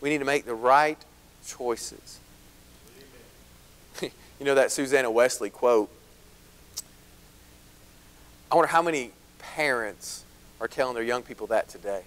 We 0.00 0.10
need 0.10 0.18
to 0.18 0.24
make 0.24 0.44
the 0.44 0.54
right 0.54 0.98
choices. 1.46 2.18
you 4.02 4.10
know 4.40 4.54
that 4.54 4.72
Susanna 4.72 5.10
Wesley 5.10 5.50
quote? 5.50 5.90
I 8.50 8.54
wonder 8.54 8.68
how 8.68 8.82
many 8.82 9.10
parents 9.38 10.24
are 10.60 10.68
telling 10.68 10.94
their 10.94 11.04
young 11.04 11.22
people 11.22 11.46
that 11.48 11.68
today. 11.68 12.02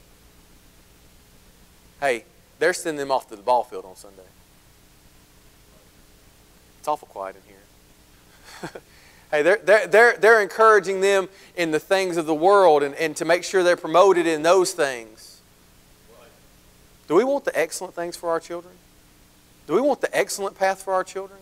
Hey, 2.00 2.26
they're 2.60 2.74
sending 2.74 3.00
them 3.00 3.12
off 3.12 3.30
to 3.30 3.36
the 3.36 3.42
ball 3.42 3.64
field 3.64 3.86
on 3.86 3.96
Sunday. 3.96 4.22
It's 6.80 6.88
awful 6.88 7.08
quiet 7.08 7.36
in 7.36 8.70
here. 8.72 8.82
Hey, 9.32 9.44
they're, 9.44 9.60
they're, 9.64 9.88
they're, 9.88 10.18
they're 10.18 10.42
encouraging 10.42 11.02
them 11.02 11.30
in 11.56 11.72
the 11.72 11.80
things 11.80 12.18
of 12.18 12.26
the 12.26 12.34
world 12.34 12.82
and, 12.82 12.96
and 12.96 13.16
to 13.18 13.26
make 13.26 13.44
sure 13.44 13.64
they're 13.64 13.76
promoted 13.76 14.26
in 14.26 14.42
those 14.42 14.74
things. 14.74 15.42
Do 17.08 17.16
we 17.16 17.24
want 17.24 17.46
the 17.46 17.58
excellent 17.58 17.94
things 17.94 18.16
for 18.16 18.30
our 18.30 18.40
children? 18.40 18.74
Do 19.68 19.74
we 19.74 19.82
want 19.82 20.02
the 20.02 20.16
excellent 20.16 20.58
path 20.58 20.82
for 20.82 20.94
our 20.94 21.04
children? 21.04 21.40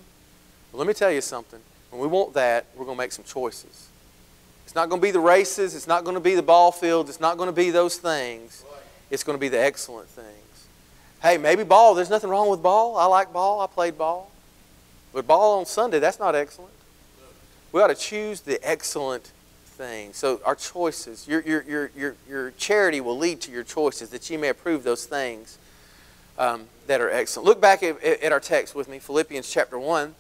Well, 0.71 0.79
let 0.79 0.87
me 0.87 0.93
tell 0.93 1.11
you 1.11 1.21
something. 1.21 1.59
When 1.91 2.01
we 2.01 2.07
want 2.07 2.33
that, 2.33 2.65
we're 2.75 2.85
going 2.85 2.97
to 2.97 3.01
make 3.01 3.13
some 3.13 3.23
choices. 3.23 3.87
It's 4.65 4.75
not 4.75 4.89
going 4.89 4.99
to 4.99 5.05
be 5.05 5.11
the 5.11 5.21
races. 5.21 5.75
It's 5.75 5.87
not 5.87 6.03
going 6.03 6.15
to 6.15 6.21
be 6.21 6.35
the 6.35 6.41
ball 6.41 6.73
fields. 6.73 7.09
It's 7.09 7.21
not 7.21 7.37
going 7.37 7.47
to 7.47 7.55
be 7.55 7.69
those 7.69 7.95
things. 7.95 8.65
It's 9.09 9.23
going 9.23 9.37
to 9.37 9.39
be 9.39 9.47
the 9.47 9.59
excellent 9.59 10.09
things. 10.09 10.67
Hey, 11.21 11.37
maybe 11.37 11.63
ball. 11.63 11.95
There's 11.95 12.09
nothing 12.09 12.29
wrong 12.29 12.49
with 12.49 12.61
ball. 12.61 12.97
I 12.97 13.05
like 13.05 13.31
ball. 13.31 13.61
I 13.61 13.67
played 13.67 13.97
ball. 13.97 14.29
But 15.13 15.25
ball 15.25 15.59
on 15.59 15.65
Sunday, 15.65 15.99
that's 15.99 16.19
not 16.19 16.35
excellent. 16.35 16.73
We 17.77 17.83
ought 17.83 17.89
to 17.89 17.95
choose 17.95 18.41
the 18.41 18.59
excellent 18.67 19.31
thing. 19.65 20.11
So 20.13 20.41
our 20.43 20.55
choices, 20.55 21.27
your, 21.27 21.41
your, 21.41 21.61
your, 21.61 21.91
your, 21.95 22.15
your 22.27 22.51
charity 22.57 23.01
will 23.01 23.19
lead 23.19 23.39
to 23.41 23.51
your 23.51 23.63
choices 23.63 24.09
that 24.09 24.31
you 24.31 24.39
may 24.39 24.47
approve 24.47 24.81
those 24.81 25.05
things 25.05 25.59
um, 26.39 26.63
that 26.87 27.01
are 27.01 27.11
excellent. 27.11 27.45
Look 27.45 27.61
back 27.61 27.83
at, 27.83 28.03
at 28.03 28.31
our 28.31 28.39
text 28.39 28.73
with 28.73 28.89
me, 28.89 28.97
Philippians 28.97 29.47
chapter 29.47 29.77
1. 29.77 30.15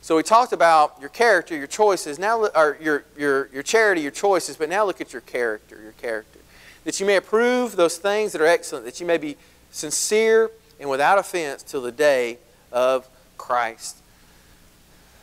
So 0.00 0.16
we 0.16 0.24
talked 0.24 0.52
about 0.52 0.96
your 0.98 1.10
character, 1.10 1.56
your 1.56 1.68
choices, 1.68 2.18
now 2.18 2.46
or 2.56 2.76
your, 2.82 3.04
your, 3.16 3.48
your 3.52 3.62
charity, 3.62 4.00
your 4.00 4.10
choices, 4.10 4.56
but 4.56 4.68
now 4.68 4.84
look 4.84 5.00
at 5.00 5.12
your 5.12 5.22
character, 5.22 5.80
your 5.80 5.92
character. 5.92 6.40
That 6.82 6.98
you 6.98 7.06
may 7.06 7.14
approve 7.14 7.76
those 7.76 7.98
things 7.98 8.32
that 8.32 8.40
are 8.40 8.46
excellent, 8.46 8.84
that 8.84 8.98
you 8.98 9.06
may 9.06 9.16
be 9.16 9.36
sincere 9.70 10.50
and 10.80 10.90
without 10.90 11.20
offense 11.20 11.62
till 11.62 11.82
the 11.82 11.92
day 11.92 12.38
of 12.72 13.08
Christ. 13.38 13.98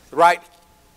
The 0.08 0.16
right 0.16 0.40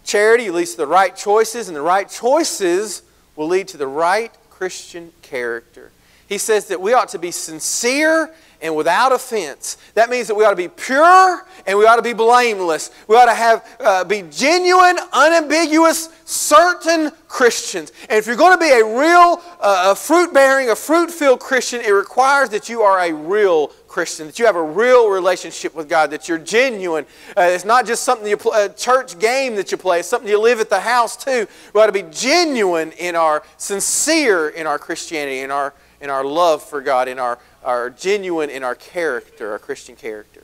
charity 0.04 0.50
leads 0.50 0.72
to 0.72 0.78
the 0.78 0.88
right 0.88 1.16
choices, 1.16 1.68
and 1.68 1.76
the 1.76 1.82
right 1.82 2.10
choices 2.10 3.04
will 3.36 3.48
lead 3.48 3.68
to 3.70 3.78
the 3.78 3.88
right 3.88 4.32
Christian 4.50 5.12
character. 5.22 5.92
He 6.28 6.38
says 6.38 6.68
that 6.68 6.80
we 6.80 6.94
ought 6.94 7.10
to 7.10 7.20
be 7.20 7.32
sincere 7.32 8.34
and 8.62 8.76
without 8.76 9.12
offense. 9.12 9.78
That 9.96 10.10
means 10.10 10.28
that 10.28 10.36
we 10.36 10.46
ought 10.46 10.52
to 10.52 10.56
be 10.56 10.68
pure 10.68 11.46
and 11.66 11.78
we 11.78 11.86
ought 11.86 11.96
to 11.96 12.02
be 12.02 12.14
blameless. 12.14 12.92
We 13.08 13.16
ought 13.16 13.26
to 13.26 13.34
have 13.34 13.78
uh, 13.80 14.04
be 14.04 14.24
genuine, 14.30 14.98
unambiguous, 15.12 16.10
certain 16.26 17.12
Christians. 17.28 17.92
And 18.08 18.18
if 18.18 18.28
you're 18.28 18.36
going 18.36 18.58
to 18.58 18.64
be 18.64 18.70
a 18.72 18.86
real, 18.86 19.42
uh, 19.60 19.96
fruit-bearing, 19.96 20.70
a 20.70 20.76
fruit-filled 20.76 21.40
Christian, 21.40 21.82
it 21.82 21.92
requires 21.92 22.50
that 22.50 22.70
you 22.70 22.82
are 22.82 23.00
a 23.00 23.14
real 23.14 23.72
Christian, 23.92 24.28
that 24.28 24.40
you 24.40 24.46
have 24.46 24.56
a 24.56 24.64
real 24.64 25.10
relationship 25.10 25.76
with 25.76 25.90
God, 25.90 26.12
that 26.12 26.28
you're 26.28 26.38
genuine. 26.38 27.06
Uh, 27.38 27.42
it's 27.42 27.66
not 27.66 27.86
just 27.86 28.04
something 28.04 28.28
you 28.28 28.38
play, 28.38 28.66
a 28.66 28.70
church 28.70 29.20
game 29.20 29.56
that 29.56 29.72
you 29.72 29.78
play. 29.78 30.00
It's 30.00 30.08
something 30.08 30.30
you 30.30 30.40
live 30.40 30.60
at 30.60 30.70
the 30.70 30.80
house 30.80 31.16
too. 31.16 31.48
We 31.74 31.82
ought 31.82 31.88
to 31.88 31.92
be 31.92 32.06
genuine 32.10 32.92
in 32.94 33.16
our, 33.16 33.44
sincere 33.58 34.50
in 34.50 34.66
our 34.66 34.80
Christianity, 34.80 35.40
in 35.42 35.52
our, 35.52 35.74
in 36.00 36.10
our 36.10 36.24
love 36.24 36.64
for 36.64 36.82
God, 36.82 37.08
in 37.08 37.20
our 37.20 37.38
are 37.64 37.90
genuine 37.90 38.50
in 38.50 38.64
our 38.64 38.76
character, 38.76 39.52
our 39.52 39.60
Christian 39.60 39.96
character. 39.96 40.44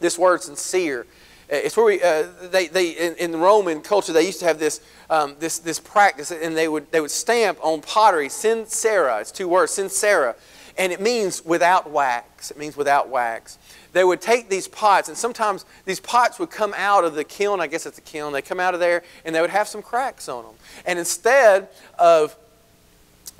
This 0.00 0.18
word 0.18 0.42
sincere, 0.42 1.06
uh, 1.52 1.56
it's 1.56 1.76
where 1.76 1.86
we, 1.86 2.02
uh, 2.02 2.26
they, 2.50 2.68
they, 2.68 2.90
in, 2.90 3.14
in, 3.16 3.40
Roman 3.40 3.82
culture, 3.82 4.12
they 4.12 4.24
used 4.24 4.40
to 4.40 4.46
have 4.46 4.58
this, 4.58 4.80
um, 5.10 5.36
this, 5.38 5.58
this 5.58 5.78
practice, 5.78 6.30
and 6.30 6.56
they 6.56 6.68
would, 6.68 6.90
they 6.92 7.00
would 7.00 7.10
stamp 7.10 7.58
on 7.62 7.82
pottery, 7.82 8.28
sincera, 8.28 9.20
it's 9.20 9.30
two 9.30 9.48
words, 9.48 9.72
sincera, 9.72 10.34
and 10.78 10.92
it 10.92 11.00
means 11.00 11.44
without 11.44 11.90
wax. 11.90 12.50
It 12.50 12.58
means 12.58 12.76
without 12.76 13.08
wax. 13.08 13.58
They 13.92 14.04
would 14.04 14.20
take 14.20 14.48
these 14.48 14.68
pots, 14.68 15.08
and 15.08 15.16
sometimes 15.16 15.64
these 15.84 16.00
pots 16.00 16.38
would 16.38 16.50
come 16.50 16.74
out 16.76 17.04
of 17.04 17.14
the 17.14 17.24
kiln, 17.24 17.60
I 17.60 17.66
guess 17.66 17.86
it's 17.86 17.98
a 17.98 18.02
kiln, 18.02 18.32
they 18.32 18.42
come 18.42 18.60
out 18.60 18.74
of 18.74 18.80
there, 18.80 19.02
and 19.24 19.34
they 19.34 19.40
would 19.40 19.50
have 19.50 19.68
some 19.68 19.82
cracks 19.82 20.28
on 20.28 20.44
them. 20.44 20.54
And 20.86 20.98
instead 20.98 21.68
of 21.98 22.36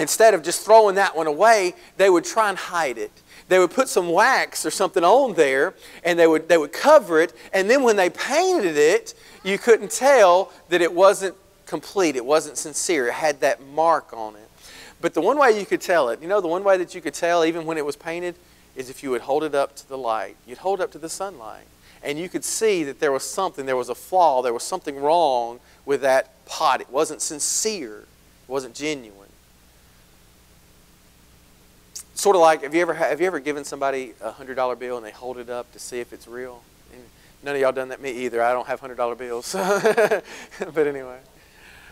instead 0.00 0.34
of 0.34 0.42
just 0.42 0.64
throwing 0.64 0.94
that 0.96 1.14
one 1.14 1.26
away, 1.26 1.74
they 1.98 2.08
would 2.08 2.24
try 2.24 2.48
and 2.48 2.58
hide 2.58 2.98
it. 2.98 3.12
They 3.48 3.58
would 3.58 3.70
put 3.70 3.88
some 3.88 4.10
wax 4.10 4.64
or 4.64 4.70
something 4.70 5.04
on 5.04 5.34
there 5.34 5.74
and 6.04 6.18
they 6.18 6.26
would, 6.26 6.48
they 6.48 6.56
would 6.56 6.72
cover 6.72 7.20
it. 7.20 7.34
And 7.52 7.68
then 7.68 7.82
when 7.82 7.96
they 7.96 8.08
painted 8.08 8.76
it, 8.76 9.14
you 9.44 9.58
couldn't 9.58 9.90
tell 9.90 10.52
that 10.68 10.80
it 10.80 10.92
wasn't 10.92 11.34
complete, 11.66 12.16
it 12.16 12.24
wasn't 12.24 12.56
sincere. 12.56 13.08
It 13.08 13.14
had 13.14 13.40
that 13.40 13.62
mark 13.62 14.12
on 14.12 14.36
it. 14.36 14.39
But 15.00 15.14
the 15.14 15.20
one 15.20 15.38
way 15.38 15.58
you 15.58 15.64
could 15.64 15.80
tell 15.80 16.10
it, 16.10 16.20
you 16.20 16.28
know, 16.28 16.40
the 16.40 16.48
one 16.48 16.62
way 16.64 16.76
that 16.76 16.94
you 16.94 17.00
could 17.00 17.14
tell 17.14 17.44
even 17.44 17.64
when 17.64 17.78
it 17.78 17.86
was 17.86 17.96
painted 17.96 18.34
is 18.76 18.90
if 18.90 19.02
you 19.02 19.10
would 19.10 19.22
hold 19.22 19.44
it 19.44 19.54
up 19.54 19.74
to 19.76 19.88
the 19.88 19.98
light. 19.98 20.36
You'd 20.46 20.58
hold 20.58 20.80
it 20.80 20.84
up 20.84 20.92
to 20.92 20.98
the 20.98 21.08
sunlight. 21.08 21.64
And 22.02 22.18
you 22.18 22.28
could 22.28 22.44
see 22.44 22.84
that 22.84 23.00
there 23.00 23.12
was 23.12 23.22
something, 23.22 23.66
there 23.66 23.76
was 23.76 23.88
a 23.88 23.94
flaw, 23.94 24.42
there 24.42 24.54
was 24.54 24.62
something 24.62 24.96
wrong 24.96 25.60
with 25.84 26.02
that 26.02 26.44
pot. 26.46 26.80
It 26.80 26.90
wasn't 26.90 27.22
sincere, 27.22 28.00
it 28.00 28.48
wasn't 28.48 28.74
genuine 28.74 29.30
sort 32.20 32.36
of 32.36 32.42
like 32.42 32.62
have 32.62 32.74
you 32.74 32.82
ever 32.82 32.92
have 32.92 33.20
you 33.20 33.26
ever 33.26 33.40
given 33.40 33.64
somebody 33.64 34.12
a 34.20 34.30
hundred 34.30 34.54
dollar 34.54 34.76
bill 34.76 34.98
and 34.98 35.04
they 35.04 35.10
hold 35.10 35.38
it 35.38 35.48
up 35.48 35.72
to 35.72 35.78
see 35.78 36.00
if 36.00 36.12
it's 36.12 36.28
real? 36.28 36.62
And 36.92 37.02
none 37.42 37.54
of 37.54 37.60
y'all 37.60 37.72
done 37.72 37.88
that 37.88 38.00
me 38.00 38.10
either. 38.10 38.42
I 38.42 38.52
don't 38.52 38.66
have 38.66 38.78
hundred 38.78 38.96
dollar 38.96 39.14
bills, 39.14 39.52
but 39.54 40.86
anyway. 40.86 41.18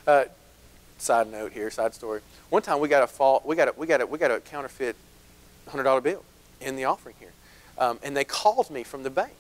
Uh, 0.07 0.25
side 0.99 1.31
note 1.31 1.53
here, 1.53 1.71
side 1.71 1.95
story. 1.95 2.21
One 2.51 2.63
time 2.63 2.81
we 2.81 2.89
got 2.89 3.03
a 3.03 3.07
fault. 3.07 3.47
We 3.47 3.57
got 3.57 3.69
a, 3.69 3.75
we 3.77 3.87
got 3.87 4.01
a, 4.01 4.07
we 4.07 4.19
got 4.19 4.31
a 4.31 4.41
counterfeit 4.41 4.97
hundred 5.69 5.85
dollar 5.85 6.01
bill 6.01 6.25
in 6.61 6.77
the 6.77 6.85
offering 6.85 7.15
here, 7.21 7.33
um, 7.79 7.99
and 8.03 8.17
they 8.17 8.25
called 8.25 8.71
me 8.71 8.83
from 8.83 9.03
the 9.03 9.11
bank, 9.11 9.37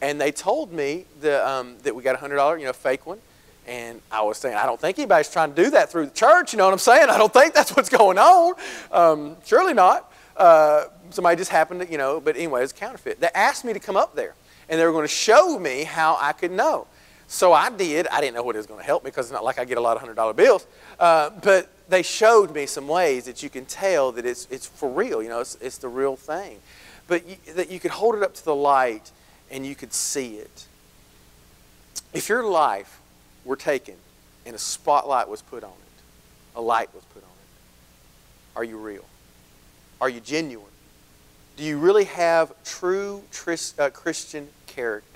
and 0.00 0.20
they 0.20 0.32
told 0.32 0.72
me 0.72 1.04
the, 1.20 1.46
um, 1.48 1.76
that 1.82 1.94
we 1.94 2.02
got 2.02 2.14
a 2.14 2.18
hundred 2.18 2.36
dollar, 2.36 2.58
you 2.58 2.64
know, 2.66 2.72
fake 2.72 3.06
one. 3.06 3.18
And 3.66 4.00
I 4.10 4.22
was 4.22 4.38
saying, 4.38 4.56
I 4.56 4.66
don't 4.66 4.80
think 4.80 4.98
anybody's 4.98 5.30
trying 5.30 5.54
to 5.54 5.64
do 5.64 5.70
that 5.70 5.92
through 5.92 6.06
the 6.06 6.12
church. 6.12 6.52
You 6.52 6.56
know 6.56 6.64
what 6.64 6.72
I'm 6.72 6.78
saying? 6.78 7.08
I 7.08 7.18
don't 7.18 7.32
think 7.32 7.54
that's 7.54 7.76
what's 7.76 7.90
going 7.90 8.18
on. 8.18 8.54
Um, 8.90 9.36
surely 9.44 9.74
not. 9.74 10.10
Uh, 10.36 10.86
somebody 11.10 11.36
just 11.36 11.50
happened 11.50 11.82
to, 11.82 11.90
you 11.90 11.98
know, 11.98 12.20
but 12.20 12.36
anyway, 12.36 12.64
it's 12.64 12.72
counterfeit. 12.72 13.20
They 13.20 13.28
asked 13.34 13.64
me 13.64 13.72
to 13.72 13.78
come 13.78 13.96
up 13.96 14.16
there, 14.16 14.34
and 14.68 14.80
they 14.80 14.86
were 14.86 14.92
going 14.92 15.04
to 15.04 15.08
show 15.08 15.58
me 15.58 15.84
how 15.84 16.16
I 16.20 16.32
could 16.32 16.50
know. 16.50 16.86
So 17.30 17.52
I 17.52 17.70
did. 17.70 18.08
I 18.08 18.20
didn't 18.20 18.34
know 18.34 18.42
what 18.42 18.56
it 18.56 18.58
was 18.58 18.66
going 18.66 18.80
to 18.80 18.84
help 18.84 19.04
me 19.04 19.10
because 19.10 19.26
it's 19.26 19.32
not 19.32 19.44
like 19.44 19.60
I 19.60 19.64
get 19.64 19.78
a 19.78 19.80
lot 19.80 19.96
of 19.96 20.02
$100 20.02 20.34
bills. 20.34 20.66
Uh, 20.98 21.30
but 21.30 21.70
they 21.88 22.02
showed 22.02 22.52
me 22.52 22.66
some 22.66 22.88
ways 22.88 23.26
that 23.26 23.40
you 23.40 23.48
can 23.48 23.64
tell 23.66 24.10
that 24.12 24.26
it's, 24.26 24.48
it's 24.50 24.66
for 24.66 24.90
real, 24.90 25.22
you 25.22 25.28
know, 25.28 25.38
it's, 25.38 25.56
it's 25.60 25.78
the 25.78 25.86
real 25.86 26.16
thing. 26.16 26.58
But 27.06 27.28
you, 27.28 27.36
that 27.54 27.70
you 27.70 27.78
could 27.78 27.92
hold 27.92 28.16
it 28.16 28.24
up 28.24 28.34
to 28.34 28.44
the 28.44 28.54
light 28.54 29.12
and 29.48 29.64
you 29.64 29.76
could 29.76 29.92
see 29.92 30.38
it. 30.38 30.66
If 32.12 32.28
your 32.28 32.42
life 32.42 33.00
were 33.44 33.54
taken 33.54 33.94
and 34.44 34.56
a 34.56 34.58
spotlight 34.58 35.28
was 35.28 35.40
put 35.40 35.62
on 35.62 35.70
it, 35.70 36.02
a 36.56 36.60
light 36.60 36.92
was 36.92 37.04
put 37.14 37.22
on 37.22 37.28
it, 37.28 38.58
are 38.58 38.64
you 38.64 38.76
real? 38.76 39.04
Are 40.00 40.08
you 40.08 40.18
genuine? 40.18 40.66
Do 41.56 41.62
you 41.62 41.78
really 41.78 42.04
have 42.04 42.52
true 42.64 43.22
uh, 43.78 43.90
Christian 43.90 44.48
character? 44.66 45.09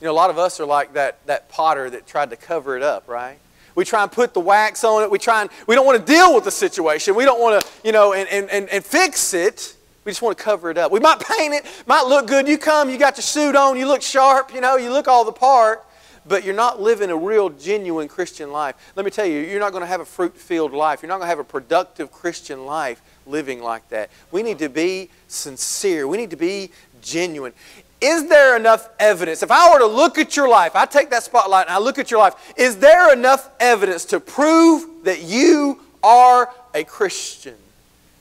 You 0.00 0.06
know, 0.06 0.12
a 0.12 0.14
lot 0.14 0.30
of 0.30 0.38
us 0.38 0.60
are 0.60 0.66
like 0.66 0.94
that, 0.94 1.24
that 1.26 1.48
potter 1.48 1.90
that 1.90 2.06
tried 2.06 2.30
to 2.30 2.36
cover 2.36 2.76
it 2.76 2.82
up, 2.82 3.08
right? 3.08 3.38
We 3.74 3.84
try 3.84 4.02
and 4.02 4.10
put 4.10 4.34
the 4.34 4.40
wax 4.40 4.82
on 4.82 5.02
it. 5.02 5.10
We 5.10 5.18
try 5.18 5.42
and, 5.42 5.50
we 5.66 5.74
don't 5.74 5.86
want 5.86 6.04
to 6.04 6.12
deal 6.12 6.34
with 6.34 6.44
the 6.44 6.50
situation. 6.50 7.14
We 7.14 7.24
don't 7.24 7.40
want 7.40 7.62
to, 7.62 7.68
you 7.84 7.92
know, 7.92 8.12
and, 8.12 8.28
and, 8.28 8.50
and, 8.50 8.68
and 8.70 8.84
fix 8.84 9.34
it. 9.34 9.76
We 10.04 10.12
just 10.12 10.22
want 10.22 10.36
to 10.36 10.42
cover 10.42 10.70
it 10.70 10.78
up. 10.78 10.90
We 10.90 11.00
might 11.00 11.20
paint 11.20 11.54
it, 11.54 11.66
might 11.86 12.06
look 12.06 12.26
good. 12.26 12.48
You 12.48 12.56
come, 12.56 12.88
you 12.88 12.98
got 12.98 13.16
your 13.16 13.22
suit 13.22 13.54
on, 13.54 13.76
you 13.76 13.86
look 13.86 14.02
sharp, 14.02 14.52
you 14.54 14.60
know, 14.60 14.76
you 14.76 14.90
look 14.90 15.06
all 15.06 15.24
the 15.24 15.32
part 15.32 15.84
but 16.26 16.44
you're 16.44 16.54
not 16.54 16.80
living 16.80 17.10
a 17.10 17.16
real, 17.16 17.48
genuine 17.50 18.06
Christian 18.06 18.52
life. 18.52 18.92
Let 18.94 19.04
me 19.04 19.10
tell 19.10 19.26
you, 19.26 19.40
you're 19.40 19.60
not 19.60 19.72
going 19.72 19.82
to 19.82 19.86
have 19.86 20.00
a 20.00 20.04
fruit 20.04 20.36
filled 20.36 20.72
life. 20.72 21.02
You're 21.02 21.08
not 21.08 21.16
going 21.16 21.26
to 21.26 21.30
have 21.30 21.38
a 21.38 21.44
productive 21.44 22.12
Christian 22.12 22.66
life 22.66 23.00
living 23.26 23.62
like 23.62 23.88
that. 23.88 24.10
We 24.30 24.42
need 24.42 24.58
to 24.58 24.68
be 24.68 25.10
sincere, 25.28 26.06
we 26.06 26.16
need 26.16 26.30
to 26.30 26.36
be 26.36 26.70
genuine. 27.02 27.52
Is 28.00 28.28
there 28.28 28.56
enough 28.56 28.88
evidence? 28.98 29.42
If 29.42 29.50
I 29.50 29.72
were 29.72 29.78
to 29.80 29.86
look 29.86 30.18
at 30.18 30.36
your 30.36 30.48
life, 30.48 30.74
I 30.74 30.86
take 30.86 31.10
that 31.10 31.22
spotlight 31.22 31.66
and 31.66 31.74
I 31.74 31.78
look 31.78 31.98
at 31.98 32.10
your 32.10 32.20
life, 32.20 32.34
is 32.56 32.78
there 32.78 33.12
enough 33.12 33.50
evidence 33.60 34.04
to 34.06 34.20
prove 34.20 35.04
that 35.04 35.22
you 35.22 35.80
are 36.02 36.50
a 36.74 36.84
Christian? 36.84 37.56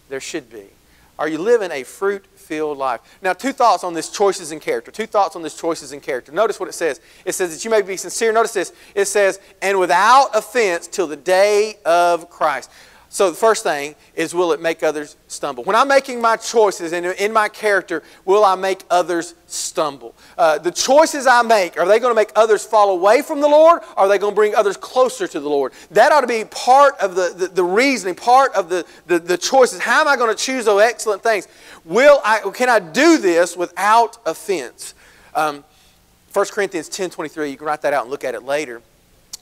There 0.10 0.20
should 0.20 0.50
be. 0.50 0.66
Are 1.18 1.28
you 1.28 1.38
living 1.38 1.72
a 1.72 1.84
fruit 1.84 2.26
filled 2.50 2.80
life. 2.80 3.02
Now, 3.22 3.34
two 3.34 3.54
thoughts 3.54 3.84
on 3.84 3.94
this 3.94 4.10
choices 4.10 4.52
in 4.52 4.60
character. 4.60 4.90
Two 4.90 5.06
thoughts 5.06 5.36
on 5.36 5.44
this 5.44 5.56
choices 5.56 5.92
in 5.92 6.02
character. 6.02 6.32
Notice 6.32 6.60
what 6.60 6.68
it 6.68 6.74
says. 6.74 7.00
It 7.24 7.34
says 7.34 7.56
that 7.56 7.64
you 7.64 7.70
may 7.70 7.84
be 7.84 7.96
sincere. 7.96 8.34
Notice 8.34 8.54
this. 8.54 8.74
It 8.96 9.06
says, 9.06 9.40
and 9.62 9.80
without 9.80 10.32
offense 10.34 10.88
till 10.88 11.06
the 11.06 11.16
day 11.16 11.76
of 11.86 12.28
Christ. 12.32 12.72
So 13.12 13.32
the 13.32 13.36
first 13.36 13.64
thing 13.64 13.96
is, 14.14 14.36
will 14.36 14.52
it 14.54 14.62
make 14.62 14.84
others 14.84 15.18
stumble? 15.28 15.64
When 15.64 15.76
I'm 15.76 15.88
making 15.88 16.22
my 16.22 16.36
choices 16.38 16.94
and 16.94 17.08
in 17.08 17.34
my 17.34 17.50
character, 17.50 18.04
will 18.24 18.46
I 18.46 18.54
make 18.54 18.84
others 18.88 19.34
stumble? 19.48 20.14
Uh, 20.38 20.60
the 20.60 20.72
choices 20.72 21.26
I 21.26 21.42
make, 21.42 21.80
are 21.80 21.88
they 21.88 21.98
going 21.98 22.12
to 22.12 22.16
make 22.16 22.32
others 22.36 22.64
fall 22.64 22.92
away 22.92 23.24
from 23.24 23.42
the 23.42 23.48
Lord? 23.48 23.82
Or 23.98 24.04
are 24.04 24.08
they 24.08 24.20
going 24.20 24.34
to 24.34 24.36
bring 24.36 24.54
others 24.54 24.78
closer 24.78 25.28
to 25.28 25.40
the 25.40 25.50
Lord? 25.50 25.74
That 25.90 26.12
ought 26.12 26.22
to 26.22 26.28
be 26.28 26.46
part 26.46 27.00
of 27.00 27.16
the, 27.16 27.34
the, 27.36 27.48
the 27.48 27.64
reasoning, 27.64 28.14
part 28.14 28.54
of 28.54 28.70
the, 28.70 28.86
the, 29.08 29.18
the 29.18 29.38
choices. 29.40 29.80
How 29.80 30.02
am 30.02 30.08
I 30.08 30.16
going 30.16 30.30
to 30.30 30.42
choose 30.42 30.66
those 30.66 30.84
excellent 30.84 31.24
things? 31.24 31.48
Will 31.86 32.22
I, 32.24 32.42
can 32.54 32.70
I 32.70 32.78
do 32.78 33.18
this 33.18 33.58
without 33.58 34.20
offense? 34.28 34.94
Um, 35.34 35.64
1 36.34 36.46
Corinthians 36.52 36.88
10 36.90 37.10
23, 37.10 37.50
you 37.50 37.58
can 37.58 37.66
write 37.66 37.82
that 37.82 37.94
out 37.94 38.04
and 38.04 38.12
look 38.12 38.24
at 38.24 38.36
it 38.36 38.44
later. 38.44 38.84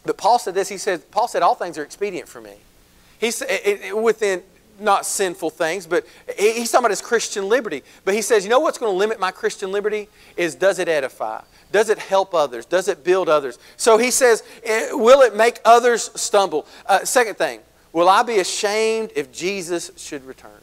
But 0.06 0.16
Paul 0.18 0.40
said 0.40 0.54
this, 0.54 0.70
he 0.70 0.78
said, 0.78 1.12
Paul 1.12 1.28
said, 1.28 1.44
all 1.44 1.54
things 1.54 1.78
are 1.78 1.84
expedient 1.84 2.30
for 2.30 2.40
me. 2.40 2.54
He's 3.20 3.44
within 3.94 4.44
not 4.80 5.06
sinful 5.06 5.50
things, 5.50 5.88
but 5.88 6.06
he's 6.38 6.72
talking 6.72 6.86
about 6.86 6.92
his 6.92 7.02
Christian 7.02 7.50
liberty. 7.50 7.84
But 8.06 8.14
he 8.14 8.22
says, 8.22 8.44
you 8.44 8.50
know 8.50 8.60
what's 8.60 8.78
going 8.78 8.92
to 8.92 8.98
limit 8.98 9.20
my 9.20 9.32
Christian 9.32 9.72
liberty? 9.72 10.08
Is 10.36 10.56
does 10.56 10.80
it 10.80 10.88
edify? 10.88 11.42
Does 11.72 11.90
it 11.90 11.98
help 11.98 12.34
others? 12.34 12.66
Does 12.66 12.88
it 12.88 13.04
build 13.04 13.28
others? 13.28 13.60
So 13.76 13.98
he 13.98 14.12
says, 14.12 14.44
eh, 14.64 14.90
will 14.92 15.22
it 15.22 15.36
make 15.36 15.60
others 15.66 16.12
stumble? 16.20 16.66
Uh, 16.86 17.04
second 17.04 17.36
thing, 17.36 17.60
will 17.92 18.08
I 18.08 18.24
be 18.24 18.40
ashamed 18.40 19.12
if 19.16 19.32
Jesus 19.32 19.92
should 19.98 20.26
return? 20.26 20.62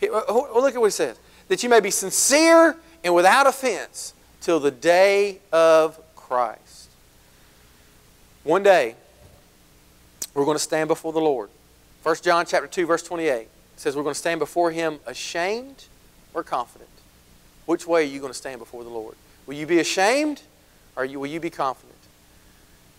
He, 0.00 0.08
uh, 0.08 0.20
look 0.28 0.74
at 0.74 0.80
what 0.80 0.86
he 0.86 0.90
says. 0.90 1.18
That 1.48 1.62
you 1.62 1.68
may 1.68 1.80
be 1.80 1.90
sincere 1.90 2.76
and 3.02 3.14
without 3.14 3.46
offense 3.46 4.14
till 4.40 4.60
the 4.60 4.70
day 4.70 5.38
of 5.52 5.98
Christ. 6.14 6.90
One 8.42 8.62
day, 8.62 8.96
we're 10.34 10.44
going 10.44 10.56
to 10.56 10.62
stand 10.62 10.88
before 10.88 11.12
the 11.12 11.20
Lord. 11.20 11.48
1 12.04 12.16
John 12.16 12.44
chapter 12.44 12.66
2, 12.66 12.84
verse 12.84 13.02
28 13.02 13.48
says 13.76 13.96
we're 13.96 14.02
going 14.02 14.12
to 14.12 14.18
stand 14.18 14.38
before 14.38 14.70
him 14.70 15.00
ashamed 15.06 15.84
or 16.34 16.42
confident. 16.42 16.90
Which 17.64 17.86
way 17.86 18.02
are 18.02 18.06
you 18.06 18.20
going 18.20 18.30
to 18.30 18.38
stand 18.38 18.58
before 18.58 18.84
the 18.84 18.90
Lord? 18.90 19.16
Will 19.46 19.54
you 19.54 19.66
be 19.66 19.78
ashamed 19.78 20.42
or 20.96 21.06
will 21.06 21.26
you 21.26 21.40
be 21.40 21.48
confident? 21.48 21.96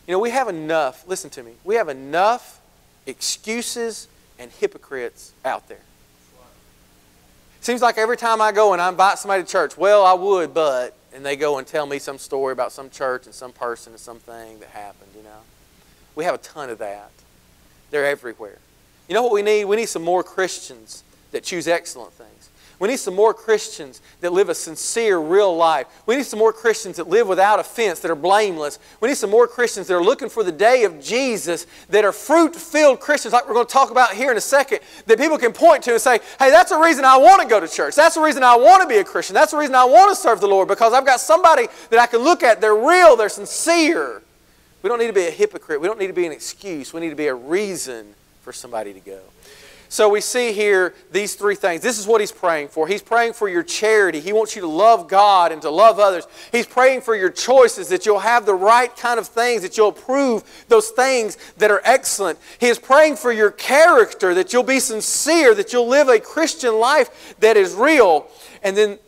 You 0.07 0.13
know, 0.13 0.19
we 0.19 0.31
have 0.31 0.47
enough, 0.47 1.07
listen 1.07 1.29
to 1.31 1.43
me, 1.43 1.51
we 1.63 1.75
have 1.75 1.87
enough 1.87 2.59
excuses 3.05 4.07
and 4.39 4.49
hypocrites 4.49 5.33
out 5.45 5.67
there. 5.67 5.83
Seems 7.61 7.83
like 7.83 7.99
every 7.99 8.17
time 8.17 8.41
I 8.41 8.51
go 8.51 8.73
and 8.73 8.81
I 8.81 8.89
invite 8.89 9.19
somebody 9.19 9.43
to 9.43 9.49
church, 9.49 9.77
well, 9.77 10.03
I 10.03 10.13
would, 10.13 10.51
but, 10.51 10.95
and 11.13 11.23
they 11.23 11.35
go 11.35 11.59
and 11.59 11.67
tell 11.67 11.85
me 11.85 11.99
some 11.99 12.17
story 12.17 12.53
about 12.53 12.71
some 12.71 12.89
church 12.89 13.27
and 13.27 13.35
some 13.35 13.51
person 13.51 13.93
and 13.93 13.99
something 13.99 14.59
that 14.59 14.69
happened, 14.69 15.11
you 15.15 15.21
know. 15.21 15.41
We 16.15 16.23
have 16.23 16.33
a 16.33 16.39
ton 16.39 16.71
of 16.71 16.79
that. 16.79 17.11
They're 17.91 18.05
everywhere. 18.05 18.57
You 19.07 19.13
know 19.13 19.23
what 19.23 19.33
we 19.33 19.41
need? 19.41 19.65
We 19.65 19.75
need 19.75 19.89
some 19.89 20.03
more 20.03 20.23
Christians 20.23 21.03
that 21.31 21.43
choose 21.43 21.67
excellent 21.67 22.13
things. 22.13 22.29
We 22.77 22.89
need 22.89 22.97
some 22.97 23.15
more 23.15 23.33
Christians 23.33 24.01
that 24.19 24.33
live 24.33 24.49
a 24.49 24.55
sincere, 24.55 25.17
real 25.17 25.55
life. 25.55 25.87
We 26.05 26.17
need 26.17 26.25
some 26.25 26.39
more 26.39 26.51
Christians 26.51 26.97
that 26.97 27.07
live 27.07 27.25
without 27.25 27.57
offense, 27.57 28.01
that 28.01 28.11
are 28.11 28.15
blameless. 28.15 28.79
We 28.99 29.07
need 29.07 29.15
some 29.15 29.29
more 29.29 29.47
Christians 29.47 29.87
that 29.87 29.95
are 29.95 30.03
looking 30.03 30.27
for 30.27 30.43
the 30.43 30.51
day 30.51 30.83
of 30.83 31.01
Jesus, 31.01 31.67
that 31.89 32.03
are 32.03 32.11
fruit 32.11 32.53
filled 32.53 32.99
Christians, 32.99 33.33
like 33.33 33.47
we're 33.47 33.53
going 33.53 33.65
to 33.65 33.71
talk 33.71 33.91
about 33.91 34.11
here 34.11 34.29
in 34.29 34.35
a 34.35 34.41
second, 34.41 34.79
that 35.05 35.17
people 35.17 35.37
can 35.37 35.53
point 35.53 35.83
to 35.83 35.91
and 35.91 36.01
say, 36.01 36.19
hey, 36.37 36.49
that's 36.49 36.71
the 36.71 36.77
reason 36.77 37.05
I 37.05 37.15
want 37.15 37.41
to 37.41 37.47
go 37.47 37.61
to 37.61 37.67
church. 37.67 37.95
That's 37.95 38.15
the 38.15 38.21
reason 38.21 38.43
I 38.43 38.57
want 38.57 38.81
to 38.81 38.89
be 38.89 38.97
a 38.97 39.05
Christian. 39.05 39.35
That's 39.35 39.51
the 39.51 39.57
reason 39.57 39.73
I 39.73 39.85
want 39.85 40.13
to 40.13 40.21
serve 40.21 40.41
the 40.41 40.47
Lord, 40.47 40.67
because 40.67 40.91
I've 40.91 41.05
got 41.05 41.21
somebody 41.21 41.67
that 41.91 41.99
I 41.99 42.07
can 42.07 42.19
look 42.19 42.43
at. 42.43 42.59
They're 42.59 42.75
real, 42.75 43.15
they're 43.15 43.29
sincere. 43.29 44.21
We 44.81 44.89
don't 44.89 44.99
need 44.99 45.07
to 45.07 45.13
be 45.13 45.27
a 45.27 45.31
hypocrite. 45.31 45.79
We 45.79 45.87
don't 45.87 45.97
need 45.97 46.07
to 46.07 46.13
be 46.13 46.25
an 46.25 46.33
excuse. 46.33 46.91
We 46.91 46.99
need 46.99 47.11
to 47.11 47.15
be 47.15 47.27
a 47.27 47.35
reason 47.35 48.15
for 48.45 48.53
somebody 48.53 48.93
to 48.93 48.99
go. 48.99 49.19
So 49.89 50.07
we 50.07 50.21
see 50.21 50.51
here 50.53 50.93
these 51.11 51.33
three 51.33 51.55
things. 51.55 51.81
This 51.81 51.97
is 51.97 52.05
what 52.05 52.21
he's 52.21 52.31
praying 52.31 52.67
for. 52.67 52.87
He's 52.87 53.01
praying 53.01 53.33
for 53.33 53.49
your 53.49 53.63
charity. 53.63 54.19
He 54.19 54.33
wants 54.33 54.55
you 54.55 54.61
to 54.61 54.67
love 54.67 55.07
God 55.07 55.51
and 55.51 55.63
to 55.63 55.71
love 55.71 55.97
others. 55.97 56.27
He's 56.51 56.67
praying 56.67 57.01
for 57.01 57.15
your 57.15 57.31
choices, 57.31 57.89
that 57.89 58.05
you'll 58.05 58.19
have 58.19 58.45
the 58.45 58.53
right 58.53 58.95
kind 58.95 59.19
of 59.19 59.27
things, 59.27 59.63
that 59.63 59.77
you'll 59.77 59.89
approve 59.89 60.43
those 60.67 60.89
things 60.89 61.37
that 61.57 61.71
are 61.71 61.81
excellent. 61.83 62.37
He 62.59 62.67
is 62.67 62.77
praying 62.77 63.15
for 63.15 63.31
your 63.31 63.49
character, 63.49 64.35
that 64.35 64.53
you'll 64.53 64.61
be 64.61 64.79
sincere, 64.79 65.55
that 65.55 65.73
you'll 65.73 65.87
live 65.87 66.07
a 66.07 66.19
Christian 66.19 66.79
life 66.79 67.35
that 67.39 67.57
is 67.57 67.73
real. 67.73 68.27
And 68.61 68.77
then 68.77 68.99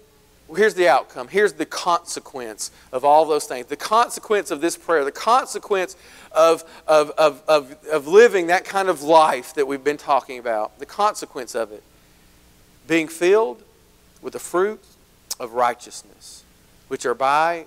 here's 0.55 0.75
the 0.75 0.87
outcome. 0.87 1.27
Here's 1.27 1.53
the 1.53 1.65
consequence 1.65 2.71
of 2.91 3.03
all 3.03 3.25
those 3.25 3.45
things. 3.45 3.67
The 3.67 3.75
consequence 3.75 4.51
of 4.51 4.61
this 4.61 4.77
prayer, 4.77 5.03
the 5.03 5.11
consequence 5.11 5.95
of, 6.31 6.63
of, 6.87 7.11
of, 7.17 7.43
of, 7.47 7.75
of 7.91 8.07
living 8.07 8.47
that 8.47 8.63
kind 8.63 8.89
of 8.89 9.01
life 9.01 9.53
that 9.55 9.67
we've 9.67 9.83
been 9.83 9.97
talking 9.97 10.39
about, 10.39 10.79
the 10.79 10.85
consequence 10.85 11.55
of 11.55 11.71
it, 11.71 11.83
being 12.87 13.07
filled 13.07 13.63
with 14.21 14.33
the 14.33 14.39
fruit 14.39 14.83
of 15.39 15.53
righteousness, 15.53 16.43
which 16.87 17.05
are 17.05 17.13
by 17.13 17.65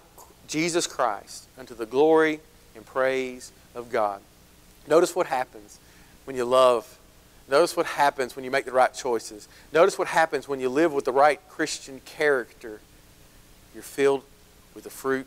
Jesus 0.49 0.87
Christ 0.87 1.49
unto 1.59 1.75
the 1.75 1.87
glory 1.87 2.41
and 2.75 2.85
praise 2.87 3.53
of 3.75 3.91
God. 3.91 4.21
Notice 4.89 5.15
what 5.15 5.27
happens 5.27 5.79
when 6.25 6.37
you 6.37 6.45
love 6.45 6.99
Notice 7.51 7.77
what 7.77 7.87
happens 7.87 8.37
when 8.37 8.45
you 8.45 8.51
make 8.51 8.65
the 8.65 8.73
right 8.73 8.95
choices. 8.95 9.49
Notice 9.73 9.99
what 9.99 10.09
happens 10.09 10.47
when 10.47 10.61
you 10.61 10.69
live 10.69 10.93
with 10.93 11.05
the 11.05 11.13
right 11.13 11.41
Christian 11.49 12.01
character. 12.05 12.81
You're 13.75 13.83
filled 13.83 14.23
with 14.75 14.85
the 14.85 14.91
fruit 14.91 15.27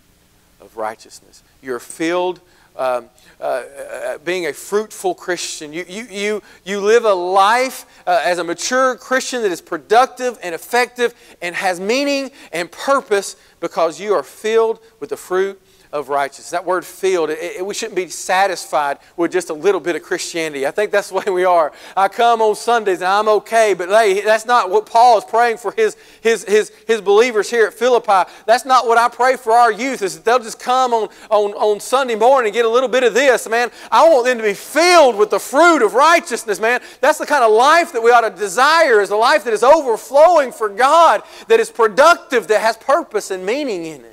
of 0.62 0.78
righteousness. 0.78 1.44
You're 1.62 1.80
filled 1.80 2.40
um, 2.78 3.10
uh, 3.40 3.44
uh, 3.44 4.18
being 4.20 4.48
a 4.48 4.54
fruitful 4.54 5.16
Christian. 5.16 5.74
You, 5.74 5.86
you, 5.88 6.08
you, 6.10 6.44
you 6.64 6.80
live 6.80 7.04
a 7.04 7.14
life 7.14 7.86
uh, 8.08 8.22
as 8.24 8.40
a 8.40 8.44
mature 8.44 8.96
Christian 8.96 9.42
that 9.42 9.52
is 9.52 9.62
productive 9.62 10.40
and 10.42 10.56
effective 10.56 11.14
and 11.42 11.54
has 11.56 11.80
meaning 11.80 12.32
and 12.52 12.72
purpose 12.72 13.36
because 13.60 14.00
you 14.00 14.14
are 14.14 14.24
filled 14.24 14.80
with 15.00 15.10
the 15.10 15.18
fruit 15.18 15.62
of 15.94 16.10
righteousness. 16.10 16.50
That 16.50 16.66
word 16.66 16.84
filled, 16.84 17.30
it, 17.30 17.38
it, 17.40 17.66
we 17.66 17.74
shouldn't 17.74 17.96
be 17.96 18.10
satisfied 18.10 18.98
with 19.16 19.32
just 19.32 19.52
a 19.52 19.54
little 19.54 19.80
bit 19.80 19.96
of 19.96 20.02
Christianity. 20.02 20.66
I 20.66 20.72
think 20.72 20.92
that's 20.92 21.10
the 21.10 21.16
way 21.16 21.32
we 21.32 21.46
are. 21.46 21.72
I 21.96 22.08
come 22.08 22.42
on 22.42 22.56
Sundays 22.56 22.98
and 22.98 23.08
I'm 23.08 23.30
okay, 23.30 23.76
but 23.76 23.90
hey, 23.90 24.22
that's 24.22 24.46
not 24.46 24.72
what 24.72 24.88
Paul 24.88 25.20
is 25.20 25.24
praying 25.24 25.58
for 25.58 25.72
his, 25.72 25.96
his, 26.22 26.44
his, 26.46 26.72
his 26.88 27.00
believers 27.00 27.50
here 27.50 27.68
at 27.68 27.74
Philippi. 27.74 28.30
That's 28.48 28.66
not 28.66 28.88
what 28.88 28.98
I 28.98 29.08
pray 29.08 29.38
for 29.38 29.54
our 29.54 29.72
youth, 29.72 30.02
is 30.02 30.16
that 30.16 30.26
they'll 30.26 30.40
just 30.40 30.60
come 30.60 30.94
on, 30.94 31.10
on, 31.30 31.52
on 31.52 31.80
Sunday 31.80 32.16
morning 32.16 32.50
and 32.50 32.54
get 32.54 32.66
a 32.66 32.70
little 32.70 32.90
bit 32.90 33.04
of 33.04 33.14
this, 33.14 33.48
man. 33.48 33.70
I 33.92 34.10
want 34.10 34.26
them 34.26 34.40
to 34.40 34.44
be 34.44 34.56
filled 34.56 35.16
with 35.16 35.30
the 35.30 35.40
fruit 35.40 35.86
of 35.86 35.94
righteousness, 35.94 36.60
man. 36.60 36.82
That's 37.02 37.20
the 37.20 37.28
kind 37.28 37.44
of 37.44 37.52
life 37.52 37.94
that 37.94 38.02
we 38.02 38.10
ought 38.10 38.22
to 38.22 38.32
desire, 38.32 39.00
is 39.00 39.12
a 39.12 39.16
life 39.16 39.44
that 39.44 39.54
is 39.54 39.62
overflowing 39.64 40.52
for 40.52 40.70
God, 40.70 41.22
that 41.50 41.60
is 41.60 41.70
productive, 41.70 42.48
that 42.48 42.62
has 42.62 42.78
purpose 42.78 43.30
and 43.30 43.46
meaning 43.46 43.86
in 43.86 44.02
it. 44.02 44.13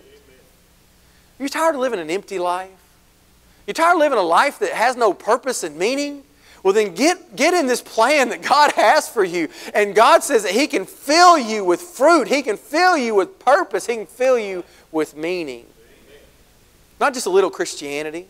You're 1.41 1.49
tired 1.49 1.75
of 1.75 1.81
living 1.81 1.99
an 1.99 2.11
empty 2.11 2.39
life? 2.39 2.71
You're 3.67 3.75
tired 3.75 3.95
of 3.95 3.99
living 3.99 4.19
a 4.19 4.23
life 4.23 4.59
that 4.59 4.73
has 4.73 4.95
no 4.95 5.15
purpose 5.15 5.65
and 5.65 5.77
meaning? 5.77 6.23
Well, 6.63 6.75
then 6.75 6.95
get, 6.95 7.35
get 7.35 7.55
in 7.55 7.67
this 7.67 7.81
plan 7.81 8.29
that 8.29 8.43
God 8.43 8.73
has 8.73 9.09
for 9.09 9.25
you. 9.25 9.49
And 9.75 9.95
God 9.95 10.23
says 10.23 10.43
that 10.43 10.53
He 10.53 10.67
can 10.67 10.85
fill 10.85 11.39
you 11.39 11.65
with 11.65 11.81
fruit, 11.81 12.29
He 12.29 12.43
can 12.43 12.59
fill 12.59 12.97
you 12.99 13.15
with 13.15 13.39
purpose, 13.39 13.87
He 13.87 13.97
can 13.97 14.07
fill 14.07 14.39
you 14.39 14.63
with 14.93 15.17
meaning. 15.17 15.65
Not 17.01 17.15
just 17.15 17.25
a 17.25 17.31
little 17.31 17.51
Christianity. 17.51 18.27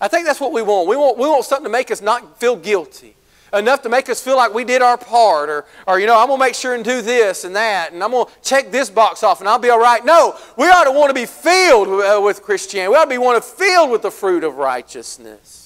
I 0.00 0.08
think 0.08 0.24
that's 0.24 0.40
what 0.40 0.52
we 0.52 0.62
want. 0.62 0.88
We 0.88 0.96
want, 0.96 1.18
we 1.18 1.28
want 1.28 1.44
something 1.44 1.64
to 1.64 1.70
make 1.70 1.90
us 1.90 2.00
not 2.00 2.40
feel 2.40 2.56
guilty 2.56 3.14
enough 3.52 3.82
to 3.82 3.88
make 3.88 4.08
us 4.08 4.22
feel 4.22 4.36
like 4.36 4.52
we 4.54 4.64
did 4.64 4.82
our 4.82 4.96
part 4.96 5.48
or, 5.48 5.64
or 5.86 5.98
you 5.98 6.06
know 6.06 6.18
i'm 6.18 6.28
going 6.28 6.38
to 6.38 6.44
make 6.44 6.54
sure 6.54 6.74
and 6.74 6.84
do 6.84 7.02
this 7.02 7.44
and 7.44 7.54
that 7.56 7.92
and 7.92 8.02
i'm 8.02 8.10
going 8.10 8.26
to 8.26 8.32
check 8.42 8.70
this 8.70 8.90
box 8.90 9.22
off 9.22 9.40
and 9.40 9.48
i'll 9.48 9.58
be 9.58 9.70
all 9.70 9.80
right. 9.80 10.04
No 10.04 10.36
we 10.56 10.66
ought 10.66 10.84
to 10.84 10.92
want 10.92 11.10
to 11.10 11.14
be 11.14 11.26
filled 11.26 11.88
with, 11.88 12.38
uh, 12.38 12.40
christianity. 12.40 12.90
We 12.90 12.96
ought 12.96 13.04
to 13.04 13.10
be 13.10 13.18
want 13.18 13.42
to 13.42 13.48
filled 13.48 13.90
with 13.90 14.02
the 14.02 14.10
fruit 14.10 14.44
of 14.44 14.56
righteousness 14.56 15.59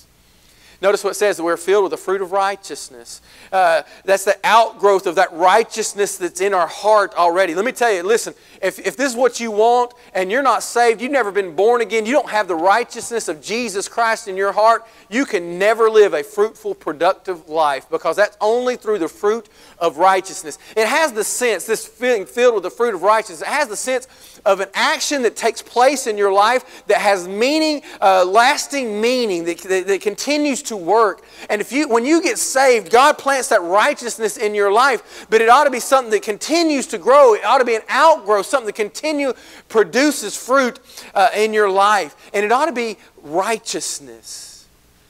Notice 0.85 1.03
what 1.03 1.13
it 1.13 1.15
says 1.15 1.41
we're 1.41 1.57
filled 1.57 1.85
with 1.85 1.93
the 1.93 1.97
fruit 1.97 2.21
of 2.21 2.31
righteousness. 2.31 3.23
Uh, 3.51 3.85
that's 4.05 4.27
the 4.27 4.37
outgrowth 4.45 5.07
of 5.07 5.15
that 5.15 5.33
righteousness 5.33 6.19
that's 6.19 6.43
in 6.43 6.53
our 6.53 6.67
heart 6.67 7.15
already. 7.15 7.55
Let 7.55 7.65
me 7.65 7.73
tell 7.73 7.91
you, 7.91 8.03
listen, 8.03 8.35
if, 8.61 8.79
if 8.79 8.95
this 8.95 9.13
is 9.13 9.17
what 9.17 9.41
you 9.41 9.51
want 9.51 9.95
and 10.13 10.31
you're 10.31 10.43
not 10.43 10.63
saved, 10.63 11.01
you've 11.01 11.11
never 11.11 11.33
been 11.33 11.57
born 11.57 11.81
again, 11.81 12.05
you 12.05 12.13
don't 12.13 12.29
have 12.29 12.49
the 12.49 12.55
righteousness 12.55 13.29
of 13.29 13.41
Jesus 13.41 13.89
Christ 13.89 14.29
in 14.29 14.37
your 14.37 14.53
heart, 14.53 14.85
you 15.09 15.25
can 15.25 15.59
never 15.59 15.89
live 15.89 16.13
a 16.13 16.23
fruitful, 16.23 16.75
productive 16.75 17.49
life 17.49 17.89
because 17.89 18.17
that's 18.17 18.37
only 18.43 18.77
through 18.77 18.99
the 18.99 19.09
fruit 19.09 19.49
of 19.79 19.99
righteousness. 19.99 20.59
It 20.77 20.87
has 20.87 21.13
the 21.13 21.25
sense, 21.25 21.65
this 21.65 21.87
feeling 21.87 22.27
filled 22.27 22.55
with 22.55 22.63
the 22.63 22.71
fruit 22.71 22.95
of 22.95 23.03
righteousness, 23.03 23.43
it 23.43 23.49
has 23.49 23.69
the 23.69 23.77
sense 23.77 24.09
of 24.45 24.61
an 24.61 24.69
action 24.75 25.23
that 25.23 25.37
takes 25.37 25.63
place 25.63 26.07
in 26.07 26.19
your 26.19 26.33
life 26.33 26.87
that 26.87 27.01
has 27.01 27.27
meaning, 27.27 27.83
uh, 28.01 28.25
lasting 28.25 29.01
meaning, 29.01 29.45
that, 29.45 29.59
that, 29.59 29.87
that 29.87 30.01
continues 30.01 30.63
to 30.63 30.77
work. 30.77 31.25
And 31.49 31.61
if 31.61 31.73
you, 31.73 31.89
when 31.89 32.05
you 32.05 32.23
get 32.23 32.39
saved, 32.39 32.91
God 32.91 33.19
plants 33.19 33.49
that 33.49 33.63
righteousness 33.63 34.37
in 34.37 34.55
your 34.55 34.71
life, 34.73 35.27
but 35.31 35.41
it 35.41 35.49
ought 35.49 35.65
to 35.65 35.71
be 35.71 35.81
something 35.81 36.11
that 36.11 36.23
continues 36.23 36.87
to 36.89 36.99
grow. 36.99 37.35
It 37.35 37.45
ought 37.45 37.59
to 37.59 37.65
be 37.65 37.75
an 37.75 37.83
outgrowth, 37.89 38.47
something 38.47 38.67
that 38.67 38.75
continue 38.75 39.33
produces 39.69 40.37
fruit 40.37 40.81
uh, 41.15 41.31
in 41.35 41.53
your 41.53 41.71
life. 41.71 42.31
And 42.35 42.45
it 42.45 42.53
ought 42.53 42.67
to 42.67 42.73
be 42.73 42.99
righteousness, 43.23 44.67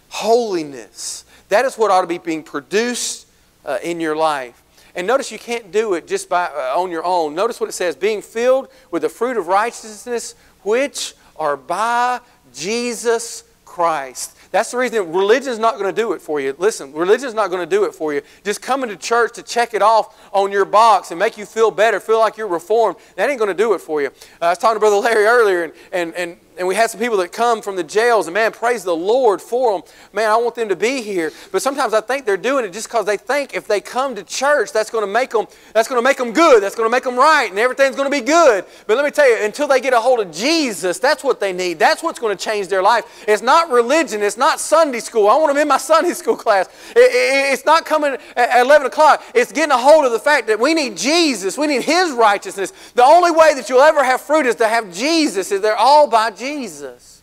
holiness. 0.09 1.25
That 1.49 1.65
is 1.65 1.77
what 1.77 1.91
ought 1.91 2.03
to 2.03 2.07
be 2.07 2.19
being 2.19 2.43
produced 2.43 3.24
uh, 3.65 3.79
in 3.83 4.01
your 4.01 4.17
life. 4.17 4.63
And 4.95 5.07
notice 5.07 5.33
you 5.33 5.39
can't 5.39 5.73
do 5.73 5.95
it 5.95 6.07
just 6.07 6.29
by, 6.29 6.47
uh, 6.47 6.81
on 6.81 6.91
your 6.91 7.05
own. 7.05 7.35
Notice 7.35 7.61
what 7.61 7.69
it 7.69 7.73
says 7.73 7.97
being 7.97 8.23
filled 8.23 8.69
with 8.91 9.03
the 9.03 9.09
fruit 9.09 9.37
of 9.37 9.49
righteousness, 9.49 10.35
which 10.63 11.15
are 11.37 11.57
by 11.57 12.21
Jesus 12.53 13.45
Christ. 13.65 14.37
That's 14.53 14.71
the 14.71 14.77
reason 14.77 15.13
religion 15.13 15.49
is 15.49 15.59
not 15.59 15.81
going 15.81 15.93
to 15.93 16.01
do 16.01 16.13
it 16.13 16.23
for 16.23 16.39
you. 16.39 16.55
Listen, 16.59 16.93
religion 16.93 17.27
is 17.27 17.35
not 17.35 17.51
going 17.51 17.69
to 17.69 17.77
do 17.77 17.85
it 17.87 17.93
for 17.93 18.15
you. 18.15 18.23
Just 18.45 18.63
coming 18.63 18.89
to 18.89 18.95
church 18.95 19.33
to 19.33 19.43
check 19.43 19.75
it 19.75 19.83
off 19.83 20.17
on 20.33 20.53
your 20.53 20.65
box 20.65 21.11
and 21.11 21.19
make 21.19 21.37
you 21.37 21.45
feel 21.45 21.73
better, 21.73 21.99
feel 21.99 22.21
like 22.21 22.37
you're 22.37 22.47
reformed, 22.47 22.97
that 23.17 23.29
ain't 23.29 23.41
going 23.41 23.49
to 23.49 23.55
do 23.55 23.75
it 23.75 23.81
for 23.81 24.01
you. 24.01 24.09
Uh, 24.41 24.45
I 24.45 24.49
was 24.51 24.59
talking 24.59 24.77
to 24.77 24.81
Brother 24.81 24.95
Larry 24.97 25.25
earlier, 25.25 25.65
and, 25.65 25.73
and, 25.91 26.15
and 26.15 26.37
and 26.57 26.69
we 26.69 26.75
had 26.75 26.91
some 26.91 27.01
people 27.01 27.17
that 27.19 27.33
come 27.33 27.61
from 27.63 27.77
the 27.77 27.83
jails, 27.83 28.27
and 28.27 28.35
man, 28.35 28.53
praise 28.53 28.85
the 28.85 28.95
Lord 28.95 29.43
for 29.43 29.73
them. 29.73 29.83
Man, 30.13 30.31
I 30.31 30.37
want 30.37 30.55
them 30.55 30.69
to 30.69 30.77
be 30.77 31.03
here. 31.03 31.33
But 31.51 31.63
sometimes 31.63 31.93
I 31.95 32.01
think 32.01 32.27
they're 32.27 32.37
doing 32.37 32.65
it 32.65 32.73
just 32.73 32.89
because 32.89 33.07
they 33.07 33.17
think 33.17 33.55
if 33.55 33.67
they 33.67 33.81
come 33.81 34.15
to 34.15 34.23
church, 34.23 34.73
that's 34.73 34.91
going 34.91 35.05
to 35.05 35.11
make 35.11 35.31
them, 35.31 35.47
that's 35.73 35.89
going 35.89 35.99
to 35.99 36.05
make 36.05 36.17
them 36.17 36.33
good, 36.33 36.63
that's 36.63 36.77
going 36.77 36.87
to 36.89 36.91
make 36.91 37.03
them 37.03 37.17
right, 37.17 37.51
and 37.51 37.59
everything's 37.59 37.97
going 37.97 38.11
to 38.11 38.17
be 38.17 38.25
good. 38.25 38.65
But 38.87 38.97
let 38.97 39.05
me 39.05 39.11
tell 39.11 39.29
you, 39.29 39.45
until 39.45 39.67
they 39.67 39.81
get 39.81 39.93
a 39.93 40.01
hold 40.01 40.21
of 40.21 40.31
Jesus, 40.33 40.99
that's 40.99 41.25
what 41.25 41.41
they 41.41 41.53
need. 41.53 41.79
That's 41.79 42.03
what's 42.03 42.21
going 42.21 42.37
to 42.37 42.43
change 42.43 42.69
their 42.69 42.83
life. 42.83 43.25
It's 43.27 43.43
not 43.43 43.71
religion. 43.71 44.23
It's 44.23 44.37
not 44.37 44.61
Sunday 44.61 45.01
school. 45.01 45.29
I 45.29 45.37
want 45.37 45.53
them 45.53 45.61
in 45.61 45.69
my 45.69 45.79
Sunday 45.85 46.13
school 46.13 46.37
class. 46.37 46.69
It, 46.91 46.99
it, 46.99 47.53
it's 47.53 47.65
not 47.65 47.85
coming 47.85 48.17
at 48.37 48.61
11 48.61 48.87
o'clock. 48.87 49.25
It's 49.35 49.51
getting 49.51 49.73
a 49.73 49.79
hold 49.79 50.05
of 50.05 50.13
the 50.13 50.21
fact 50.21 50.47
that 50.47 50.61
we 50.61 50.73
need 50.73 50.97
Jesus. 50.97 51.59
We 51.59 51.67
need 51.67 51.83
His 51.83 52.13
righteousness. 52.13 52.73
The 52.95 53.05
only 53.05 53.33
way 53.33 53.55
that 53.55 53.69
you'll 53.69 53.81
ever 53.81 54.05
have 54.05 54.21
fruit 54.21 54.47
is 54.47 54.55
to 54.57 54.69
have 54.69 54.95
Jesus. 54.95 55.51
Is 55.51 55.61
they're 55.61 55.77
all 55.77 56.07
by 56.07 56.31
Jesus. 56.31 56.44
Jesus. 56.45 57.23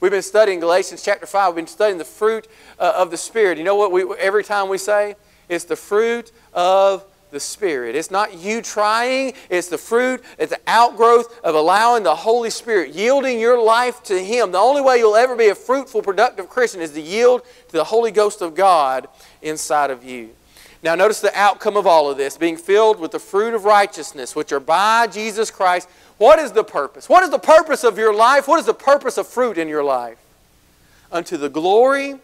We've 0.00 0.10
been 0.10 0.20
studying 0.20 0.58
Galatians 0.58 1.04
chapter 1.04 1.26
5. 1.26 1.54
We've 1.54 1.64
been 1.64 1.66
studying 1.68 1.98
the 1.98 2.04
fruit 2.04 2.48
uh, 2.80 2.92
of 2.96 3.12
the 3.12 3.16
Spirit. 3.16 3.56
You 3.56 3.62
know 3.62 3.76
what 3.76 3.92
we, 3.92 4.04
every 4.18 4.42
time 4.42 4.68
we 4.68 4.78
say? 4.78 5.14
It's 5.48 5.64
the 5.64 5.76
fruit 5.76 6.32
of 6.52 7.04
the 7.30 7.38
Spirit. 7.38 7.94
It's 7.94 8.10
not 8.10 8.36
you 8.36 8.60
trying, 8.60 9.34
it's 9.48 9.68
the 9.68 9.78
fruit, 9.78 10.24
it's 10.38 10.50
the 10.50 10.60
outgrowth 10.66 11.38
of 11.44 11.54
allowing 11.54 12.02
the 12.02 12.16
Holy 12.16 12.50
Spirit, 12.50 12.94
yielding 12.94 13.38
your 13.38 13.62
life 13.62 14.02
to 14.04 14.18
Him. 14.18 14.50
The 14.50 14.58
only 14.58 14.82
way 14.82 14.98
you'll 14.98 15.14
ever 15.14 15.36
be 15.36 15.48
a 15.48 15.54
fruitful, 15.54 16.02
productive 16.02 16.48
Christian 16.48 16.80
is 16.80 16.90
to 16.92 17.00
yield 17.00 17.42
to 17.68 17.72
the 17.72 17.84
Holy 17.84 18.10
Ghost 18.10 18.42
of 18.42 18.56
God 18.56 19.06
inside 19.40 19.92
of 19.92 20.02
you. 20.02 20.30
Now, 20.82 20.94
notice 20.94 21.20
the 21.20 21.36
outcome 21.36 21.76
of 21.76 21.86
all 21.86 22.08
of 22.08 22.16
this 22.16 22.36
being 22.36 22.56
filled 22.56 23.00
with 23.00 23.10
the 23.10 23.18
fruit 23.18 23.52
of 23.52 23.64
righteousness, 23.64 24.36
which 24.36 24.52
are 24.52 24.60
by 24.60 25.08
Jesus 25.08 25.50
Christ. 25.50 25.88
What 26.18 26.38
is 26.40 26.52
the 26.52 26.64
purpose? 26.64 27.08
What 27.08 27.22
is 27.22 27.30
the 27.30 27.38
purpose 27.38 27.84
of 27.84 27.96
your 27.96 28.12
life? 28.12 28.48
What 28.48 28.58
is 28.58 28.66
the 28.66 28.74
purpose 28.74 29.16
of 29.18 29.26
fruit 29.26 29.56
in 29.56 29.68
your 29.68 29.84
life? 29.84 30.18
Unto 31.10 31.36
the 31.36 31.48
glory 31.48 32.16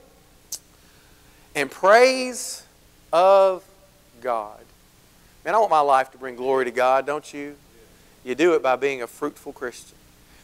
and 1.55 1.71
praise 1.71 2.65
of 3.13 3.65
God. 4.21 4.61
Man, 5.45 5.55
I 5.55 5.59
want 5.59 5.71
my 5.71 5.81
life 5.81 6.11
to 6.13 6.19
bring 6.19 6.35
glory 6.37 6.65
to 6.65 6.71
God, 6.71 7.07
don't 7.07 7.33
you? 7.33 7.55
You 8.25 8.35
do 8.35 8.55
it 8.55 8.63
by 8.63 8.77
being 8.77 9.03
a 9.03 9.07
fruitful 9.07 9.53
Christian. 9.53 9.97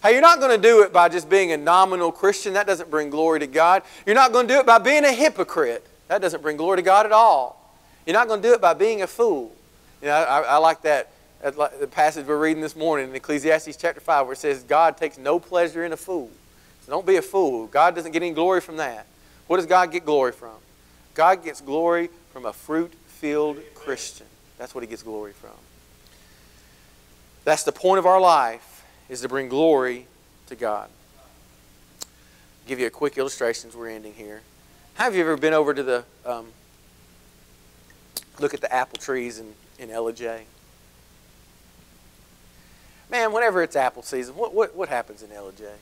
Hey, 0.03 0.13
you're 0.13 0.23
not 0.23 0.39
going 0.39 0.51
to 0.55 0.69
do 0.69 0.83
it 0.83 0.93
by 0.93 1.09
just 1.09 1.29
being 1.29 1.53
a 1.53 1.57
nominal 1.57 2.13
Christian. 2.13 2.55
That 2.55 2.67
doesn't 2.67 2.91
bring 2.91 3.11
glory 3.11 3.41
to 3.41 3.47
God. 3.47 3.83
You're 4.07 4.15
not 4.15 4.33
going 4.33 4.47
to 4.47 4.55
do 4.55 4.61
it 4.61 4.67
by 4.67 4.79
being 4.79 5.05
a 5.05 5.13
hypocrite. 5.13 5.87
That 6.09 6.23
doesn't 6.23 6.43
bring 6.43 6.57
glory 6.57 6.79
to 6.79 6.83
God 6.83 7.05
at 7.05 7.13
all. 7.13 7.75
You're 8.07 8.15
not 8.15 8.29
going 8.29 8.41
to 8.41 8.49
do 8.49 8.55
it 8.55 8.61
by 8.61 8.75
being 8.75 9.03
a 9.03 9.07
fool. 9.07 9.53
You 10.01 10.09
know, 10.09 10.15
I, 10.15 10.41
I 10.43 10.57
like 10.59 10.83
that 10.83 11.11
the 11.43 11.89
passage 11.91 12.27
we're 12.27 12.39
reading 12.39 12.63
this 12.63 12.77
morning 12.77 13.09
in 13.09 13.17
Ecclesiastes 13.17 13.77
chapter 13.77 14.01
5 14.01 14.27
where 14.27 14.35
it 14.35 14.37
says 14.37 14.63
God 14.63 14.97
takes 14.97 15.17
no 15.17 15.39
pleasure 15.39 15.85
in 15.85 15.93
a 15.93 15.97
fool. 15.97 16.31
So 16.85 16.93
don't 16.93 17.07
be 17.07 17.17
a 17.17 17.23
fool. 17.23 17.67
God 17.67 17.95
doesn't 17.95 18.13
get 18.13 18.23
any 18.23 18.33
glory 18.33 18.61
from 18.61 18.77
that. 18.77 19.07
What 19.47 19.57
does 19.57 19.67
God 19.67 19.91
get 19.91 20.05
glory 20.05 20.33
from? 20.33 20.57
God 21.15 21.43
gets 21.43 21.61
glory 21.61 22.11
from 22.33 22.45
a 22.45 22.53
fruit-filled 22.53 23.59
Christian. 23.75 24.27
That's 24.59 24.75
what 24.75 24.85
he 24.85 24.89
gets 24.89 25.03
glory 25.03 25.33
from. 25.33 25.51
That's 27.45 27.63
the 27.63 27.73
point 27.73 27.99
of 27.99 28.07
our 28.07 28.21
life 28.21 28.85
is 29.09 29.23
to 29.23 29.29
bring 29.29 29.49
glory 29.49 30.07
to 30.49 30.55
God. 30.55 30.89
I'll 32.03 32.69
give 32.69 32.79
you 32.79 32.87
a 32.87 32.91
quick 32.91 33.17
illustration 33.17 33.71
as 33.71 33.77
we're 33.77 33.89
ending 33.89 34.13
here. 34.13 34.43
Have 34.95 35.15
you 35.15 35.23
ever 35.23 35.39
been 35.39 35.55
over 35.55 35.73
to 35.73 35.83
the 35.83 36.05
um, 36.27 36.49
look 38.39 38.53
at 38.53 38.61
the 38.61 38.73
apple 38.73 38.99
trees 38.99 39.39
in, 39.39 39.55
in 39.79 39.89
Ellijay? 39.89 40.43
Man, 43.11 43.33
whenever 43.33 43.63
it's 43.63 43.77
apple 43.77 44.03
season, 44.03 44.37
what, 44.37 44.55
what, 44.55 44.75
what 44.77 44.89
happens 44.89 45.23
in 45.23 45.31
Ellijay? 45.31 45.75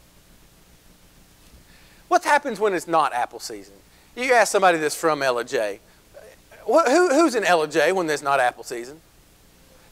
What 2.09 2.25
happens 2.25 2.59
when 2.59 2.73
it's 2.73 2.89
not 2.89 3.13
apple 3.13 3.39
season? 3.39 3.75
You 4.17 4.33
ask 4.33 4.51
somebody 4.51 4.79
that's 4.79 4.95
from 4.95 5.21
Ellijay, 5.21 5.79
who, 6.65 7.09
who's 7.11 7.35
in 7.35 7.45
Ellijay 7.45 7.93
when 7.93 8.07
there's 8.07 8.23
not 8.23 8.41
apple 8.41 8.65
season? 8.65 9.01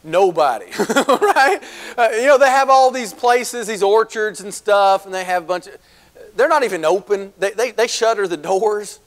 Nobody, 0.03 0.66
right? 0.78 1.59
Uh, 1.97 2.09
you 2.12 2.26
know, 2.26 2.39
they 2.39 2.49
have 2.49 2.70
all 2.70 2.91
these 2.91 3.12
places, 3.12 3.66
these 3.66 3.82
orchards 3.82 4.41
and 4.41 4.55
stuff, 4.55 5.05
and 5.05 5.12
they 5.12 5.24
have 5.24 5.43
a 5.43 5.47
bunch 5.47 5.66
of, 5.66 5.76
they're 6.37 6.49
not 6.49 6.62
even 6.62 6.84
open. 6.84 7.32
They, 7.39 7.51
they, 7.51 7.70
they 7.72 7.87
shutter 7.87 8.28
the 8.28 8.37
doors. 8.37 9.01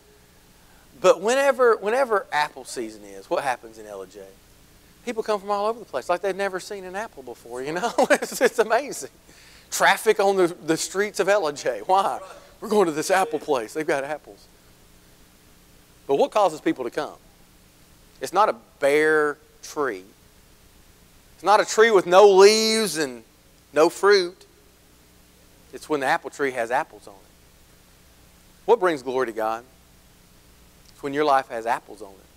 But 1.02 1.22
whenever, 1.22 1.78
whenever 1.78 2.26
apple 2.32 2.66
season 2.66 3.04
is, 3.04 3.30
what 3.30 3.44
happens 3.44 3.78
in 3.78 3.86
Ellijay? 3.86 4.26
People 5.06 5.24
come 5.24 5.40
from 5.40 5.50
all 5.50 5.68
over 5.68 5.80
the 5.80 5.86
place 5.86 6.10
like 6.10 6.22
they've 6.22 6.36
never 6.36 6.60
seen 6.60 6.84
an 6.84 6.96
apple 6.96 7.24
before, 7.24 7.62
you 7.62 7.72
know? 7.72 7.92
it's, 8.12 8.42
it's 8.42 8.60
amazing. 8.60 9.10
Traffic 9.72 10.20
on 10.20 10.36
the, 10.36 10.48
the 10.48 10.78
streets 10.78 11.20
of 11.20 11.28
Ellijay. 11.28 11.82
Why? 11.88 12.20
We're 12.60 12.70
going 12.70 12.88
to 12.88 12.92
this 12.92 13.12
apple 13.12 13.40
place. 13.40 13.74
They've 13.74 13.88
got 13.88 14.04
apples. 14.04 14.48
But 16.08 16.16
what 16.16 16.32
causes 16.32 16.60
people 16.60 16.84
to 16.84 16.90
come? 16.90 17.16
It's 18.20 18.34
not 18.34 18.50
a 18.50 18.56
bare 18.80 19.38
tree. 19.64 20.04
It's 21.36 21.44
not 21.44 21.62
a 21.62 21.66
tree 21.66 21.92
with 21.92 22.06
no 22.06 22.30
leaves 22.30 22.98
and 22.98 23.24
no 23.74 23.90
fruit. 23.90 24.46
It's 25.72 25.88
when 25.88 26.00
the 26.00 26.08
apple 26.08 26.30
tree 26.30 26.52
has 26.52 26.72
apples 26.72 27.08
on 27.08 27.14
it. 27.14 27.30
What 28.66 28.80
brings 28.80 29.04
glory 29.04 29.28
to 29.28 29.34
God? 29.34 29.64
It's 30.90 31.02
when 31.02 31.14
your 31.14 31.26
life 31.26 31.48
has 31.50 31.66
apples 31.66 32.02
on 32.02 32.12
it. 32.12 32.29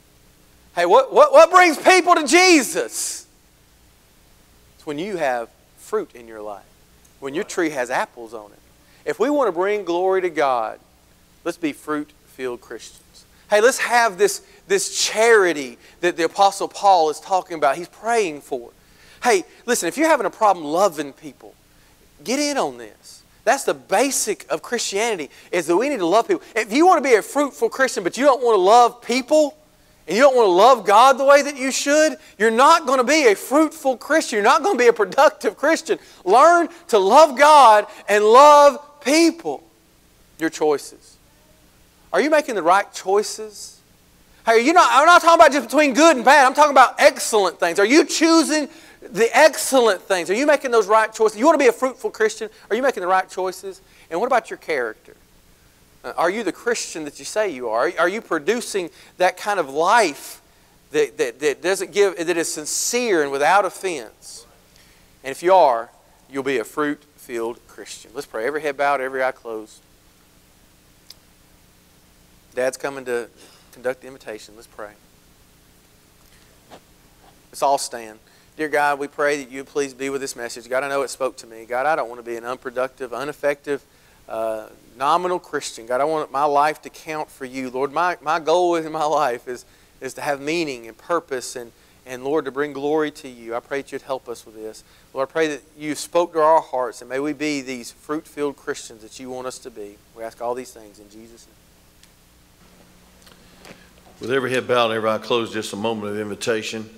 Hey, 0.75 0.87
what, 0.87 1.13
what, 1.13 1.33
what 1.33 1.51
brings 1.51 1.77
people 1.77 2.15
to 2.15 2.27
Jesus? 2.27 3.27
It's 4.77 4.87
when 4.87 4.99
you 4.99 5.17
have 5.19 5.51
fruit 5.77 6.11
in 6.15 6.27
your 6.27 6.41
life, 6.41 6.65
when 7.21 7.35
your 7.35 7.45
tree 7.45 7.71
has 7.71 7.91
apples 7.91 8.33
on 8.33 8.51
it. 8.53 8.59
If 9.05 9.21
we 9.21 9.29
want 9.29 9.49
to 9.49 9.53
bring 9.53 9.85
glory 9.85 10.23
to 10.23 10.31
God, 10.31 10.81
let's 11.45 11.59
be 11.59 11.73
fruit 11.73 12.11
filled 12.27 12.63
Christians. 12.63 13.27
Hey, 13.51 13.61
let's 13.61 13.79
have 13.79 14.17
this, 14.17 14.43
this 14.67 14.99
charity 15.05 15.77
that 16.01 16.17
the 16.17 16.25
Apostle 16.25 16.69
Paul 16.69 17.11
is 17.11 17.21
talking 17.21 17.59
about. 17.59 17.77
He's 17.77 17.89
praying 17.89 18.41
for. 18.41 18.71
Hey, 19.23 19.45
listen, 19.67 19.89
if 19.89 19.99
you're 19.99 20.09
having 20.09 20.27
a 20.27 20.31
problem 20.31 20.65
loving 20.65 21.13
people, 21.13 21.55
get 22.25 22.39
in 22.39 22.57
on 22.57 22.79
this. 22.79 23.23
That's 23.45 23.65
the 23.65 23.75
basic 23.75 24.51
of 24.51 24.63
Christianity, 24.63 25.29
is 25.51 25.67
that 25.67 25.77
we 25.77 25.91
need 25.91 25.99
to 25.99 26.07
love 26.07 26.29
people. 26.29 26.43
If 26.57 26.73
you 26.73 26.87
want 26.87 27.03
to 27.03 27.09
be 27.09 27.17
a 27.17 27.23
fruitful 27.23 27.69
Christian, 27.69 28.05
but 28.05 28.17
you 28.17 28.25
don't 28.25 28.43
want 28.43 28.57
to 28.57 28.61
love 28.61 29.03
people, 29.03 29.59
and 30.07 30.17
you 30.17 30.23
don't 30.23 30.35
want 30.35 30.47
to 30.47 30.53
love 30.53 30.87
God 30.87 31.19
the 31.19 31.25
way 31.25 31.43
that 31.43 31.57
you 31.57 31.71
should, 31.71 32.17
you're 32.39 32.51
not 32.51 32.87
going 32.87 32.99
to 32.99 33.05
be 33.05 33.29
a 33.29 33.37
fruitful 33.37 33.97
Christian. 33.97 34.37
You're 34.37 34.45
not 34.45 34.63
going 34.63 34.77
to 34.77 34.83
be 34.83 34.89
a 34.89 34.93
productive 34.93 35.57
Christian. 35.57 35.99
Learn 36.25 36.69
to 36.89 36.99
love 36.99 37.39
God 37.39 37.87
and 38.09 38.25
love 38.25 39.01
people. 39.01 39.63
Your 40.39 40.51
choices. 40.51 41.17
Are 42.13 42.21
you 42.21 42.31
making 42.31 42.57
the 42.57 42.63
right 42.63 42.93
choices? 42.93 43.81
Hey, 44.45 44.65
you 44.67 44.73
not, 44.73 44.89
I'm 44.91 45.07
not 45.07 45.23
talking 45.23 45.41
about 45.41 45.53
just 45.53 45.69
between 45.69 45.95
good 45.95 46.17
and 46.17 46.25
bad. 46.25 46.47
I'm 46.47 46.55
talking 46.55 46.73
about 46.73 46.97
excellent 46.99 47.61
things. 47.61 47.79
Are 47.79 47.87
you 47.87 48.05
choosing 48.05 48.69
the 49.01 49.29
excellent 49.37 50.03
things? 50.03 50.31
Are 50.31 50.35
you 50.35 50.47
making 50.47 50.73
those 50.73 50.89
right 50.89 51.13
choices? 51.13 51.39
You 51.39 51.47
want 51.47 51.55
to 51.55 51.65
be 51.65 51.69
a 51.69 51.73
fruitful 51.73 52.11
Christian? 52.11 52.51
Are 52.71 52.77
you 52.77 52.83
making 52.83 53.03
the 53.03 53.07
right 53.07 53.29
choices? 53.31 53.81
And 54.11 54.19
what 54.19 54.27
about 54.27 54.51
your 54.51 54.57
character? 54.57 55.17
Are 56.05 56.31
you 56.31 56.43
the 56.43 56.53
Christian 56.53 57.05
that 57.05 57.19
you 57.19 57.25
say 57.25 57.49
you 57.49 57.69
are? 57.69 57.93
Are 57.99 58.09
you 58.09 58.21
producing 58.21 58.91
that 59.19 59.37
kind 59.37 59.61
of 59.61 59.69
life 59.69 60.43
that, 60.91 61.17
that, 61.19 61.39
that 61.41 61.63
doesn't 61.63 61.93
give, 61.93 62.17
that 62.17 62.37
is 62.37 62.53
sincere 62.53 63.23
and 63.23 63.31
without 63.31 63.65
offense? 63.65 64.47
And 65.23 65.31
if 65.31 65.43
you 65.43 65.55
are, 65.55 65.91
you'll 66.29 66.43
be 66.43 66.59
a 66.59 66.65
fruit 66.65 67.05
filled 67.17 67.65
Christian. 67.69 68.11
Let's 68.15 68.27
pray. 68.27 68.47
Every 68.47 68.63
head 68.63 68.77
bowed, 68.77 69.01
every 69.01 69.23
eye 69.23 69.33
closed. 69.33 69.81
Dad's 72.55 72.77
coming 72.77 73.05
to 73.05 73.29
conduct 73.73 74.01
the 74.01 74.09
invitation. 74.09 74.55
Let's 74.57 74.67
pray. 74.67 74.91
Let's 77.51 77.63
all 77.63 77.79
stand. 77.79 78.19
Dear 78.57 78.69
God, 78.69 78.99
we 78.99 79.09
pray 79.09 79.43
that 79.43 79.51
you 79.51 79.65
please 79.65 79.95
be 79.95 80.11
with 80.11 80.21
this 80.21 80.37
message. 80.37 80.69
God, 80.69 80.83
I 80.83 80.89
know 80.89 81.03
it 81.03 81.09
spoke 81.09 81.37
to 81.39 81.47
me. 81.47 81.65
God, 81.65 81.87
I 81.87 81.97
don't 81.97 82.09
want 82.09 82.19
to 82.19 82.29
be 82.29 82.37
an 82.37 82.45
unproductive, 82.45 83.13
ineffective, 83.13 83.83
uh, 84.29 84.69
nominal 84.97 85.39
Christian. 85.39 85.87
God, 85.87 86.01
I 86.01 86.05
want 86.05 86.31
my 86.31 86.45
life 86.45 86.83
to 86.83 86.91
count 86.91 87.31
for 87.31 87.45
you. 87.45 87.71
Lord, 87.71 87.93
my, 87.93 88.17
my 88.21 88.39
goal 88.39 88.77
in 88.77 88.91
my 88.93 89.05
life 89.05 89.49
is, 89.49 89.65
is 90.01 90.15
to 90.15 90.21
have 90.21 90.41
meaning 90.41 90.87
and 90.87 90.97
purpose 90.97 91.57
and, 91.57 91.73
and, 92.07 92.25
Lord, 92.25 92.45
to 92.47 92.51
bring 92.51 92.73
glory 92.73 93.11
to 93.13 93.29
you. 93.29 93.55
I 93.55 93.61
pray 93.61 93.83
that 93.83 93.93
you'd 93.93 94.03
help 94.03 94.29
us 94.29 94.45
with 94.45 94.55
this. 94.55 94.85
Lord, 95.15 95.29
I 95.29 95.33
pray 95.33 95.49
that 95.49 95.63
you 95.77 95.95
spoke 95.95 96.33
to 96.33 96.41
our 96.41 96.61
hearts 96.61 97.01
and 97.01 97.11
may 97.11 97.21
we 97.21 97.33
be 97.33 97.61
these 97.61 97.91
fruit 97.93 98.27
filled 98.27 98.57
Christians 98.57 99.03
that 99.03 99.19
you 99.21 99.31
want 99.31 99.47
us 99.47 99.59
to 99.61 99.71
be. 99.71 99.97
We 100.17 100.23
ask 100.23 100.41
all 100.41 100.55
these 100.55 100.73
things 100.73 100.99
in 100.99 101.09
Jesus' 101.11 101.47
name. 101.47 101.57
With 104.21 104.31
every 104.31 104.53
head 104.53 104.69
bowed 104.69 104.87
and 104.87 104.95
every 104.95 105.11
eye 105.11 105.19
closed, 105.19 105.53
just 105.53 105.73
a 105.73 105.77
moment 105.77 106.13
of 106.13 106.21
invitation. 106.21 106.89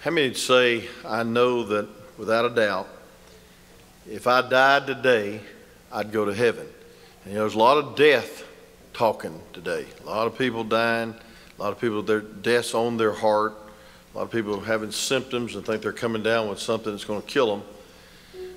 How 0.00 0.12
many 0.12 0.32
say, 0.34 0.88
I 1.04 1.24
know 1.24 1.64
that 1.64 1.88
without 2.16 2.44
a 2.44 2.54
doubt, 2.54 2.88
if 4.08 4.28
I 4.28 4.48
died 4.48 4.86
today, 4.86 5.40
I'd 5.92 6.12
go 6.12 6.24
to 6.24 6.34
heaven? 6.34 6.66
And 7.24 7.32
you 7.32 7.38
know, 7.38 7.40
there's 7.40 7.54
a 7.54 7.58
lot 7.58 7.78
of 7.78 7.96
death 7.96 8.44
talking 8.92 9.40
today. 9.52 9.86
A 10.04 10.06
lot 10.06 10.26
of 10.26 10.36
people 10.36 10.64
dying, 10.64 11.14
a 11.58 11.62
lot 11.62 11.72
of 11.72 11.80
people, 11.80 12.02
their 12.02 12.20
death's 12.20 12.74
on 12.74 12.96
their 12.96 13.12
heart. 13.12 13.54
A 14.14 14.18
lot 14.18 14.24
of 14.24 14.30
people 14.30 14.58
having 14.60 14.90
symptoms 14.90 15.54
and 15.54 15.64
think 15.64 15.82
they're 15.82 15.92
coming 15.92 16.22
down 16.22 16.48
with 16.48 16.58
something 16.58 16.92
that's 16.92 17.04
going 17.04 17.20
to 17.20 17.26
kill 17.26 17.56
them. 17.56 17.62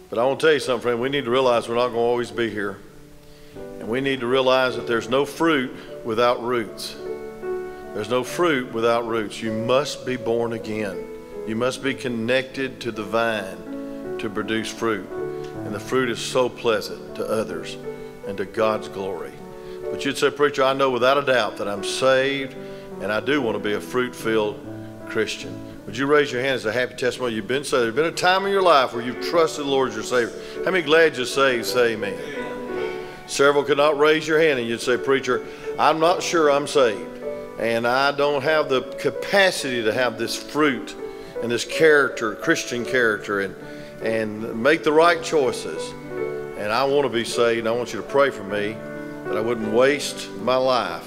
But 0.09 0.19
I 0.19 0.25
want 0.25 0.39
to 0.39 0.45
tell 0.45 0.53
you 0.53 0.59
something, 0.59 0.81
friend. 0.81 1.01
We 1.01 1.09
need 1.09 1.25
to 1.25 1.31
realize 1.31 1.69
we're 1.69 1.75
not 1.75 1.87
going 1.87 1.95
to 1.95 1.99
always 1.99 2.31
be 2.31 2.49
here. 2.49 2.77
And 3.79 3.87
we 3.87 4.01
need 4.01 4.21
to 4.21 4.27
realize 4.27 4.75
that 4.75 4.87
there's 4.87 5.09
no 5.09 5.25
fruit 5.25 5.71
without 6.05 6.43
roots. 6.43 6.95
There's 7.93 8.09
no 8.09 8.23
fruit 8.23 8.71
without 8.73 9.05
roots. 9.07 9.41
You 9.41 9.51
must 9.51 10.05
be 10.05 10.15
born 10.15 10.53
again. 10.53 11.05
You 11.47 11.55
must 11.55 11.83
be 11.83 11.93
connected 11.93 12.79
to 12.81 12.91
the 12.91 13.03
vine 13.03 14.17
to 14.19 14.29
produce 14.29 14.69
fruit. 14.69 15.09
And 15.65 15.73
the 15.73 15.79
fruit 15.79 16.09
is 16.09 16.19
so 16.19 16.47
pleasant 16.47 17.10
to 17.21 17.29
others 17.31 17.77
and 18.27 18.37
to 18.37 18.45
God's 18.45 18.87
glory. 18.87 19.31
But 19.89 20.03
you'd 20.05 20.17
say, 20.17 20.29
Preacher, 20.29 20.63
I 20.63 20.73
know 20.73 20.89
without 20.89 21.17
a 21.17 21.21
doubt 21.21 21.57
that 21.57 21.67
I'm 21.67 21.83
saved 21.83 22.55
and 23.01 23.11
I 23.11 23.19
do 23.19 23.41
want 23.41 23.55
to 23.55 23.63
be 23.63 23.73
a 23.73 23.81
fruit 23.81 24.15
filled 24.15 24.59
Christian. 25.07 25.57
Would 25.85 25.97
you 25.97 26.05
raise 26.05 26.31
your 26.31 26.41
hand 26.41 26.55
as 26.55 26.65
a 26.65 26.71
happy 26.71 26.95
testimony? 26.95 27.35
You've 27.35 27.47
been 27.47 27.63
saved. 27.63 27.83
There's 27.83 27.95
been 27.95 28.05
a 28.05 28.11
time 28.11 28.45
in 28.45 28.51
your 28.51 28.61
life 28.61 28.93
where 28.93 29.03
you've 29.03 29.21
trusted 29.21 29.65
the 29.65 29.69
Lord 29.69 29.89
as 29.89 29.95
your 29.95 30.03
Savior. 30.03 30.63
How 30.63 30.71
many 30.71 30.83
glad 30.83 31.17
you're 31.17 31.25
saved? 31.25 31.65
Say 31.65 31.93
amen. 31.93 32.17
Several 33.27 33.63
could 33.63 33.77
not 33.77 33.97
raise 33.97 34.27
your 34.27 34.39
hand 34.39 34.59
and 34.59 34.67
you'd 34.67 34.81
say, 34.81 34.97
Preacher, 34.97 35.45
I'm 35.79 35.99
not 35.99 36.21
sure 36.21 36.51
I'm 36.51 36.67
saved 36.67 37.23
and 37.59 37.87
I 37.87 38.11
don't 38.11 38.41
have 38.41 38.69
the 38.69 38.81
capacity 38.99 39.83
to 39.83 39.93
have 39.93 40.17
this 40.17 40.35
fruit 40.35 40.95
and 41.41 41.51
this 41.51 41.65
character, 41.65 42.35
Christian 42.35 42.85
character, 42.85 43.41
and 43.41 43.55
and 44.01 44.61
make 44.61 44.83
the 44.83 44.91
right 44.91 45.21
choices. 45.21 45.93
And 46.71 46.79
I 46.79 46.85
want 46.85 47.03
to 47.03 47.09
be 47.09 47.25
saved. 47.25 47.67
I 47.67 47.71
want 47.71 47.91
you 47.91 48.01
to 48.01 48.07
pray 48.07 48.29
for 48.29 48.45
me 48.45 48.77
that 49.25 49.35
I 49.35 49.41
wouldn't 49.41 49.73
waste 49.73 50.31
my 50.37 50.55
life 50.55 51.05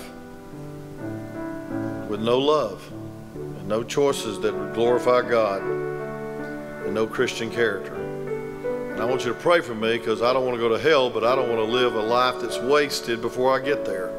with 2.06 2.20
no 2.20 2.38
love. 2.38 2.86
and 3.34 3.66
no 3.66 3.82
choices 3.82 4.38
that 4.40 4.54
would 4.54 4.74
glorify 4.74 5.26
God, 5.26 5.62
and 5.62 6.92
no 6.92 7.06
Christian 7.06 7.50
character. 7.50 7.94
And 7.94 9.00
I 9.00 9.06
want 9.06 9.24
you 9.24 9.32
to 9.32 9.40
pray 9.40 9.62
for 9.62 9.74
me 9.74 9.96
because 9.96 10.20
I 10.20 10.34
don't 10.34 10.44
want 10.44 10.54
to 10.54 10.60
go 10.60 10.68
to 10.68 10.78
hell, 10.78 11.08
but 11.08 11.24
I 11.24 11.34
don't 11.34 11.48
want 11.48 11.66
to 11.66 11.72
live 11.72 11.94
a 11.94 12.02
life 12.02 12.42
that's 12.42 12.58
wasted 12.58 13.22
before 13.22 13.58
I 13.58 13.64
get 13.64 13.86
there. 13.86 14.10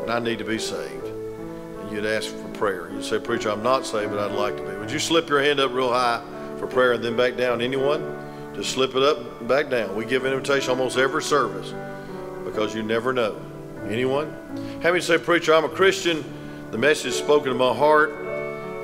And 0.00 0.10
I 0.10 0.18
need 0.18 0.38
to 0.38 0.46
be 0.46 0.58
saved. 0.58 1.04
And 1.04 1.92
you'd 1.92 2.06
ask 2.06 2.34
for 2.34 2.48
prayer. 2.54 2.90
You'd 2.90 3.04
say, 3.04 3.18
Preacher, 3.18 3.50
I'm 3.50 3.62
not 3.62 3.84
saved, 3.84 4.12
but 4.12 4.18
I'd 4.18 4.34
like 4.34 4.56
to 4.56 4.62
be. 4.62 4.74
Would 4.78 4.90
you 4.90 4.98
slip 4.98 5.28
your 5.28 5.42
hand 5.42 5.60
up 5.60 5.74
real 5.74 5.92
high 5.92 6.22
for 6.58 6.66
prayer 6.66 6.94
and 6.94 7.04
then 7.04 7.18
back 7.18 7.36
down? 7.36 7.60
Anyone? 7.60 8.19
Just 8.54 8.72
slip 8.72 8.94
it 8.94 9.02
up 9.02 9.18
and 9.40 9.48
back 9.48 9.70
down. 9.70 9.94
We 9.94 10.04
give 10.04 10.24
an 10.24 10.32
invitation 10.32 10.70
almost 10.70 10.98
every 10.98 11.22
service 11.22 11.72
because 12.44 12.74
you 12.74 12.82
never 12.82 13.12
know. 13.12 13.40
Anyone? 13.88 14.34
Have 14.82 14.94
me 14.94 15.00
say, 15.00 15.18
Preacher, 15.18 15.54
I'm 15.54 15.64
a 15.64 15.68
Christian. 15.68 16.24
The 16.70 16.78
message 16.78 17.14
spoken 17.14 17.52
to 17.52 17.58
my 17.58 17.74
heart, 17.74 18.10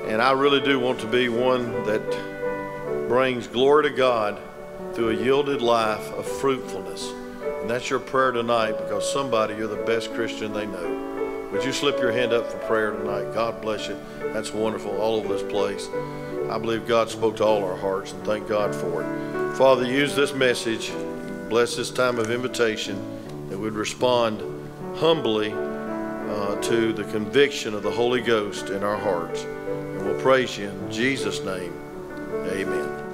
and 0.07 0.21
I 0.21 0.31
really 0.31 0.61
do 0.61 0.79
want 0.79 0.99
to 1.01 1.07
be 1.07 1.29
one 1.29 1.71
that 1.85 3.07
brings 3.07 3.47
glory 3.47 3.89
to 3.89 3.95
God 3.95 4.39
through 4.93 5.09
a 5.09 5.13
yielded 5.13 5.61
life 5.61 6.11
of 6.13 6.27
fruitfulness. 6.27 7.11
And 7.61 7.69
that's 7.69 7.89
your 7.89 7.99
prayer 7.99 8.31
tonight 8.31 8.73
because 8.73 9.11
somebody, 9.11 9.55
you're 9.55 9.67
the 9.67 9.83
best 9.83 10.13
Christian 10.13 10.53
they 10.53 10.65
know. 10.65 11.49
Would 11.51 11.63
you 11.63 11.71
slip 11.71 11.99
your 11.99 12.11
hand 12.11 12.33
up 12.33 12.51
for 12.51 12.57
prayer 12.59 12.91
tonight? 12.91 13.33
God 13.33 13.61
bless 13.61 13.87
you. 13.87 13.97
That's 14.33 14.53
wonderful, 14.53 14.91
all 14.99 15.15
over 15.15 15.33
this 15.33 15.43
place. 15.43 15.87
I 16.49 16.57
believe 16.57 16.87
God 16.87 17.09
spoke 17.09 17.35
to 17.37 17.45
all 17.45 17.63
our 17.63 17.75
hearts, 17.75 18.13
and 18.13 18.25
thank 18.25 18.47
God 18.47 18.73
for 18.73 19.03
it. 19.03 19.57
Father, 19.57 19.85
use 19.85 20.15
this 20.15 20.33
message. 20.33 20.91
Bless 21.49 21.75
this 21.75 21.91
time 21.91 22.19
of 22.19 22.31
invitation 22.31 23.49
that 23.49 23.57
we'd 23.57 23.73
respond 23.73 24.41
humbly 24.97 25.53
uh, 25.53 26.55
to 26.61 26.93
the 26.93 27.03
conviction 27.05 27.73
of 27.73 27.83
the 27.83 27.91
Holy 27.91 28.21
Ghost 28.21 28.69
in 28.69 28.83
our 28.83 28.97
hearts. 28.97 29.43
And 29.43 30.05
we'll 30.05 30.21
praise 30.21 30.57
you 30.57 30.69
in 30.69 30.91
Jesus' 30.91 31.41
name. 31.41 31.73
Amen. 32.51 33.06